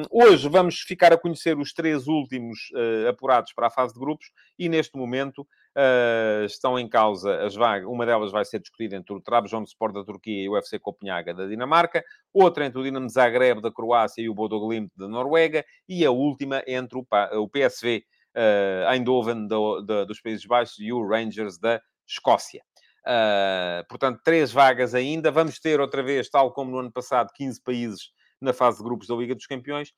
hoje 0.09 0.49
vamos 0.49 0.79
ficar 0.79 1.13
a 1.13 1.17
conhecer 1.17 1.57
os 1.57 1.73
três 1.73 2.07
últimos 2.07 2.71
uh, 2.73 3.09
apurados 3.09 3.53
para 3.53 3.67
a 3.67 3.69
fase 3.69 3.93
de 3.93 3.99
grupos 3.99 4.31
e, 4.57 4.69
neste 4.69 4.97
momento, 4.97 5.47
uh, 5.75 6.45
estão 6.45 6.79
em 6.79 6.87
causa 6.87 7.43
as 7.43 7.55
vagas. 7.55 7.87
Uma 7.87 8.05
delas 8.05 8.31
vai 8.31 8.45
ser 8.45 8.59
discutida 8.59 8.95
entre 8.95 9.13
o 9.13 9.21
Trabzonspor 9.21 9.91
da 9.91 10.03
Turquia 10.03 10.43
e 10.43 10.49
o 10.49 10.53
UFC 10.53 10.79
Copenhaga 10.79 11.33
da 11.33 11.45
Dinamarca, 11.45 12.03
outra 12.33 12.65
entre 12.65 12.79
o 12.79 12.83
Dinamo 12.83 13.09
Zagreb 13.09 13.61
da 13.61 13.71
Croácia 13.71 14.21
e 14.21 14.29
o 14.29 14.33
Bodo 14.33 14.59
Glimt 14.59 14.91
da 14.95 15.07
Noruega 15.07 15.63
e 15.87 16.05
a 16.05 16.11
última 16.11 16.63
entre 16.65 16.97
o, 16.97 17.05
o 17.41 17.49
PSV 17.49 18.03
uh, 18.35 18.91
Eindhoven 18.91 19.47
do, 19.47 19.81
do, 19.81 20.05
dos 20.05 20.21
Países 20.21 20.45
Baixos 20.45 20.79
e 20.79 20.91
o 20.91 21.05
Rangers 21.05 21.57
da 21.57 21.81
Escócia. 22.07 22.61
Uh, 23.05 23.85
portanto, 23.87 24.19
três 24.23 24.51
vagas 24.51 24.95
ainda. 24.95 25.31
Vamos 25.31 25.59
ter 25.59 25.79
outra 25.79 26.01
vez, 26.01 26.29
tal 26.29 26.51
como 26.51 26.71
no 26.71 26.79
ano 26.79 26.91
passado, 26.91 27.29
15 27.35 27.61
países 27.61 28.15
na 28.45 28.53
fase 28.53 28.77
de 28.77 28.83
grupos 28.83 29.07
da 29.07 29.15
Liga 29.15 29.35
dos 29.35 29.45
Campeões, 29.45 29.91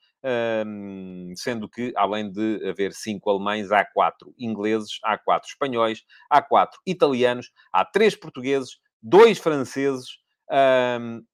sendo 1.35 1.69
que, 1.69 1.93
além 1.95 2.31
de 2.31 2.67
haver 2.67 2.93
cinco 2.93 3.29
alemães, 3.29 3.71
há 3.71 3.85
quatro 3.85 4.33
ingleses, 4.39 4.99
há 5.03 5.17
quatro 5.17 5.47
espanhóis, 5.47 6.03
há 6.29 6.41
quatro 6.41 6.79
italianos, 6.87 7.51
há 7.71 7.85
três 7.85 8.15
portugueses, 8.15 8.79
dois 9.01 9.37
franceses, 9.37 10.07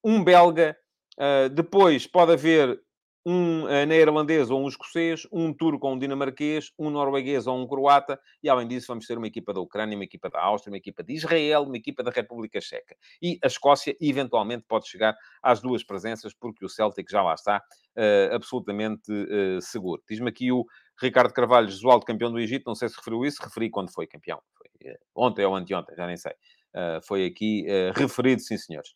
um 0.03 0.23
belga. 0.23 0.75
Uh, 1.15 1.47
depois 1.47 2.07
pode 2.07 2.33
haver 2.33 2.81
um 3.25 3.63
uh, 3.63 3.85
neerlandês 3.85 4.49
ou 4.49 4.63
um 4.63 4.67
escocês, 4.67 5.25
um 5.31 5.53
turco 5.53 5.87
ou 5.87 5.93
um 5.93 5.99
dinamarquês, 5.99 6.71
um 6.77 6.89
norueguês 6.89 7.47
ou 7.47 7.57
um 7.57 7.67
croata, 7.67 8.19
e 8.41 8.49
além 8.49 8.67
disso 8.67 8.87
vamos 8.87 9.05
ter 9.05 9.17
uma 9.17 9.27
equipa 9.27 9.53
da 9.53 9.61
Ucrânia, 9.61 9.95
uma 9.95 10.03
equipa 10.03 10.29
da 10.29 10.41
Áustria, 10.41 10.71
uma 10.71 10.77
equipa 10.77 11.03
de 11.03 11.13
Israel, 11.13 11.63
uma 11.63 11.77
equipa 11.77 12.03
da 12.03 12.11
República 12.11 12.59
Checa. 12.59 12.95
E 13.21 13.39
a 13.43 13.47
Escócia, 13.47 13.95
eventualmente, 14.01 14.65
pode 14.67 14.87
chegar 14.87 15.15
às 15.41 15.61
duas 15.61 15.83
presenças, 15.83 16.33
porque 16.33 16.65
o 16.65 16.69
Celtic 16.69 17.09
já 17.09 17.21
lá 17.21 17.33
está 17.33 17.57
uh, 17.57 18.35
absolutamente 18.35 19.11
uh, 19.11 19.61
seguro. 19.61 20.01
Diz-me 20.09 20.29
aqui 20.29 20.51
o 20.51 20.65
Ricardo 21.01 21.33
Carvalho, 21.33 21.69
Josualdo, 21.69 22.05
campeão 22.05 22.31
do 22.31 22.39
Egito, 22.39 22.63
não 22.67 22.75
sei 22.75 22.89
se 22.89 22.97
referiu 22.97 23.25
isso, 23.25 23.41
referi 23.41 23.69
quando 23.69 23.91
foi 23.93 24.05
campeão. 24.05 24.41
Foi, 24.57 24.91
uh, 24.91 24.97
ontem 25.15 25.45
ou 25.45 25.55
anteontem, 25.55 25.95
já 25.95 26.05
nem 26.05 26.17
sei. 26.17 26.33
foi 27.07 27.25
aqui 27.25 27.65
referido, 27.95 28.41
sim 28.41 28.57
senhores. 28.57 28.93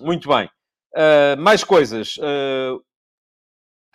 muito 0.00 0.28
bem. 0.28 0.48
Uh, 0.94 1.40
mais 1.40 1.64
coisas. 1.64 2.16
Uh, 2.18 2.82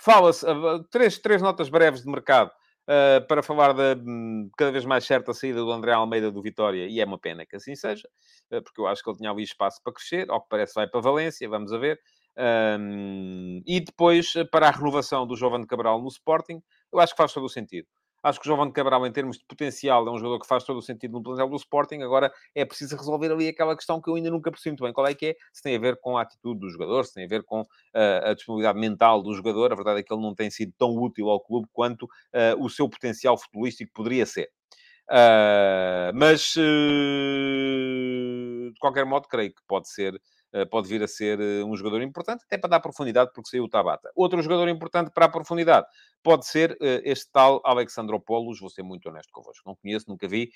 Fala-se, 0.02 0.46
uh, 0.46 0.84
três, 0.90 1.18
três 1.20 1.42
notas 1.42 1.70
breves 1.70 2.02
de 2.04 2.10
mercado 2.10 2.52
para 3.28 3.44
falar 3.44 3.72
da 3.74 3.96
um, 4.04 4.50
cada 4.58 4.72
vez 4.72 4.84
mais 4.84 5.06
certa 5.06 5.32
saída 5.32 5.60
do 5.60 5.72
André 5.72 5.92
Almeida 5.92 6.32
do 6.32 6.42
Vitória, 6.42 6.88
e 6.88 7.00
é 7.00 7.06
uma 7.06 7.20
pena 7.20 7.46
que 7.46 7.56
assim 7.56 7.76
seja, 7.76 8.10
porque 8.50 8.82
eu 8.82 8.88
acho 8.88 9.04
que 9.04 9.10
ele 9.12 9.18
tinha 9.18 9.30
ali 9.30 9.44
espaço 9.44 9.80
para 9.84 9.94
crescer, 9.94 10.28
ao 10.28 10.42
que 10.42 10.48
parece 10.50 10.74
vai 10.74 10.88
para 10.88 11.00
Valência, 11.00 11.48
vamos 11.48 11.72
a 11.72 11.78
ver. 11.78 12.00
Um, 12.36 13.62
e 13.68 13.80
depois, 13.80 14.34
para 14.50 14.70
a 14.70 14.72
renovação 14.72 15.28
do 15.28 15.36
Jovem 15.36 15.64
Cabral 15.68 16.02
no 16.02 16.08
Sporting, 16.08 16.64
eu 16.92 17.00
acho 17.00 17.14
que 17.14 17.18
faz 17.18 17.32
todo 17.32 17.44
o 17.44 17.50
sentido. 17.50 17.88
Acho 18.22 18.40
que 18.40 18.50
o 18.50 18.54
João 18.54 18.72
Cabral, 18.72 19.06
em 19.08 19.12
termos 19.12 19.38
de 19.38 19.46
potencial, 19.46 20.08
é 20.08 20.12
um 20.12 20.18
jogador 20.18 20.40
que 20.40 20.48
faz 20.48 20.64
todo 20.64 20.78
o 20.78 20.82
sentido 20.82 21.14
no 21.14 21.24
plantel 21.24 21.48
do 21.48 21.56
Sporting. 21.56 22.02
Agora 22.02 22.32
é 22.54 22.66
preciso 22.66 22.98
resolver 22.98 23.32
ali 23.32 23.48
aquela 23.48 23.76
questão 23.76 24.02
que 24.02 24.10
eu 24.10 24.16
ainda 24.16 24.30
nunca 24.30 24.52
percebi 24.52 24.72
muito 24.72 24.84
bem 24.84 24.92
qual 24.92 25.08
é 25.08 25.14
que 25.14 25.28
é. 25.28 25.36
Se 25.54 25.64
tem 25.64 25.76
a 25.76 25.80
ver 25.80 25.98
com 26.02 26.18
a 26.18 26.22
atitude 26.22 26.60
do 26.60 26.70
jogador, 26.70 27.06
se 27.06 27.14
tem 27.14 27.26
a 27.26 27.28
ver 27.28 27.44
com 27.44 27.62
uh, 27.62 27.68
a 28.24 28.34
disponibilidade 28.34 28.80
mental 28.80 29.24
do 29.24 29.34
jogador. 29.34 29.72
A 29.72 29.76
verdade 29.76 30.02
é 30.02 30.04
que 30.04 30.14
ele 30.14 30.22
não 30.22 30.36
tem 30.36 30.50
sido 30.52 30.74
tão 30.78 30.90
útil 30.98 31.30
ao 31.30 31.40
clube 31.40 31.68
quanto 31.72 32.04
uh, 32.04 32.10
o 32.60 32.70
seu 32.70 32.90
potencial 32.90 33.38
futebolístico 33.38 33.92
poderia 33.94 34.26
ser. 34.26 34.50
Uh, 35.10 36.14
mas, 36.14 36.54
de 38.72 38.80
qualquer 38.80 39.06
modo, 39.06 39.28
creio 39.28 39.50
que 39.50 39.62
pode 39.68 39.90
ser 39.90 40.14
eh, 40.14 40.20
pode 40.70 40.88
vir 40.88 41.04
a 41.04 41.08
ser 41.08 41.40
eh, 41.40 41.64
um 41.64 41.76
jogador 41.76 42.02
importante, 42.02 42.44
até 42.44 42.58
para 42.58 42.70
dar 42.72 42.80
profundidade, 42.80 43.32
porque 43.34 43.50
saiu 43.50 43.66
o 43.66 43.70
Tabata. 43.70 44.10
Outro 44.16 44.42
jogador 44.42 44.68
importante 44.68 45.12
para 45.14 45.26
a 45.26 45.30
profundidade 45.30 45.86
pode 46.24 46.46
ser 46.48 46.78
eh, 46.82 47.02
este 47.06 47.30
tal 47.32 47.62
Alexandropoulos, 47.64 48.60
vou 48.60 48.70
ser 48.70 48.84
muito 48.84 49.08
honesto 49.10 49.30
convosco, 49.32 49.64
não 49.66 49.76
conheço, 49.76 50.06
nunca 50.10 50.28
vi, 50.28 50.50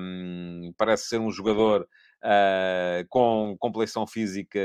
um, 0.00 0.72
parece 0.76 1.06
ser 1.08 1.18
um 1.18 1.30
jogador 1.30 1.86
uh, 2.22 3.06
com 3.08 3.56
complexão 3.58 4.06
física 4.06 4.60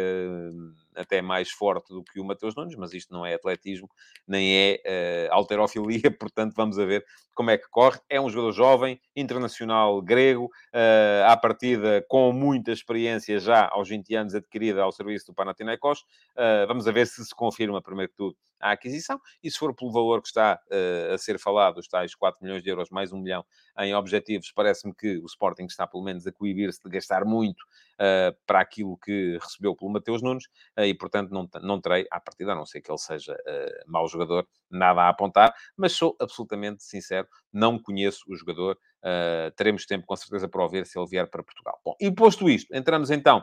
até 0.95 1.21
mais 1.21 1.49
forte 1.49 1.89
do 1.89 2.03
que 2.03 2.19
o 2.19 2.25
Mateus 2.25 2.55
Nunes, 2.55 2.75
mas 2.75 2.93
isto 2.93 3.13
não 3.13 3.25
é 3.25 3.33
atletismo, 3.33 3.89
nem 4.27 4.53
é 4.55 5.29
uh, 5.29 5.33
alterofilia, 5.33 6.09
portanto 6.17 6.53
vamos 6.55 6.79
a 6.79 6.85
ver 6.85 7.05
como 7.35 7.51
é 7.51 7.57
que 7.57 7.69
corre. 7.69 7.99
É 8.09 8.19
um 8.19 8.29
jogador 8.29 8.51
jovem, 8.51 8.99
internacional 9.15 10.01
grego, 10.01 10.45
uh, 10.45 11.25
à 11.27 11.37
partida 11.37 12.03
com 12.07 12.31
muita 12.33 12.71
experiência 12.71 13.39
já 13.39 13.69
aos 13.71 13.89
20 13.89 14.15
anos 14.15 14.35
adquirida 14.35 14.81
ao 14.81 14.91
serviço 14.91 15.27
do 15.27 15.33
Panathinaikos. 15.35 16.01
Uh, 16.35 16.67
vamos 16.67 16.87
a 16.87 16.91
ver 16.91 17.05
se 17.07 17.23
se 17.23 17.35
confirma, 17.35 17.81
primeiro 17.81 18.11
que 18.11 18.17
tudo, 18.17 18.35
a 18.59 18.71
aquisição. 18.71 19.19
E 19.43 19.49
se 19.49 19.57
for 19.57 19.73
pelo 19.73 19.91
valor 19.91 20.21
que 20.21 20.27
está 20.27 20.59
uh, 20.71 21.13
a 21.13 21.17
ser 21.17 21.39
falado, 21.39 21.77
os 21.77 21.87
tais 21.87 22.15
4 22.15 22.43
milhões 22.43 22.63
de 22.63 22.69
euros, 22.69 22.89
mais 22.89 23.11
1 23.11 23.19
milhão 23.19 23.45
em 23.79 23.93
objetivos, 23.93 24.51
parece-me 24.51 24.93
que 24.93 25.17
o 25.19 25.25
Sporting 25.25 25.65
está 25.65 25.85
pelo 25.85 26.03
menos 26.03 26.25
a 26.25 26.31
coibir-se 26.31 26.81
de 26.83 26.89
gastar 26.89 27.25
muito 27.25 27.61
uh, 27.61 28.35
para 28.45 28.59
aquilo 28.59 28.97
que 28.97 29.37
recebeu 29.41 29.75
pelo 29.75 29.91
Mateus 29.91 30.21
Nunes 30.21 30.45
uh, 30.77 30.83
e, 30.83 30.93
portanto, 30.93 31.31
não, 31.31 31.47
não 31.61 31.79
terei, 31.79 32.07
à 32.11 32.19
partida, 32.19 32.53
a 32.53 32.55
não 32.55 32.65
ser 32.65 32.81
que 32.81 32.91
ele 32.91 32.97
seja 32.97 33.33
uh, 33.33 33.91
mau 33.91 34.07
jogador, 34.07 34.47
nada 34.69 35.01
a 35.01 35.09
apontar, 35.09 35.53
mas 35.75 35.93
sou 35.93 36.15
absolutamente 36.19 36.83
sincero, 36.83 37.27
não 37.51 37.79
conheço 37.79 38.23
o 38.27 38.35
jogador, 38.35 38.77
teremos 39.55 39.85
tempo 39.85 40.05
com 40.05 40.15
certeza 40.17 40.49
para 40.49 40.65
o 40.65 40.67
ver 40.67 40.85
se 40.85 40.99
ele 40.99 41.07
vier 41.07 41.29
para 41.29 41.41
Portugal. 41.41 41.79
Bom, 41.85 41.95
e 42.01 42.11
posto 42.11 42.49
isto, 42.49 42.75
entramos 42.75 43.09
então 43.09 43.41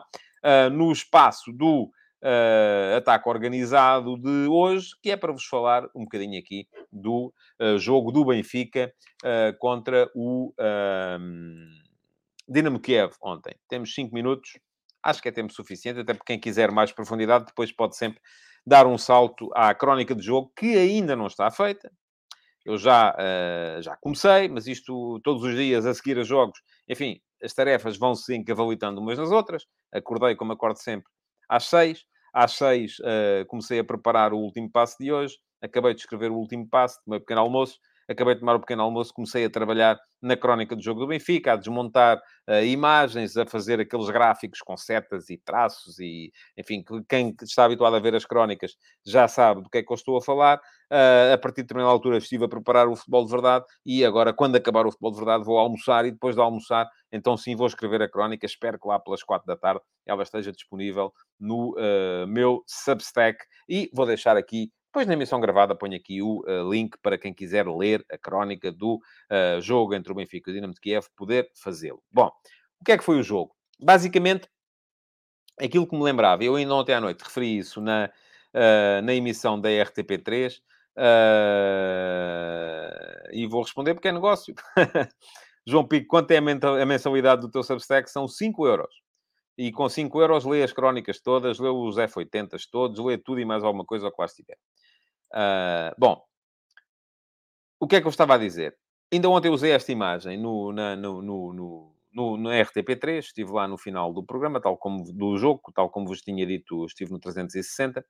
no 0.71 0.91
espaço 0.91 1.51
do 1.51 1.89
uh, 2.23 2.97
ataque 2.97 3.27
organizado 3.29 4.17
de 4.17 4.47
hoje, 4.47 4.91
que 5.01 5.11
é 5.11 5.17
para 5.17 5.31
vos 5.31 5.45
falar 5.45 5.87
um 5.95 6.03
bocadinho 6.03 6.39
aqui 6.39 6.67
do 6.91 7.33
uh, 7.61 7.77
jogo 7.77 8.11
do 8.11 8.25
Benfica 8.25 8.93
uh, 9.23 9.57
contra 9.59 10.09
o 10.15 10.53
Dinamo 12.47 12.79
Kiev 12.79 13.13
ontem. 13.21 13.55
Temos 13.67 13.93
5 13.93 14.13
minutos, 14.13 14.59
acho 15.03 15.21
que 15.21 15.29
é 15.29 15.31
tempo 15.31 15.53
suficiente, 15.53 15.99
até 15.99 16.13
para 16.13 16.25
quem 16.25 16.39
quiser 16.39 16.71
mais 16.71 16.91
profundidade, 16.91 17.45
depois 17.45 17.71
pode 17.71 17.95
sempre 17.95 18.19
dar 18.65 18.87
um 18.87 18.97
salto 18.97 19.49
à 19.53 19.73
crónica 19.73 20.15
de 20.15 20.23
jogo, 20.23 20.51
que 20.55 20.77
ainda 20.77 21.15
não 21.15 21.27
está 21.27 21.49
feita. 21.51 21.91
Eu 22.65 22.77
já, 22.77 23.15
já 23.79 23.95
comecei, 23.97 24.47
mas 24.49 24.65
isto 24.65 25.19
todos 25.23 25.43
os 25.43 25.55
dias 25.55 25.85
a 25.85 25.93
seguir 25.93 26.17
a 26.17 26.23
jogos, 26.23 26.59
enfim, 26.89 27.21
as 27.43 27.53
tarefas 27.53 27.97
vão 27.97 28.15
se 28.15 28.35
encavalitando 28.35 28.99
umas 28.99 29.19
nas 29.19 29.29
outras. 29.29 29.65
Acordei, 29.93 30.35
como 30.35 30.53
acordo 30.53 30.77
sempre, 30.77 31.07
às 31.49 31.65
seis. 31.65 32.05
Às 32.33 32.53
seis 32.53 32.99
uh, 32.99 33.45
comecei 33.47 33.79
a 33.79 33.83
preparar 33.83 34.33
o 34.33 34.37
último 34.37 34.69
passo 34.69 34.97
de 34.99 35.11
hoje. 35.11 35.37
Acabei 35.61 35.93
de 35.93 36.01
escrever 36.01 36.31
o 36.31 36.35
último 36.35 36.67
passo, 36.69 36.99
do 37.05 37.11
meu 37.11 37.19
pequeno 37.19 37.41
almoço. 37.41 37.79
Acabei 38.07 38.35
de 38.35 38.39
tomar 38.39 38.53
o 38.53 38.57
um 38.57 38.61
pequeno 38.61 38.83
almoço, 38.83 39.13
comecei 39.13 39.45
a 39.45 39.49
trabalhar 39.49 39.99
na 40.21 40.35
crónica 40.35 40.75
do 40.75 40.81
jogo 40.81 41.01
do 41.01 41.07
Benfica, 41.07 41.53
a 41.53 41.55
desmontar 41.55 42.17
uh, 42.49 42.63
imagens, 42.63 43.37
a 43.37 43.45
fazer 43.45 43.79
aqueles 43.79 44.09
gráficos 44.09 44.59
com 44.61 44.75
setas 44.75 45.29
e 45.29 45.37
traços 45.37 45.99
e, 45.99 46.31
enfim, 46.57 46.83
quem 47.07 47.35
está 47.41 47.65
habituado 47.65 47.95
a 47.95 47.99
ver 47.99 48.15
as 48.15 48.25
crónicas 48.25 48.75
já 49.05 49.27
sabe 49.27 49.61
do 49.61 49.69
que 49.69 49.77
é 49.79 49.83
que 49.83 49.91
eu 49.91 49.95
estou 49.95 50.17
a 50.17 50.21
falar. 50.21 50.59
Uh, 50.91 51.33
a 51.33 51.37
partir 51.37 51.57
de 51.57 51.63
determinada 51.63 51.91
altura 51.91 52.17
estive 52.17 52.45
a 52.45 52.47
preparar 52.47 52.87
o 52.87 52.95
futebol 52.95 53.25
de 53.25 53.31
verdade 53.31 53.65
e 53.83 54.05
agora, 54.05 54.31
quando 54.31 54.55
acabar 54.55 54.85
o 54.85 54.91
futebol 54.91 55.11
de 55.11 55.17
verdade, 55.17 55.43
vou 55.43 55.57
almoçar 55.57 56.05
e 56.05 56.11
depois 56.11 56.35
de 56.35 56.41
almoçar, 56.41 56.87
então 57.11 57.35
sim, 57.35 57.55
vou 57.55 57.65
escrever 57.65 58.01
a 58.03 58.09
crónica. 58.09 58.45
Espero 58.45 58.79
que 58.79 58.87
lá 58.87 58.99
pelas 58.99 59.23
quatro 59.23 59.47
da 59.47 59.55
tarde 59.55 59.81
ela 60.05 60.21
esteja 60.21 60.51
disponível 60.51 61.11
no 61.39 61.71
uh, 61.71 62.27
meu 62.27 62.63
Substack 62.67 63.39
e 63.67 63.89
vou 63.93 64.05
deixar 64.05 64.37
aqui 64.37 64.71
depois, 64.95 65.07
na 65.07 65.13
emissão 65.13 65.41
gravada, 65.41 65.75
ponho 65.75 65.93
aqui 65.93 66.21
o 66.21 66.39
uh, 66.47 66.71
link 66.71 66.97
para 67.01 67.17
quem 67.17 67.33
quiser 67.33 67.67
ler 67.67 68.05
a 68.09 68.17
crónica 68.17 68.71
do 68.71 68.95
uh, 68.95 69.59
jogo 69.59 69.93
entre 69.93 70.09
o 70.09 70.15
Benfica 70.15 70.49
e 70.49 70.53
o 70.53 70.55
Dinamo 70.55 70.73
de 70.73 70.79
Kiev, 70.79 71.07
poder 71.17 71.51
fazê-lo. 71.53 72.01
Bom, 72.09 72.31
o 72.79 72.85
que 72.85 72.93
é 72.93 72.97
que 72.97 73.03
foi 73.03 73.19
o 73.19 73.23
jogo? 73.23 73.53
Basicamente, 73.77 74.47
aquilo 75.59 75.85
que 75.85 75.97
me 75.97 76.01
lembrava, 76.01 76.45
eu 76.45 76.55
ainda 76.55 76.73
ontem 76.73 76.93
à 76.93 77.01
noite 77.01 77.25
referi 77.25 77.57
isso 77.57 77.81
na, 77.81 78.09
uh, 78.53 79.01
na 79.01 79.13
emissão 79.13 79.59
da 79.59 79.67
RTP3, 79.67 80.61
e 83.33 83.47
vou 83.47 83.63
responder 83.63 83.95
porque 83.95 84.07
é 84.07 84.13
negócio. 84.13 84.55
João 85.67 85.85
Pico, 85.85 86.07
quanto 86.07 86.31
é 86.31 86.37
a 86.37 86.85
mensalidade 86.85 87.41
do 87.41 87.51
teu 87.51 87.63
Substack? 87.63 88.09
São 88.09 88.29
5 88.29 88.65
euros. 88.65 88.95
E 89.57 89.71
com 89.71 89.87
5 89.87 90.21
euros 90.21 90.45
lê 90.45 90.63
as 90.63 90.73
crónicas 90.73 91.19
todas, 91.19 91.59
lê 91.59 91.67
os 91.67 91.97
F80s 91.97 92.63
todos, 92.71 93.03
lê 93.03 93.17
tudo 93.17 93.41
e 93.41 93.45
mais 93.45 93.61
alguma 93.61 93.85
coisa 93.85 94.09
que 94.09 94.15
lá 94.17 94.25
estiver. 94.25 94.57
Uh, 95.35 95.91
bom, 95.97 96.23
o 97.79 97.87
que 97.87 97.97
é 97.97 98.01
que 98.01 98.07
eu 98.07 98.11
estava 98.11 98.35
a 98.35 98.37
dizer? 98.37 98.75
Ainda 99.11 99.29
ontem 99.29 99.49
usei 99.49 99.71
esta 99.71 99.91
imagem 99.91 100.37
no, 100.37 100.71
na, 100.71 100.95
no, 100.95 101.21
no, 101.21 101.53
no, 101.53 101.95
no, 102.13 102.37
no 102.37 102.49
RTP3, 102.49 103.19
estive 103.19 103.51
lá 103.51 103.67
no 103.67 103.77
final 103.77 104.13
do 104.13 104.23
programa, 104.23 104.61
tal 104.61 104.77
como 104.77 105.03
do 105.13 105.37
jogo, 105.37 105.61
tal 105.73 105.89
como 105.89 106.07
vos 106.07 106.21
tinha 106.21 106.45
dito, 106.45 106.85
estive 106.85 107.11
no 107.11 107.19
360. 107.19 107.99
Uh, 107.99 108.03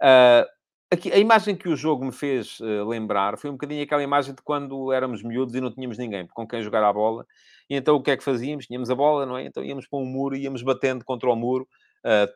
ah, 0.00 0.46
aqui, 0.92 1.12
a 1.12 1.18
imagem 1.18 1.56
que 1.56 1.68
o 1.68 1.76
jogo 1.76 2.04
me 2.04 2.12
fez 2.12 2.60
uh, 2.60 2.88
lembrar 2.88 3.36
foi 3.36 3.50
um 3.50 3.54
bocadinho 3.54 3.82
aquela 3.82 4.02
imagem 4.02 4.34
de 4.34 4.42
quando 4.42 4.92
éramos 4.92 5.22
miúdos 5.24 5.54
e 5.54 5.60
não 5.60 5.72
tínhamos 5.72 5.98
ninguém 5.98 6.26
com 6.28 6.46
quem 6.46 6.62
jogar 6.62 6.84
a 6.84 6.92
bola. 6.92 7.26
E 7.68 7.74
então 7.74 7.96
o 7.96 8.02
que 8.02 8.12
é 8.12 8.16
que 8.16 8.24
fazíamos? 8.24 8.66
Tínhamos 8.66 8.90
a 8.90 8.94
bola, 8.94 9.26
não 9.26 9.36
é? 9.36 9.44
Então 9.44 9.64
íamos 9.64 9.88
para 9.88 9.98
um 9.98 10.06
muro, 10.06 10.36
íamos 10.36 10.62
batendo 10.62 11.04
contra 11.04 11.28
o 11.28 11.36
muro 11.36 11.68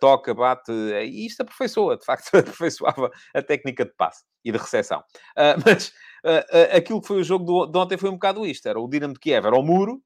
toca, 0.00 0.34
bate, 0.34 0.72
eh, 0.72 1.06
e 1.06 1.26
isto 1.26 1.42
aperfeiçoa, 1.42 1.96
de 1.96 2.04
facto, 2.04 2.28
aperfeiçoava 2.36 3.10
a 3.34 3.42
técnica 3.42 3.84
de 3.84 3.92
passe 3.96 4.24
e 4.44 4.52
de 4.52 4.58
recepção. 4.58 5.00
Uh, 5.36 5.60
mas 5.64 5.88
uh, 5.88 6.76
aquilo 6.76 7.00
que 7.00 7.08
foi 7.08 7.20
o 7.20 7.24
jogo 7.24 7.44
do, 7.44 7.66
de 7.66 7.78
ontem 7.78 7.96
foi 7.96 8.10
um 8.10 8.14
bocado 8.14 8.44
isto: 8.44 8.68
era 8.68 8.78
o 8.78 8.88
Dinamo 8.88 9.14
de 9.14 9.20
Kiev, 9.20 9.46
era 9.46 9.56
o 9.56 9.62
muro, 9.62 10.02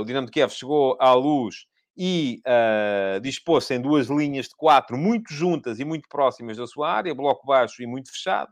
o 0.00 0.04
Dinamo 0.04 0.26
de 0.26 0.32
Kiev 0.32 0.50
chegou 0.52 0.96
à 1.00 1.12
luz 1.12 1.66
e 2.02 2.40
uh, 2.46 3.20
dispôs-se 3.20 3.74
em 3.74 3.80
duas 3.80 4.06
linhas 4.06 4.46
de 4.46 4.56
quatro, 4.56 4.96
muito 4.96 5.34
juntas 5.34 5.78
e 5.78 5.84
muito 5.84 6.08
próximas 6.08 6.56
da 6.56 6.66
sua 6.66 6.90
área, 6.90 7.14
bloco 7.14 7.46
baixo 7.46 7.82
e 7.82 7.86
muito 7.86 8.10
fechado, 8.10 8.50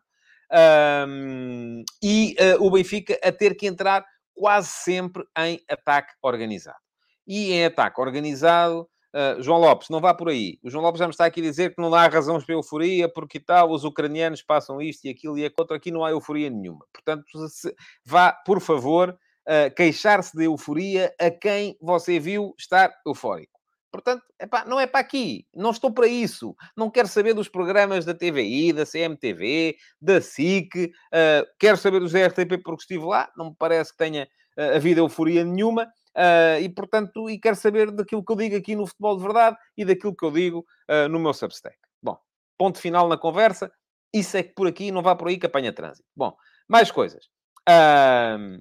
um, 1.08 1.82
e 2.02 2.36
uh, 2.38 2.62
o 2.62 2.70
Benfica 2.70 3.18
a 3.22 3.32
ter 3.32 3.54
que 3.54 3.66
entrar 3.66 4.04
quase 4.34 4.68
sempre 4.68 5.24
em 5.38 5.60
ataque 5.68 6.12
organizado. 6.22 6.78
E 7.26 7.52
em 7.52 7.64
ataque 7.64 8.00
organizado, 8.00 8.86
Uh, 9.14 9.42
João 9.42 9.58
Lopes, 9.58 9.88
não 9.88 10.00
vá 10.00 10.12
por 10.12 10.28
aí. 10.28 10.58
O 10.62 10.68
João 10.68 10.84
Lopes 10.84 10.98
já 10.98 11.06
me 11.06 11.12
está 11.12 11.24
aqui 11.24 11.40
a 11.40 11.42
dizer 11.42 11.74
que 11.74 11.80
não 11.80 11.94
há 11.94 12.06
razões 12.06 12.44
para 12.44 12.54
euforia, 12.54 13.08
porque 13.08 13.40
tal, 13.40 13.70
os 13.70 13.84
ucranianos 13.84 14.42
passam 14.42 14.82
isto 14.82 15.06
e 15.06 15.10
aquilo 15.10 15.38
e 15.38 15.44
aquilo. 15.44 15.66
Aqui 15.72 15.90
não 15.90 16.04
há 16.04 16.10
euforia 16.10 16.50
nenhuma. 16.50 16.84
Portanto, 16.92 17.24
se, 17.48 17.74
vá, 18.04 18.32
por 18.32 18.60
favor, 18.60 19.10
uh, 19.10 19.74
queixar-se 19.74 20.36
de 20.36 20.44
euforia 20.44 21.14
a 21.18 21.30
quem 21.30 21.76
você 21.80 22.20
viu 22.20 22.54
estar 22.58 22.92
eufórico. 23.06 23.58
Portanto, 23.90 24.22
epá, 24.38 24.64
não 24.66 24.78
é 24.78 24.86
para 24.86 25.00
aqui. 25.00 25.46
Não 25.54 25.70
estou 25.70 25.90
para 25.90 26.06
isso. 26.06 26.54
Não 26.76 26.90
quero 26.90 27.08
saber 27.08 27.32
dos 27.32 27.48
programas 27.48 28.04
da 28.04 28.14
TVI, 28.14 28.72
da 28.72 28.84
CMTV, 28.84 29.76
da 30.00 30.20
SIC. 30.20 30.76
Uh, 30.86 31.46
quero 31.58 31.78
saber 31.78 32.00
dos 32.00 32.14
RTP 32.14 32.62
porque 32.62 32.82
estive 32.82 33.04
lá. 33.04 33.30
Não 33.36 33.46
me 33.46 33.56
parece 33.58 33.92
que 33.92 33.98
tenha 33.98 34.28
uh, 34.58 34.76
havido 34.76 35.00
euforia 35.00 35.42
nenhuma. 35.42 35.90
Uh, 36.16 36.60
e, 36.60 36.68
portanto, 36.68 37.30
e 37.30 37.38
quero 37.38 37.56
saber 37.56 37.90
daquilo 37.90 38.24
que 38.24 38.32
eu 38.32 38.36
digo 38.36 38.56
aqui 38.56 38.74
no 38.74 38.86
Futebol 38.86 39.16
de 39.16 39.22
Verdade 39.22 39.56
e 39.76 39.84
daquilo 39.84 40.16
que 40.16 40.24
eu 40.24 40.30
digo 40.30 40.64
uh, 40.90 41.08
no 41.08 41.18
meu 41.18 41.32
Substack. 41.32 41.76
Bom, 42.02 42.18
ponto 42.58 42.78
final 42.78 43.08
na 43.08 43.16
conversa. 43.16 43.70
Isso 44.12 44.36
é 44.36 44.42
que 44.42 44.54
por 44.54 44.66
aqui, 44.66 44.90
não 44.90 45.02
vá 45.02 45.14
por 45.14 45.28
aí 45.28 45.38
que 45.38 45.46
apanha 45.46 45.72
trânsito. 45.72 46.08
Bom, 46.16 46.34
mais 46.68 46.90
coisas. 46.90 47.26
Uh, 47.68 48.60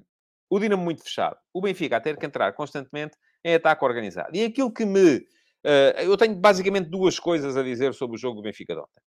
o 0.50 0.58
Dinamo 0.60 0.82
muito 0.82 1.02
fechado. 1.02 1.36
O 1.52 1.60
Benfica 1.60 1.96
a 1.96 2.00
ter 2.00 2.16
que 2.16 2.26
entrar 2.26 2.52
constantemente 2.52 3.16
em 3.44 3.54
ataque 3.54 3.84
organizado. 3.84 4.30
E 4.34 4.44
aquilo 4.44 4.72
que 4.72 4.84
me... 4.84 5.26
eu 5.96 6.16
tenho 6.16 6.34
basicamente 6.34 6.88
duas 6.88 7.18
coisas 7.18 7.56
a 7.56 7.62
dizer 7.62 7.94
sobre 7.94 8.16
o 8.16 8.18
jogo 8.18 8.36
do 8.36 8.42
Benfica 8.42 8.74
de 8.74 8.80
ontem. 8.80 9.02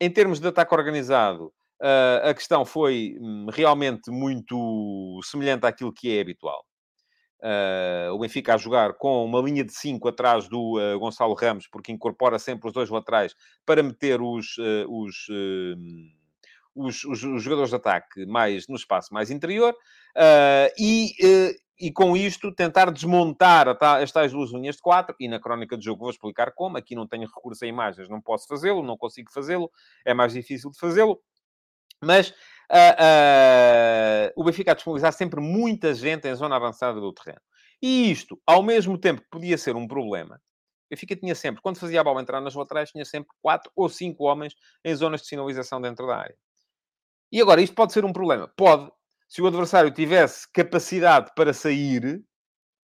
Em 0.00 0.10
termos 0.10 0.40
de 0.40 0.48
ataque 0.48 0.74
organizado, 0.74 1.52
a 2.22 2.32
questão 2.34 2.64
foi 2.64 3.16
hum, 3.20 3.46
realmente 3.50 4.10
muito 4.10 5.20
semelhante 5.22 5.66
àquilo 5.66 5.92
que 5.92 6.16
é 6.16 6.20
habitual. 6.20 6.64
Uh, 7.44 8.10
o 8.14 8.18
Benfica 8.18 8.54
a 8.54 8.56
jogar 8.56 8.94
com 8.94 9.22
uma 9.22 9.38
linha 9.38 9.62
de 9.62 9.72
5 9.74 10.08
atrás 10.08 10.48
do 10.48 10.78
uh, 10.78 10.98
Gonçalo 10.98 11.34
Ramos, 11.34 11.66
porque 11.66 11.92
incorpora 11.92 12.38
sempre 12.38 12.66
os 12.66 12.72
dois 12.72 12.88
laterais 12.88 13.36
para 13.66 13.82
meter 13.82 14.22
os, 14.22 14.56
uh, 14.56 14.86
os, 14.88 15.28
os, 16.74 17.04
os, 17.04 17.22
os, 17.22 17.42
jogadores 17.42 17.68
de 17.68 17.76
ataque 17.76 18.24
mais 18.24 18.66
no 18.66 18.76
espaço 18.76 19.12
mais 19.12 19.30
interior 19.30 19.76
e, 20.78 21.12
e 21.78 21.92
com 21.92 22.16
isto 22.16 22.50
tentar 22.50 22.90
desmontar 22.90 23.68
as 23.68 24.10
tais 24.10 24.32
duas 24.32 24.50
linhas 24.50 24.76
de 24.76 24.80
4 24.80 25.14
e 25.20 25.28
na 25.28 25.38
crónica 25.38 25.76
do 25.76 25.84
jogo 25.84 26.00
vou 26.00 26.10
explicar 26.10 26.50
como. 26.52 26.78
Aqui 26.78 26.94
não 26.94 27.06
tenho 27.06 27.28
recurso 27.28 27.62
a 27.62 27.68
imagens, 27.68 28.08
não 28.08 28.22
posso 28.22 28.48
fazê-lo, 28.48 28.82
não 28.82 28.96
consigo 28.96 29.30
fazê-lo, 29.30 29.70
é 30.02 30.14
mais 30.14 30.32
difícil 30.32 30.70
de 30.70 30.78
fazê-lo. 30.78 31.20
Mas 32.02 32.34
uh, 32.70 34.30
uh, 34.30 34.32
o 34.36 34.44
Benfica 34.44 34.72
a 34.72 34.74
disponibilizar 34.74 35.12
sempre 35.12 35.40
muita 35.40 35.94
gente 35.94 36.28
em 36.28 36.34
zona 36.34 36.56
avançada 36.56 37.00
do 37.00 37.12
terreno. 37.12 37.40
E 37.82 38.10
isto, 38.10 38.40
ao 38.46 38.62
mesmo 38.62 38.98
tempo 38.98 39.20
que 39.22 39.28
podia 39.30 39.58
ser 39.58 39.76
um 39.76 39.86
problema, 39.86 40.36
o 40.36 40.94
Benfica 40.94 41.16
tinha 41.16 41.34
sempre, 41.34 41.62
quando 41.62 41.78
fazia 41.78 42.00
a 42.00 42.04
bola 42.04 42.20
entrar 42.20 42.40
nas 42.40 42.54
laterais, 42.54 42.90
tinha 42.90 43.04
sempre 43.04 43.28
quatro 43.42 43.70
ou 43.74 43.88
cinco 43.88 44.24
homens 44.24 44.54
em 44.84 44.94
zonas 44.94 45.22
de 45.22 45.28
sinalização 45.28 45.80
dentro 45.80 46.06
da 46.06 46.16
área. 46.16 46.36
E 47.32 47.40
agora, 47.40 47.60
isto 47.60 47.74
pode 47.74 47.92
ser 47.92 48.04
um 48.04 48.12
problema? 48.12 48.48
Pode. 48.56 48.90
Se 49.28 49.42
o 49.42 49.46
adversário 49.46 49.90
tivesse 49.90 50.46
capacidade 50.52 51.32
para 51.34 51.52
sair, 51.52 52.22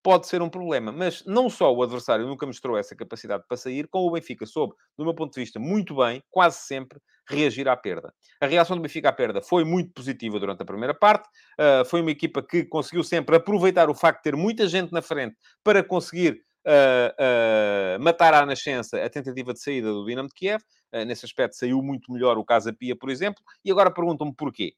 pode 0.03 0.27
ser 0.27 0.41
um 0.41 0.49
problema. 0.49 0.91
Mas 0.91 1.23
não 1.25 1.49
só 1.49 1.73
o 1.73 1.83
adversário 1.83 2.25
nunca 2.25 2.45
mostrou 2.45 2.77
essa 2.77 2.95
capacidade 2.95 3.43
para 3.47 3.57
sair, 3.57 3.87
como 3.87 4.07
o 4.07 4.11
Benfica 4.11 4.45
soube, 4.45 4.73
do 4.97 5.03
meu 5.03 5.13
ponto 5.13 5.33
de 5.33 5.39
vista, 5.39 5.59
muito 5.59 5.95
bem, 5.95 6.23
quase 6.29 6.57
sempre, 6.59 6.99
reagir 7.27 7.67
à 7.67 7.77
perda. 7.77 8.13
A 8.39 8.45
reação 8.45 8.75
do 8.75 8.81
Benfica 8.81 9.09
à 9.09 9.13
perda 9.13 9.41
foi 9.41 9.63
muito 9.63 9.91
positiva 9.93 10.39
durante 10.39 10.61
a 10.61 10.65
primeira 10.65 10.93
parte. 10.93 11.27
Uh, 11.59 11.85
foi 11.85 12.01
uma 12.01 12.11
equipa 12.11 12.41
que 12.41 12.63
conseguiu 12.65 13.03
sempre 13.03 13.35
aproveitar 13.35 13.89
o 13.89 13.95
facto 13.95 14.19
de 14.19 14.23
ter 14.23 14.35
muita 14.35 14.67
gente 14.67 14.91
na 14.91 15.01
frente 15.01 15.35
para 15.63 15.83
conseguir 15.83 16.41
uh, 16.65 17.97
uh, 17.97 18.03
matar 18.03 18.33
à 18.33 18.45
nascença 18.45 19.03
a 19.03 19.09
tentativa 19.09 19.53
de 19.53 19.61
saída 19.61 19.91
do 19.91 20.05
Dinamo 20.05 20.29
de 20.29 20.35
Kiev. 20.35 20.61
nesse 21.05 21.25
aspecto 21.25 21.55
saiu 21.55 21.81
muito 21.81 22.11
melhor 22.11 22.37
o 22.37 22.45
Casa 22.45 22.73
Pia, 22.73 22.95
por 22.95 23.09
exemplo. 23.09 23.41
E 23.63 23.71
agora 23.71 23.91
perguntam-me 23.91 24.33
porquê. 24.35 24.73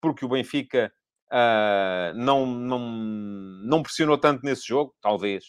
Porque 0.00 0.24
o 0.24 0.28
Benfica 0.28 0.90
uh, 1.32 2.14
não, 2.14 2.46
não, 2.46 2.78
não 2.78 3.82
pressionou 3.82 4.18
tanto 4.18 4.44
nesse 4.44 4.66
jogo, 4.66 4.94
talvez. 5.00 5.44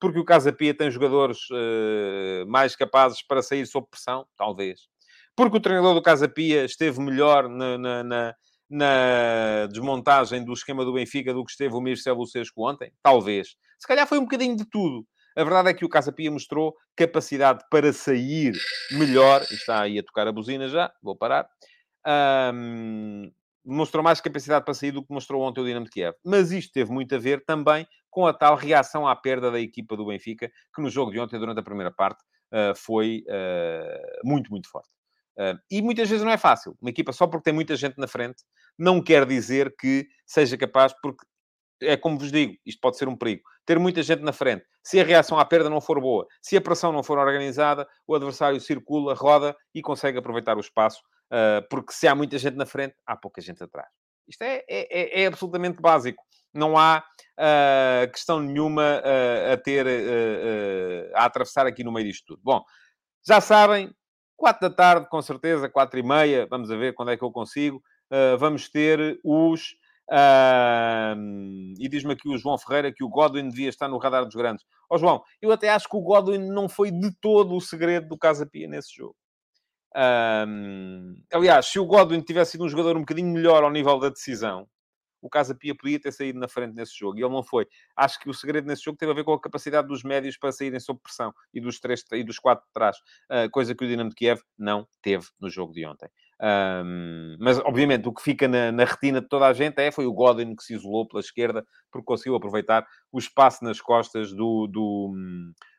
Porque 0.00 0.18
o 0.18 0.24
Casa 0.24 0.52
Pia 0.52 0.74
tem 0.74 0.90
jogadores 0.90 1.38
uh, 1.50 2.46
mais 2.46 2.74
capazes 2.74 3.22
para 3.26 3.42
sair 3.42 3.66
sob 3.66 3.86
pressão, 3.88 4.26
talvez. 4.36 4.80
Porque 5.36 5.56
o 5.56 5.60
treinador 5.60 5.94
do 5.94 6.02
Casa 6.02 6.28
Pia 6.28 6.64
esteve 6.64 7.00
melhor 7.00 7.48
na, 7.48 7.78
na, 7.78 8.02
na, 8.02 8.34
na 8.68 9.66
desmontagem 9.70 10.44
do 10.44 10.52
esquema 10.52 10.84
do 10.84 10.92
Benfica 10.92 11.32
do 11.32 11.44
que 11.44 11.52
esteve 11.52 11.74
o 11.74 11.80
Mircea 11.80 12.12
Lucescu 12.12 12.68
ontem? 12.68 12.92
Talvez. 13.02 13.54
Se 13.78 13.86
calhar 13.86 14.06
foi 14.06 14.18
um 14.18 14.22
bocadinho 14.22 14.56
de 14.56 14.64
tudo. 14.68 15.06
A 15.36 15.44
verdade 15.44 15.70
é 15.70 15.74
que 15.74 15.84
o 15.84 15.88
Casa 15.88 16.12
Pia 16.12 16.30
mostrou 16.30 16.74
capacidade 16.94 17.64
para 17.70 17.92
sair 17.92 18.52
melhor. 18.90 19.40
Está 19.50 19.82
aí 19.82 19.98
a 19.98 20.02
tocar 20.02 20.28
a 20.28 20.32
buzina 20.32 20.68
já, 20.68 20.92
vou 21.02 21.16
parar. 21.16 21.48
Um, 22.54 23.30
mostrou 23.64 24.02
mais 24.02 24.20
capacidade 24.20 24.64
para 24.64 24.74
sair 24.74 24.90
do 24.90 25.04
que 25.04 25.12
mostrou 25.12 25.42
ontem 25.42 25.60
o 25.60 25.64
Dinamo 25.64 25.84
de 25.84 25.90
Kiev. 25.90 26.16
Mas 26.24 26.50
isto 26.50 26.72
teve 26.72 26.90
muito 26.90 27.14
a 27.14 27.18
ver 27.18 27.44
também 27.44 27.86
com 28.10 28.26
a 28.26 28.32
tal 28.32 28.56
reação 28.56 29.06
à 29.06 29.16
perda 29.16 29.50
da 29.50 29.60
equipa 29.60 29.96
do 29.96 30.06
Benfica, 30.06 30.50
que 30.74 30.82
no 30.82 30.90
jogo 30.90 31.10
de 31.10 31.18
ontem, 31.18 31.38
durante 31.38 31.60
a 31.60 31.62
primeira 31.62 31.90
parte, 31.90 32.22
uh, 32.52 32.76
foi 32.76 33.24
uh, 33.28 34.28
muito, 34.28 34.50
muito 34.50 34.68
forte. 34.68 34.90
Uh, 35.38 35.58
e 35.70 35.80
muitas 35.80 36.10
vezes 36.10 36.24
não 36.24 36.32
é 36.32 36.36
fácil. 36.36 36.76
Uma 36.80 36.90
equipa, 36.90 37.12
só 37.12 37.26
porque 37.26 37.44
tem 37.44 37.54
muita 37.54 37.74
gente 37.74 37.98
na 37.98 38.06
frente, 38.06 38.42
não 38.78 39.02
quer 39.02 39.24
dizer 39.24 39.74
que 39.78 40.06
seja 40.26 40.58
capaz, 40.58 40.94
porque 41.00 41.24
é 41.82 41.96
como 41.96 42.18
vos 42.18 42.30
digo, 42.30 42.54
isto 42.64 42.80
pode 42.80 42.96
ser 42.96 43.08
um 43.08 43.16
perigo. 43.16 43.42
Ter 43.64 43.78
muita 43.78 44.02
gente 44.02 44.22
na 44.22 44.32
frente. 44.32 44.64
Se 44.84 45.00
a 45.00 45.04
reação 45.04 45.38
à 45.38 45.44
perda 45.44 45.70
não 45.70 45.80
for 45.80 46.00
boa, 46.00 46.26
se 46.40 46.56
a 46.56 46.60
pressão 46.60 46.92
não 46.92 47.02
for 47.02 47.18
organizada, 47.18 47.88
o 48.06 48.14
adversário 48.14 48.60
circula, 48.60 49.14
roda 49.14 49.56
e 49.74 49.80
consegue 49.80 50.18
aproveitar 50.18 50.56
o 50.56 50.60
espaço 50.60 51.00
porque 51.70 51.92
se 51.92 52.06
há 52.06 52.14
muita 52.14 52.38
gente 52.38 52.56
na 52.56 52.66
frente, 52.66 52.94
há 53.06 53.16
pouca 53.16 53.40
gente 53.40 53.62
atrás. 53.62 53.88
Isto 54.28 54.42
é, 54.42 54.64
é, 54.68 55.20
é, 55.20 55.22
é 55.22 55.26
absolutamente 55.26 55.80
básico. 55.80 56.22
Não 56.54 56.76
há 56.76 57.02
uh, 57.38 58.10
questão 58.12 58.40
nenhuma 58.40 59.00
uh, 59.00 59.52
a 59.52 59.56
ter, 59.56 59.86
uh, 59.86 61.10
a 61.14 61.24
atravessar 61.24 61.66
aqui 61.66 61.82
no 61.82 61.92
meio 61.92 62.06
disto 62.06 62.26
tudo. 62.26 62.40
Bom, 62.42 62.62
já 63.26 63.40
sabem, 63.40 63.90
quatro 64.36 64.68
da 64.68 64.74
tarde, 64.74 65.08
com 65.08 65.22
certeza, 65.22 65.68
quatro 65.68 65.98
e 65.98 66.02
meia, 66.02 66.46
vamos 66.48 66.70
a 66.70 66.76
ver 66.76 66.94
quando 66.94 67.10
é 67.10 67.16
que 67.16 67.24
eu 67.24 67.30
consigo, 67.30 67.82
vamos 68.38 68.68
ter 68.68 69.18
os... 69.24 69.76
e 71.78 71.88
diz-me 71.88 72.12
aqui 72.12 72.28
o 72.28 72.36
João 72.36 72.58
Ferreira 72.58 72.92
que 72.92 73.04
o 73.04 73.08
Godwin 73.08 73.48
devia 73.48 73.68
estar 73.68 73.88
no 73.88 73.96
radar 73.96 74.24
dos 74.24 74.34
grandes. 74.34 74.66
Ó 74.90 74.96
oh, 74.96 74.98
João, 74.98 75.22
eu 75.40 75.52
até 75.52 75.70
acho 75.70 75.88
que 75.88 75.96
o 75.96 76.02
Godwin 76.02 76.50
não 76.50 76.68
foi 76.68 76.90
de 76.90 77.10
todo 77.20 77.54
o 77.54 77.60
segredo 77.60 78.08
do 78.08 78.18
Casa 78.18 78.44
Pia 78.44 78.68
nesse 78.68 78.94
jogo. 78.94 79.16
Um, 79.94 81.14
aliás, 81.32 81.66
se 81.66 81.78
o 81.78 81.86
Godwin 81.86 82.20
tivesse 82.20 82.52
sido 82.52 82.64
um 82.64 82.68
jogador 82.68 82.96
um 82.96 83.00
bocadinho 83.00 83.32
melhor 83.32 83.62
ao 83.62 83.70
nível 83.70 83.98
da 83.98 84.08
decisão, 84.08 84.66
o 85.22 85.30
Casa 85.30 85.54
Pia 85.54 85.74
podia 85.74 86.00
ter 86.00 86.12
saído 86.12 86.38
na 86.38 86.48
frente 86.48 86.74
nesse 86.74 86.98
jogo 86.98 87.16
e 87.16 87.22
ele 87.22 87.32
não 87.32 87.44
foi. 87.44 87.66
Acho 87.96 88.18
que 88.18 88.28
o 88.28 88.34
segredo 88.34 88.66
nesse 88.66 88.82
jogo 88.82 88.98
teve 88.98 89.12
a 89.12 89.14
ver 89.14 89.22
com 89.22 89.32
a 89.32 89.40
capacidade 89.40 89.86
dos 89.86 90.02
médios 90.02 90.36
para 90.36 90.50
saírem 90.50 90.80
sob 90.80 91.00
pressão 91.00 91.32
e 91.54 91.60
dos 91.60 91.78
três 91.78 92.04
e 92.12 92.24
dos 92.24 92.40
quatro 92.40 92.66
de 92.66 92.72
trás, 92.72 92.96
uh, 93.30 93.48
coisa 93.50 93.74
que 93.74 93.84
o 93.84 93.88
Dinamo 93.88 94.10
de 94.10 94.16
Kiev 94.16 94.40
não 94.58 94.86
teve 95.00 95.26
no 95.40 95.48
jogo 95.48 95.72
de 95.72 95.86
ontem. 95.86 96.08
Um, 96.42 97.36
mas, 97.38 97.60
obviamente, 97.60 98.08
o 98.08 98.12
que 98.12 98.20
fica 98.20 98.48
na, 98.48 98.72
na, 98.72 98.84
retina 98.84 99.20
de 99.20 99.28
toda 99.28 99.46
a 99.46 99.52
gente 99.52 99.80
é 99.80 99.92
foi 99.92 100.06
o 100.06 100.12
Godin 100.12 100.56
que 100.56 100.64
se 100.64 100.74
isolou 100.74 101.06
pela 101.06 101.20
esquerda 101.20 101.64
porque 101.88 102.04
conseguiu 102.04 102.34
aproveitar 102.34 102.84
o 103.12 103.18
espaço 103.18 103.62
nas 103.62 103.80
costas 103.80 104.32
do, 104.32 104.66
do, 104.66 105.14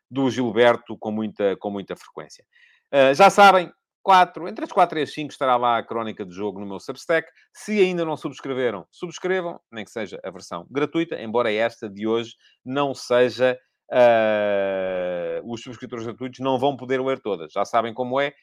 do 0.09 0.30
Gilberto 0.30 0.97
com 0.97 1.11
muita, 1.11 1.57
com 1.57 1.70
muita 1.70 1.97
frequência. 1.97 2.45
Uh, 2.93 3.14
já 3.14 3.30
sabem, 3.30 3.70
4, 4.03 4.49
entre 4.49 4.65
as 4.65 4.71
4 4.71 4.99
e 4.99 5.01
as 5.03 5.13
5 5.13 5.31
estará 5.31 5.55
lá 5.55 5.77
a 5.77 5.83
crónica 5.83 6.25
do 6.25 6.33
jogo 6.33 6.59
no 6.59 6.65
meu 6.65 6.79
Substack. 6.79 7.29
Se 7.53 7.79
ainda 7.79 8.03
não 8.03 8.17
subscreveram, 8.17 8.85
subscrevam, 8.91 9.59
nem 9.71 9.85
que 9.85 9.91
seja 9.91 10.19
a 10.23 10.29
versão 10.29 10.67
gratuita, 10.69 11.19
embora 11.21 11.51
esta 11.51 11.89
de 11.89 12.05
hoje 12.05 12.35
não 12.65 12.93
seja. 12.93 13.57
Uh, 13.91 15.51
os 15.51 15.61
subscritores 15.61 16.05
gratuitos 16.05 16.39
não 16.39 16.57
vão 16.57 16.75
poder 16.75 16.99
ler 16.99 17.19
todas. 17.19 17.51
Já 17.51 17.63
sabem 17.63 17.93
como 17.93 18.19
é 18.19 18.33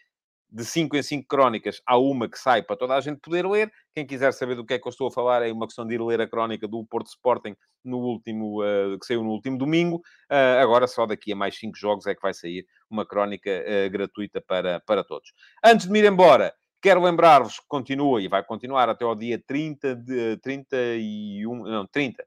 de 0.51 0.65
5 0.65 0.97
em 0.97 1.03
5 1.03 1.27
crónicas, 1.29 1.81
há 1.87 1.97
uma 1.97 2.29
que 2.29 2.39
sai 2.39 2.63
para 2.63 2.77
toda 2.77 2.95
a 2.95 3.01
gente 3.01 3.21
poder 3.21 3.47
ler. 3.47 3.73
Quem 3.95 4.07
quiser 4.07 4.33
saber 4.33 4.57
do 4.57 4.65
que 4.65 4.75
é 4.75 4.79
que 4.79 4.87
eu 4.87 4.91
estou 4.91 5.09
a 5.09 5.11
falar, 5.11 5.43
é 5.43 5.53
uma 5.53 5.67
questão 5.67 5.87
de 5.87 5.95
ir 5.95 6.03
ler 6.03 6.21
a 6.21 6.29
crónica 6.29 6.67
do 6.67 6.85
Porto 6.85 7.07
Sporting 7.09 7.55
no 7.85 7.99
último, 7.99 8.63
uh, 8.63 8.99
que 8.99 9.07
saiu 9.07 9.23
no 9.23 9.31
último 9.31 9.57
domingo. 9.57 9.97
Uh, 10.31 10.61
agora, 10.61 10.87
só 10.87 11.07
daqui 11.07 11.33
a 11.33 11.37
mais 11.37 11.57
5 11.59 11.77
jogos 11.77 12.07
é 12.07 12.15
que 12.15 12.23
vai 12.23 12.35
sair 12.35 12.67
uma 12.91 13.07
crónica 13.07 13.51
uh, 13.51 13.91
gratuita 13.91 14.41
para, 14.41 14.81
para 14.81 15.05
todos. 15.05 15.33
Antes 15.65 15.87
de 15.87 15.93
me 15.93 16.01
ir 16.01 16.07
embora, 16.07 16.53
quero 16.83 17.03
lembrar-vos 17.03 17.61
que 17.61 17.67
continua 17.69 18.21
e 18.21 18.29
vai 18.29 18.43
continuar 18.43 18.89
até 18.89 19.05
ao 19.05 19.15
dia 19.15 19.43
30 19.47 19.95
de 19.95 20.37
31, 20.39 21.63
não, 21.63 21.87
30. 21.87 22.25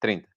30. 0.00 0.31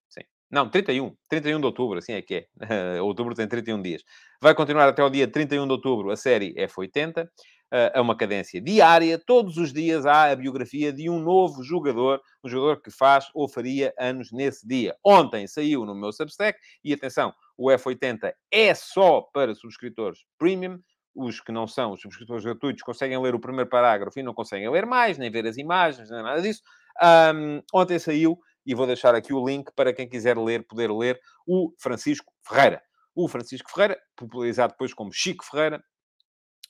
Não, 0.50 0.70
31. 0.70 1.16
31 1.28 1.60
de 1.60 1.66
outubro, 1.66 1.98
assim 1.98 2.14
é 2.14 2.22
que 2.22 2.48
é. 2.60 3.02
outubro 3.02 3.34
tem 3.34 3.48
31 3.48 3.82
dias. 3.82 4.04
Vai 4.41 4.54
continuar 4.54 4.88
até 4.88 5.04
o 5.04 5.10
dia 5.10 5.28
31 5.28 5.66
de 5.66 5.72
outubro 5.72 6.12
a 6.12 6.16
série 6.16 6.54
F80. 6.56 7.28
É 7.72 8.00
uma 8.00 8.16
cadência 8.16 8.62
diária. 8.62 9.20
Todos 9.20 9.58
os 9.58 9.74
dias 9.74 10.06
há 10.06 10.32
a 10.32 10.36
biografia 10.36 10.93
de 10.93 11.10
um 11.10 11.20
novo 11.20 11.64
jogador, 11.64 12.22
um 12.43 12.48
jogador 12.48 12.82
que 12.82 12.91
faz 12.91 13.28
ou 13.34 13.50
faria 13.50 13.93
anos 14.00 14.32
nesse 14.32 14.66
dia. 14.66 14.96
Ontem 15.04 15.46
saiu 15.48 15.84
no 15.84 15.93
meu 15.93 16.14
Substack 16.14 16.58
e 16.84 16.93
atenção, 16.93 17.34
o 17.58 17.70
F80 17.70 18.32
é 18.52 18.74
só 18.74 19.22
para 19.34 19.54
subscritores 19.56 20.20
premium. 20.38 20.80
Os 21.14 21.39
que 21.41 21.52
não 21.52 21.66
são 21.66 21.93
os 21.93 22.02
subscritores 22.02 22.43
gratuitos 22.43 22.84
conseguem 22.84 23.22
ler 23.22 23.34
o 23.34 23.39
primeiro 23.39 23.70
parágrafo 23.70 24.20
e 24.20 24.24
não 24.24 24.34
conseguem 24.34 24.70
ler 24.70 24.86
mais, 24.86 25.18
nem 25.18 25.32
ver 25.32 25.46
as 25.48 25.58
imagens, 25.58 26.10
nem 26.10 26.22
nada 26.22 26.41
disso. 26.41 26.62
Um, 27.02 27.62
ontem 27.74 27.98
saiu 28.00 28.38
e 28.66 28.74
vou 28.74 28.88
deixar 28.88 29.13
aqui 29.16 29.34
o 29.34 29.45
link 29.45 29.72
para 29.76 29.93
quem 29.93 30.07
quiser 30.07 30.38
ler, 30.38 30.66
poder 30.66 30.91
ler 30.91 31.20
o 31.45 31.74
Francisco 31.80 32.32
Ferreira. 32.47 32.82
O 33.13 33.28
Francisco 33.28 33.70
Ferreira, 33.70 33.97
popularizado 34.16 34.74
depois 34.74 34.93
como 34.93 35.13
Chico 35.13 35.45
Ferreira, 35.45 35.84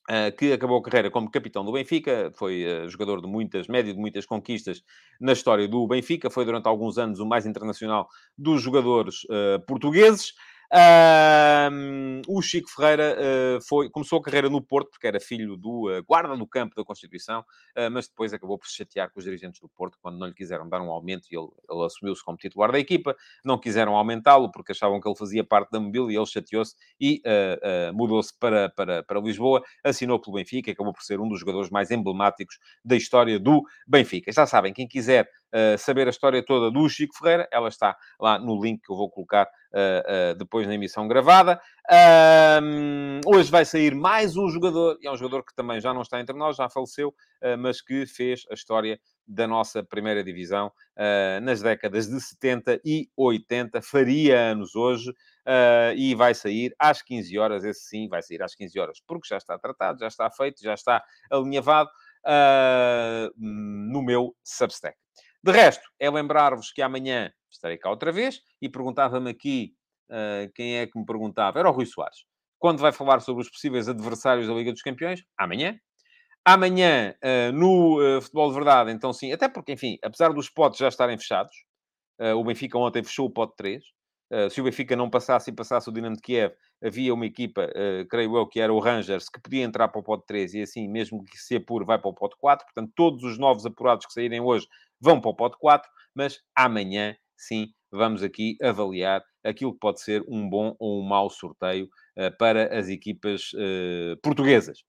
Uh, 0.08 0.30
que 0.38 0.54
acabou 0.54 0.78
a 0.78 0.84
carreira 0.84 1.10
como 1.10 1.32
capitão 1.32 1.66
do 1.66 1.72
Benfica, 1.72 2.32
foi 2.38 2.64
uh, 2.64 2.88
jogador 2.88 3.22
de 3.22 3.28
muitas, 3.28 3.68
médio 3.68 3.92
de 3.92 4.00
muitas 4.00 4.24
conquistas 4.24 4.84
na 5.20 5.34
história 5.34 5.68
do 5.68 5.88
Benfica, 5.88 6.30
foi 6.30 6.46
durante 6.46 6.68
alguns 6.68 7.00
anos 7.00 7.20
o 7.20 7.26
mais 7.26 7.48
internacional 7.48 8.08
dos 8.38 8.62
jogadores 8.62 9.24
uh, 9.24 9.60
portugueses. 9.66 10.34
Um, 10.76 12.22
o 12.28 12.42
Chico 12.42 12.70
Ferreira 12.70 13.16
uh, 13.18 13.62
foi, 13.66 13.90
começou 13.90 14.20
a 14.20 14.22
carreira 14.22 14.50
no 14.50 14.62
Porto, 14.62 14.90
porque 14.90 15.08
era 15.08 15.22
filho 15.22 15.56
do 15.56 15.90
uh, 15.90 16.04
guarda 16.04 16.36
do 16.36 16.46
campo 16.46 16.76
da 16.76 16.84
Constituição, 16.84 17.40
uh, 17.40 17.90
mas 17.90 18.10
depois 18.10 18.34
acabou 18.34 18.58
por 18.58 18.68
se 18.68 18.76
chatear 18.76 19.10
com 19.10 19.20
os 19.20 19.24
dirigentes 19.24 19.62
do 19.62 19.70
Porto 19.70 19.98
quando 20.02 20.18
não 20.18 20.28
lhe 20.28 20.34
quiseram 20.34 20.68
dar 20.68 20.82
um 20.82 20.92
aumento 20.92 21.28
e 21.32 21.38
ele, 21.38 21.48
ele 21.70 21.86
assumiu-se 21.86 22.22
como 22.22 22.38
titular 22.38 22.74
da 22.74 22.80
equipa. 22.80 23.16
Não 23.44 23.58
quiseram 23.58 23.96
aumentá-lo 23.96 24.52
porque 24.52 24.74
achavam 24.74 25.00
que 25.00 25.08
ele 25.08 25.16
fazia 25.16 25.46
parte 25.46 25.72
da 25.72 25.80
mobília 25.80 26.14
e 26.14 26.18
ele 26.18 26.26
chateou-se 26.26 26.76
e 27.00 27.22
mudou-se 27.94 28.38
para, 28.38 28.70
para, 28.70 29.02
para 29.04 29.20
Lisboa, 29.22 29.64
assinou 29.84 30.20
pelo 30.20 30.36
Benfica 30.36 30.70
e 30.70 30.74
acabou 30.74 30.92
por 30.92 31.04
ser 31.04 31.22
um 31.22 31.30
dos 31.30 31.40
jogadores 31.40 31.70
mais 31.70 31.90
emblemáticos 31.90 32.60
da 32.84 32.96
história 32.96 33.40
do 33.40 33.64
Benfica. 33.88 34.32
Já 34.32 34.46
sabem, 34.46 34.74
quem 34.74 34.88
quiser 34.88 35.30
saber 35.78 36.08
a 36.08 36.10
história 36.10 36.44
toda 36.44 36.70
do 36.72 36.88
Chico 36.90 37.18
Ferreira, 37.18 37.48
ela 37.52 37.70
está 37.70 37.98
lá 38.20 38.38
no 38.38 38.62
link 38.62 38.82
que 38.82 38.92
eu 38.92 38.96
vou 38.98 39.10
colocar 39.10 39.48
uh, 39.76 40.32
uh, 40.32 40.36
depois 40.36 40.66
na 40.66 40.74
emissão 40.74 41.08
gravada. 41.08 41.62
Um, 42.62 43.20
hoje 43.26 43.52
vai 43.52 43.66
sair 43.66 43.94
mais 43.94 44.36
um 44.38 44.48
jogador, 44.48 44.98
e 45.02 45.08
é 45.08 45.12
um 45.12 45.18
jogador 45.18 45.44
que 45.44 45.54
também 45.54 45.80
já 45.82 45.94
não 45.94 46.02
está 46.02 46.20
entre 46.20 46.36
nós, 46.36 46.56
já 46.56 46.70
faleceu, 46.70 47.10
uh, 47.10 47.58
mas 47.58 47.82
que 47.82 48.06
fez 48.06 48.44
a 48.50 48.54
história 48.54 49.00
da 49.28 49.48
nossa 49.48 49.84
primeira 49.84 50.24
divisão 50.24 50.72
nas 51.42 51.60
décadas 51.60 52.08
de 52.08 52.22
70 52.22 52.80
e 52.86 53.10
80. 53.18 53.82
Faria 53.82 54.40
anos 54.52 54.76
hoje. 54.76 55.12
e 55.98 56.14
vai 56.14 56.36
sair 56.36 56.76
às 56.78 57.02
15 57.02 57.36
horas. 57.40 57.64
Esse 57.64 57.90
sim 57.90 58.08
vai 58.08 58.22
sair 58.22 58.44
às 58.44 58.54
15 58.54 58.80
horas, 58.80 59.02
porque 59.08 59.28
já 59.28 59.38
está 59.38 59.58
tratado, 59.58 59.98
já 60.00 60.08
está 60.08 60.30
feito, 60.30 60.62
já 60.62 60.76
está 60.76 61.04
alinhavado 61.32 61.90
no 63.36 64.04
meu 64.04 64.36
Substack. 64.44 64.96
De 65.46 65.52
resto, 65.52 65.88
é 66.00 66.10
lembrar-vos 66.10 66.72
que 66.72 66.82
amanhã 66.82 67.32
estarei 67.52 67.78
cá 67.78 67.92
outra 67.92 68.12
vez 68.12 68.42
e 68.60 68.68
perguntava-me 68.68 69.30
aqui 69.30 69.76
uh, 70.10 70.52
quem 70.56 70.78
é 70.78 70.88
que 70.88 70.98
me 70.98 71.06
perguntava, 71.06 71.60
era 71.60 71.70
o 71.70 71.72
Rui 71.72 71.86
Soares. 71.86 72.26
Quando 72.58 72.80
vai 72.80 72.92
falar 72.92 73.20
sobre 73.20 73.44
os 73.44 73.50
possíveis 73.52 73.88
adversários 73.88 74.48
da 74.48 74.54
Liga 74.56 74.72
dos 74.72 74.82
Campeões? 74.82 75.24
Amanhã. 75.38 75.78
Amanhã, 76.44 77.14
uh, 77.24 77.52
no 77.52 78.00
uh, 78.02 78.22
Futebol 78.22 78.50
de 78.50 78.56
Verdade, 78.56 78.92
então 78.92 79.14
sim, 79.14 79.32
até 79.32 79.48
porque, 79.48 79.74
enfim, 79.74 80.00
apesar 80.04 80.34
dos 80.34 80.50
potes 80.50 80.80
já 80.80 80.88
estarem 80.88 81.16
fechados, 81.16 81.56
o 82.38 82.44
Benfica 82.46 82.78
ontem 82.78 83.04
fechou 83.04 83.28
o 83.28 83.30
pote 83.30 83.54
3. 83.58 83.84
se 84.50 84.62
o 84.62 84.64
Benfica 84.64 84.96
não 84.96 85.10
passasse 85.10 85.52
e 85.52 85.54
passasse 85.54 85.90
o 85.90 85.92
Dinamo 85.92 86.16
de 86.16 86.22
Kiev, 86.22 86.54
havia 86.82 87.14
uma 87.14 87.26
equipa, 87.26 87.70
creio 88.10 88.38
eu, 88.38 88.48
que 88.48 88.62
era 88.62 88.74
o 88.74 88.80
Rangers, 88.80 89.28
que 89.28 89.38
podia 89.38 89.66
entrar 89.66 89.90
para 89.90 90.00
o 90.00 90.04
pote 90.04 90.24
3 90.26 90.54
e 90.54 90.62
assim, 90.62 90.88
mesmo 90.88 91.26
que 91.26 91.38
se 91.38 91.58
apure, 91.58 91.84
vai 91.84 92.00
para 92.00 92.10
o 92.10 92.14
pote 92.14 92.38
4. 92.40 92.66
Portanto, 92.66 92.94
todos 92.96 93.22
os 93.26 93.38
novos 93.38 93.66
apurados 93.66 94.06
que 94.06 94.14
saírem 94.14 94.40
hoje 94.40 94.66
vão 95.00 95.20
para 95.20 95.32
o 95.32 95.36
pote 95.36 95.58
4, 95.60 95.90
mas 96.14 96.40
amanhã, 96.56 97.16
sim, 97.38 97.68
vamos 97.92 98.24
aqui 98.24 98.58
avaliar 98.62 99.24
aquilo 99.44 99.74
que 99.74 99.80
pode 99.80 100.02
ser 100.02 100.24
um 100.28 100.50
bom 100.50 100.76
ou 100.80 101.02
um 101.02 101.08
mau 101.08 101.30
sorteio 101.30 101.86
uh, 102.18 102.36
para 102.38 102.78
as 102.78 102.90
equipas 102.90 103.52
uh, 103.54 104.18
portuguesas. 104.22 104.80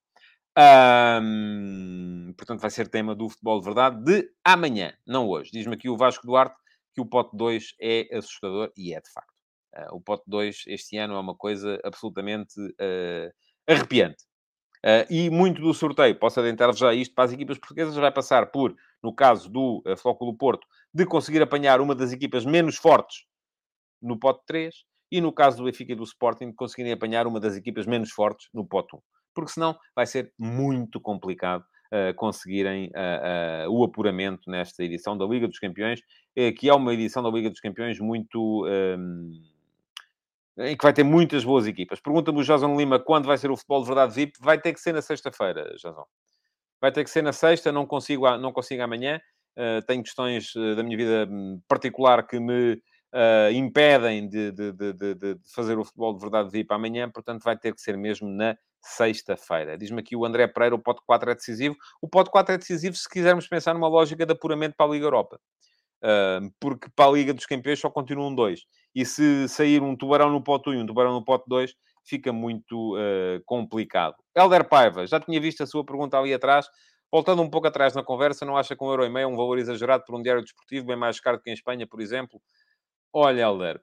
Um, 0.59 2.33
portanto, 2.37 2.61
vai 2.61 2.71
ser 2.71 2.89
tema 2.89 3.15
do 3.15 3.29
futebol 3.29 3.61
de 3.61 3.67
verdade 3.67 4.03
de 4.03 4.31
amanhã, 4.43 4.95
não 5.07 5.29
hoje. 5.29 5.51
Diz-me 5.53 5.75
aqui 5.75 5.89
o 5.89 5.97
Vasco 5.97 6.27
Duarte 6.27 6.57
que 6.95 7.01
o 7.01 7.07
pote 7.07 7.37
2 7.37 7.75
é 7.81 8.09
assustador 8.17 8.73
e 8.77 8.95
é 8.95 9.01
de 9.01 9.11
facto. 9.13 9.35
Uh, 9.77 9.97
o 9.97 10.01
pote 10.01 10.25
2 10.27 10.65
este 10.69 10.97
ano 10.97 11.15
é 11.15 11.21
uma 11.21 11.37
coisa 11.37 11.79
absolutamente 11.85 12.55
arrepiante. 13.69 14.25
Uh, 14.85 15.07
e 15.11 15.31
muito 15.31 15.61
do 15.61 15.73
sorteio, 15.75 16.19
posso 16.19 16.39
adentrar 16.39 16.75
já 16.75 16.95
isto 16.95 17.15
para 17.15 17.25
as 17.25 17.33
equipas 17.33 17.59
portuguesas, 17.59 17.95
vai 17.97 18.13
passar 18.13 18.47
por, 18.51 18.75
no 19.03 19.15
caso 19.15 19.49
do 19.51 19.83
uh, 19.87 19.97
Flóculo 19.97 20.37
Porto, 20.37 20.67
de 20.93 21.05
conseguir 21.05 21.43
apanhar 21.43 21.81
uma 21.81 21.95
das 21.95 22.13
equipas 22.13 22.45
menos 22.45 22.77
fortes 22.77 23.25
no 24.01 24.19
pote 24.19 24.43
3, 24.47 24.75
e 25.11 25.21
no 25.21 25.33
caso 25.33 25.59
do 25.59 25.65
Benfica 25.65 25.93
e 25.93 25.97
do 25.97 26.05
Sporting, 26.05 26.51
de 26.51 26.55
conseguirem 26.55 26.93
apanhar 26.93 27.27
uma 27.27 27.41
das 27.41 27.57
equipas 27.57 27.87
menos 27.87 28.11
fortes 28.11 28.49
no 28.53 28.67
pote 28.67 28.97
1. 28.97 29.01
Porque 29.35 29.53
senão 29.53 29.77
vai 29.95 30.07
ser 30.07 30.33
muito 30.39 31.01
complicado 31.01 31.65
uh, 31.93 32.15
conseguirem 32.15 32.87
uh, 32.89 33.71
o 33.71 33.85
apuramento 33.85 34.51
nesta 34.51 34.83
edição 34.83 35.17
da 35.17 35.25
Liga 35.25 35.47
dos 35.47 35.59
Campeões, 35.59 36.01
que 36.59 36.69
é 36.69 36.75
uma 36.75 36.93
edição 36.93 37.23
da 37.23 37.31
Liga 37.31 37.49
dos 37.49 37.61
Campeões 37.61 37.99
muito 37.99 38.67
em 40.59 40.77
que 40.77 40.83
vai 40.83 40.93
ter 40.93 41.05
muitas 41.05 41.45
boas 41.45 41.67
equipas. 41.67 42.01
Pergunta-me 42.01 42.41
o 42.41 42.45
Jason 42.45 42.77
Lima 42.77 42.99
quando 42.99 43.27
vai 43.27 43.37
ser 43.37 43.51
o 43.51 43.57
futebol 43.57 43.81
de 43.83 43.87
verdade 43.87 44.15
VIP. 44.15 44.39
Vai 44.41 44.59
ter 44.59 44.73
que 44.73 44.81
ser 44.81 44.93
na 44.93 45.03
sexta-feira, 45.03 45.75
Jason. 45.77 46.05
Vai 46.81 46.93
ter 46.93 47.05
que 47.05 47.11
ser 47.11 47.23
na 47.23 47.33
sexta, 47.33 47.71
não 47.73 47.87
consigo, 47.87 48.37
não 48.39 48.53
consigo 48.53 48.83
amanhã. 48.83 49.21
Uh, 49.57 49.85
tenho 49.87 50.03
questões 50.03 50.55
uh, 50.55 50.77
da 50.77 50.83
minha 50.83 50.97
vida 50.97 51.27
hum, 51.31 51.61
particular 51.67 52.27
que 52.27 52.39
me 52.39 52.75
uh, 52.75 53.51
impedem 53.53 54.29
de, 54.29 54.53
de, 54.53 54.73
de, 54.73 55.15
de, 55.15 55.37
fazer 55.55 55.79
o 55.79 55.85
futebol 55.85 56.13
de 56.15 56.21
verdade 56.21 56.51
VIP 56.51 56.73
amanhã, 56.75 57.11
portanto 57.11 57.43
vai 57.43 57.57
ter 57.57 57.75
que 57.75 57.81
ser 57.81 57.97
mesmo 57.97 58.29
na 58.29 58.57
sexta-feira. 58.83 59.77
Diz-me 59.79 60.01
aqui 60.01 60.15
o 60.15 60.27
André 60.27 60.47
Pereira, 60.47 60.75
o 60.75 60.79
pote 60.79 61.01
4 61.07 61.31
é 61.31 61.35
decisivo. 61.35 61.75
O 62.01 62.09
pote 62.09 62.31
4 62.31 62.55
é 62.55 62.59
decisivo 62.59 62.95
se 62.97 63.09
quisermos 63.09 63.49
pensar 63.49 63.75
numa 63.75 63.89
lógica 63.89 64.25
de 64.25 64.33
apuramento 64.33 64.77
para 64.77 64.87
a 64.87 64.93
Liga 64.93 65.07
Europa. 65.07 65.41
Porque 66.61 66.89
para 66.95 67.11
a 67.11 67.13
Liga 67.13 67.35
dos 67.35 67.47
Campeões 67.47 67.81
só 67.81 67.91
continuam 67.91 68.35
dois. 68.35 68.61
E 68.95 69.05
se 69.05 69.49
sair 69.49 69.83
um 69.83 69.97
tubarão 69.97 70.31
no 70.31 70.43
pote 70.43 70.71
1 70.71 70.75
e 70.75 70.77
um 70.79 70.87
tubarão 70.87 71.13
no 71.13 71.25
pote 71.25 71.45
2, 71.49 71.75
fica 72.07 72.33
muito 72.33 72.97
uh, 72.97 73.43
complicado. 73.45 74.17
Helder 74.35 74.69
Paiva, 74.69 75.07
já 75.07 75.21
tinha 75.21 75.41
visto 75.41 75.63
a 75.63 75.67
sua 75.67 75.85
pergunta 75.85 76.19
ali 76.19 76.33
atrás. 76.33 76.67
Voltando 77.13 77.43
um 77.43 77.51
pouco 77.51 77.67
atrás 77.67 77.95
na 77.95 78.03
conversa, 78.03 78.45
não 78.45 78.57
acha 78.57 78.75
que 78.77 78.83
um 78.83 78.89
euro 78.89 79.05
e 79.05 79.09
meio 79.09 79.25
é 79.25 79.27
um 79.27 79.37
valor 79.37 79.59
exagerado 79.59 80.05
por 80.05 80.17
um 80.17 80.23
diário 80.23 80.43
desportivo, 80.43 80.87
bem 80.87 80.97
mais 80.97 81.21
caro 81.21 81.41
que 81.41 81.51
em 81.51 81.53
Espanha, 81.53 81.87
por 81.87 82.01
exemplo? 82.01 82.41
Olha, 83.13 83.43
Helder, 83.43 83.81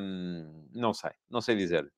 hum, 0.00 0.68
não 0.74 0.92
sei, 0.94 1.10
não 1.30 1.40
sei 1.40 1.54
dizer. 1.54 1.90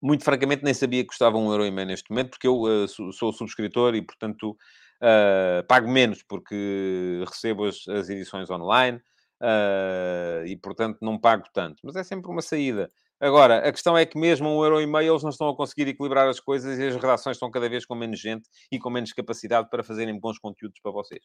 Muito 0.00 0.24
francamente, 0.24 0.62
nem 0.62 0.74
sabia 0.74 1.02
que 1.02 1.08
custava 1.08 1.36
um 1.36 1.50
euro 1.50 1.66
e 1.66 1.70
meio 1.70 1.88
neste 1.88 2.08
momento, 2.10 2.30
porque 2.30 2.46
eu 2.46 2.60
uh, 2.62 3.12
sou 3.12 3.32
subscritor 3.32 3.94
e, 3.94 4.02
portanto, 4.02 4.56
uh, 5.02 5.66
pago 5.66 5.88
menos, 5.90 6.22
porque 6.22 7.24
recebo 7.26 7.64
as, 7.64 7.86
as 7.88 8.08
edições 8.08 8.50
online 8.50 8.98
uh, 9.42 10.46
e, 10.46 10.56
portanto, 10.56 10.98
não 11.02 11.18
pago 11.18 11.44
tanto. 11.52 11.76
Mas 11.84 11.96
é 11.96 12.04
sempre 12.04 12.30
uma 12.30 12.42
saída. 12.42 12.90
Agora, 13.18 13.66
a 13.66 13.72
questão 13.72 13.96
é 13.96 14.04
que 14.04 14.18
mesmo 14.18 14.46
um 14.46 14.62
euro 14.62 14.78
e 14.80 14.86
meio 14.86 15.12
eles 15.12 15.22
não 15.22 15.30
estão 15.30 15.48
a 15.48 15.56
conseguir 15.56 15.88
equilibrar 15.88 16.28
as 16.28 16.38
coisas 16.38 16.78
e 16.78 16.86
as 16.86 16.94
redações 16.94 17.36
estão 17.36 17.50
cada 17.50 17.66
vez 17.66 17.86
com 17.86 17.94
menos 17.94 18.20
gente 18.20 18.46
e 18.70 18.78
com 18.78 18.90
menos 18.90 19.12
capacidade 19.14 19.70
para 19.70 19.82
fazerem 19.82 20.18
bons 20.20 20.38
conteúdos 20.38 20.78
para 20.82 20.92
vocês. 20.92 21.22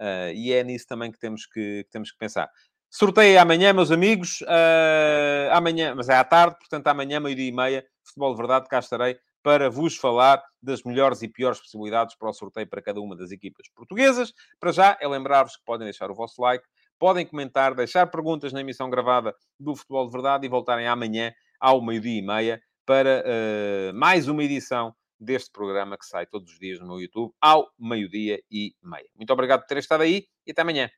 Uh, 0.00 0.32
e 0.34 0.52
é 0.52 0.64
nisso 0.64 0.86
também 0.88 1.12
que 1.12 1.18
temos 1.18 1.46
que, 1.46 1.84
que 1.84 1.90
temos 1.90 2.10
que 2.10 2.18
pensar. 2.18 2.48
Sorteio 2.90 3.40
amanhã, 3.40 3.72
meus 3.72 3.92
amigos. 3.92 4.40
Uh, 4.40 5.52
amanhã, 5.52 5.94
mas 5.94 6.08
é 6.08 6.16
à 6.16 6.24
tarde, 6.24 6.56
portanto, 6.58 6.86
amanhã, 6.88 7.20
meio-dia 7.20 7.48
e 7.48 7.52
meia, 7.52 7.86
Futebol 8.02 8.32
de 8.32 8.38
Verdade, 8.38 8.68
cá 8.68 8.78
estarei 8.80 9.16
para 9.42 9.70
vos 9.70 9.96
falar 9.96 10.42
das 10.62 10.82
melhores 10.82 11.22
e 11.22 11.28
piores 11.28 11.60
possibilidades 11.60 12.16
para 12.16 12.30
o 12.30 12.32
sorteio 12.32 12.66
para 12.66 12.82
cada 12.82 13.00
uma 13.00 13.16
das 13.16 13.30
equipas 13.30 13.68
portuguesas. 13.74 14.32
Para 14.58 14.72
já, 14.72 14.98
é 15.00 15.08
lembrar-vos 15.08 15.56
que 15.56 15.64
podem 15.64 15.86
deixar 15.86 16.10
o 16.10 16.14
vosso 16.14 16.40
like, 16.42 16.64
podem 16.98 17.24
comentar, 17.24 17.74
deixar 17.74 18.06
perguntas 18.08 18.52
na 18.52 18.60
emissão 18.60 18.90
gravada 18.90 19.34
do 19.58 19.76
Futebol 19.76 20.06
de 20.06 20.12
Verdade 20.12 20.46
e 20.46 20.48
voltarem 20.48 20.86
amanhã 20.86 21.32
ao 21.60 21.80
meio-dia 21.80 22.18
e 22.18 22.22
meia 22.22 22.60
para 22.84 23.22
uh, 23.22 23.94
mais 23.94 24.28
uma 24.28 24.42
edição 24.42 24.94
deste 25.20 25.50
programa 25.50 25.98
que 25.98 26.06
sai 26.06 26.26
todos 26.26 26.52
os 26.52 26.58
dias 26.58 26.78
no 26.80 26.86
meu 26.86 27.00
YouTube 27.00 27.32
ao 27.40 27.68
meio-dia 27.78 28.40
e 28.50 28.74
meia. 28.82 29.08
Muito 29.16 29.32
obrigado 29.32 29.60
por 29.60 29.66
terem 29.66 29.80
estado 29.80 30.02
aí 30.02 30.24
e 30.46 30.52
até 30.52 30.62
amanhã. 30.62 30.88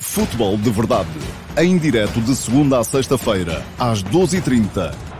Futebol 0.00 0.56
de 0.58 0.70
Verdade, 0.70 1.08
em 1.58 1.78
direto 1.78 2.20
de 2.20 2.34
segunda 2.34 2.78
a 2.78 2.84
sexta-feira, 2.84 3.62
às 3.78 4.02
12h30 4.02 5.15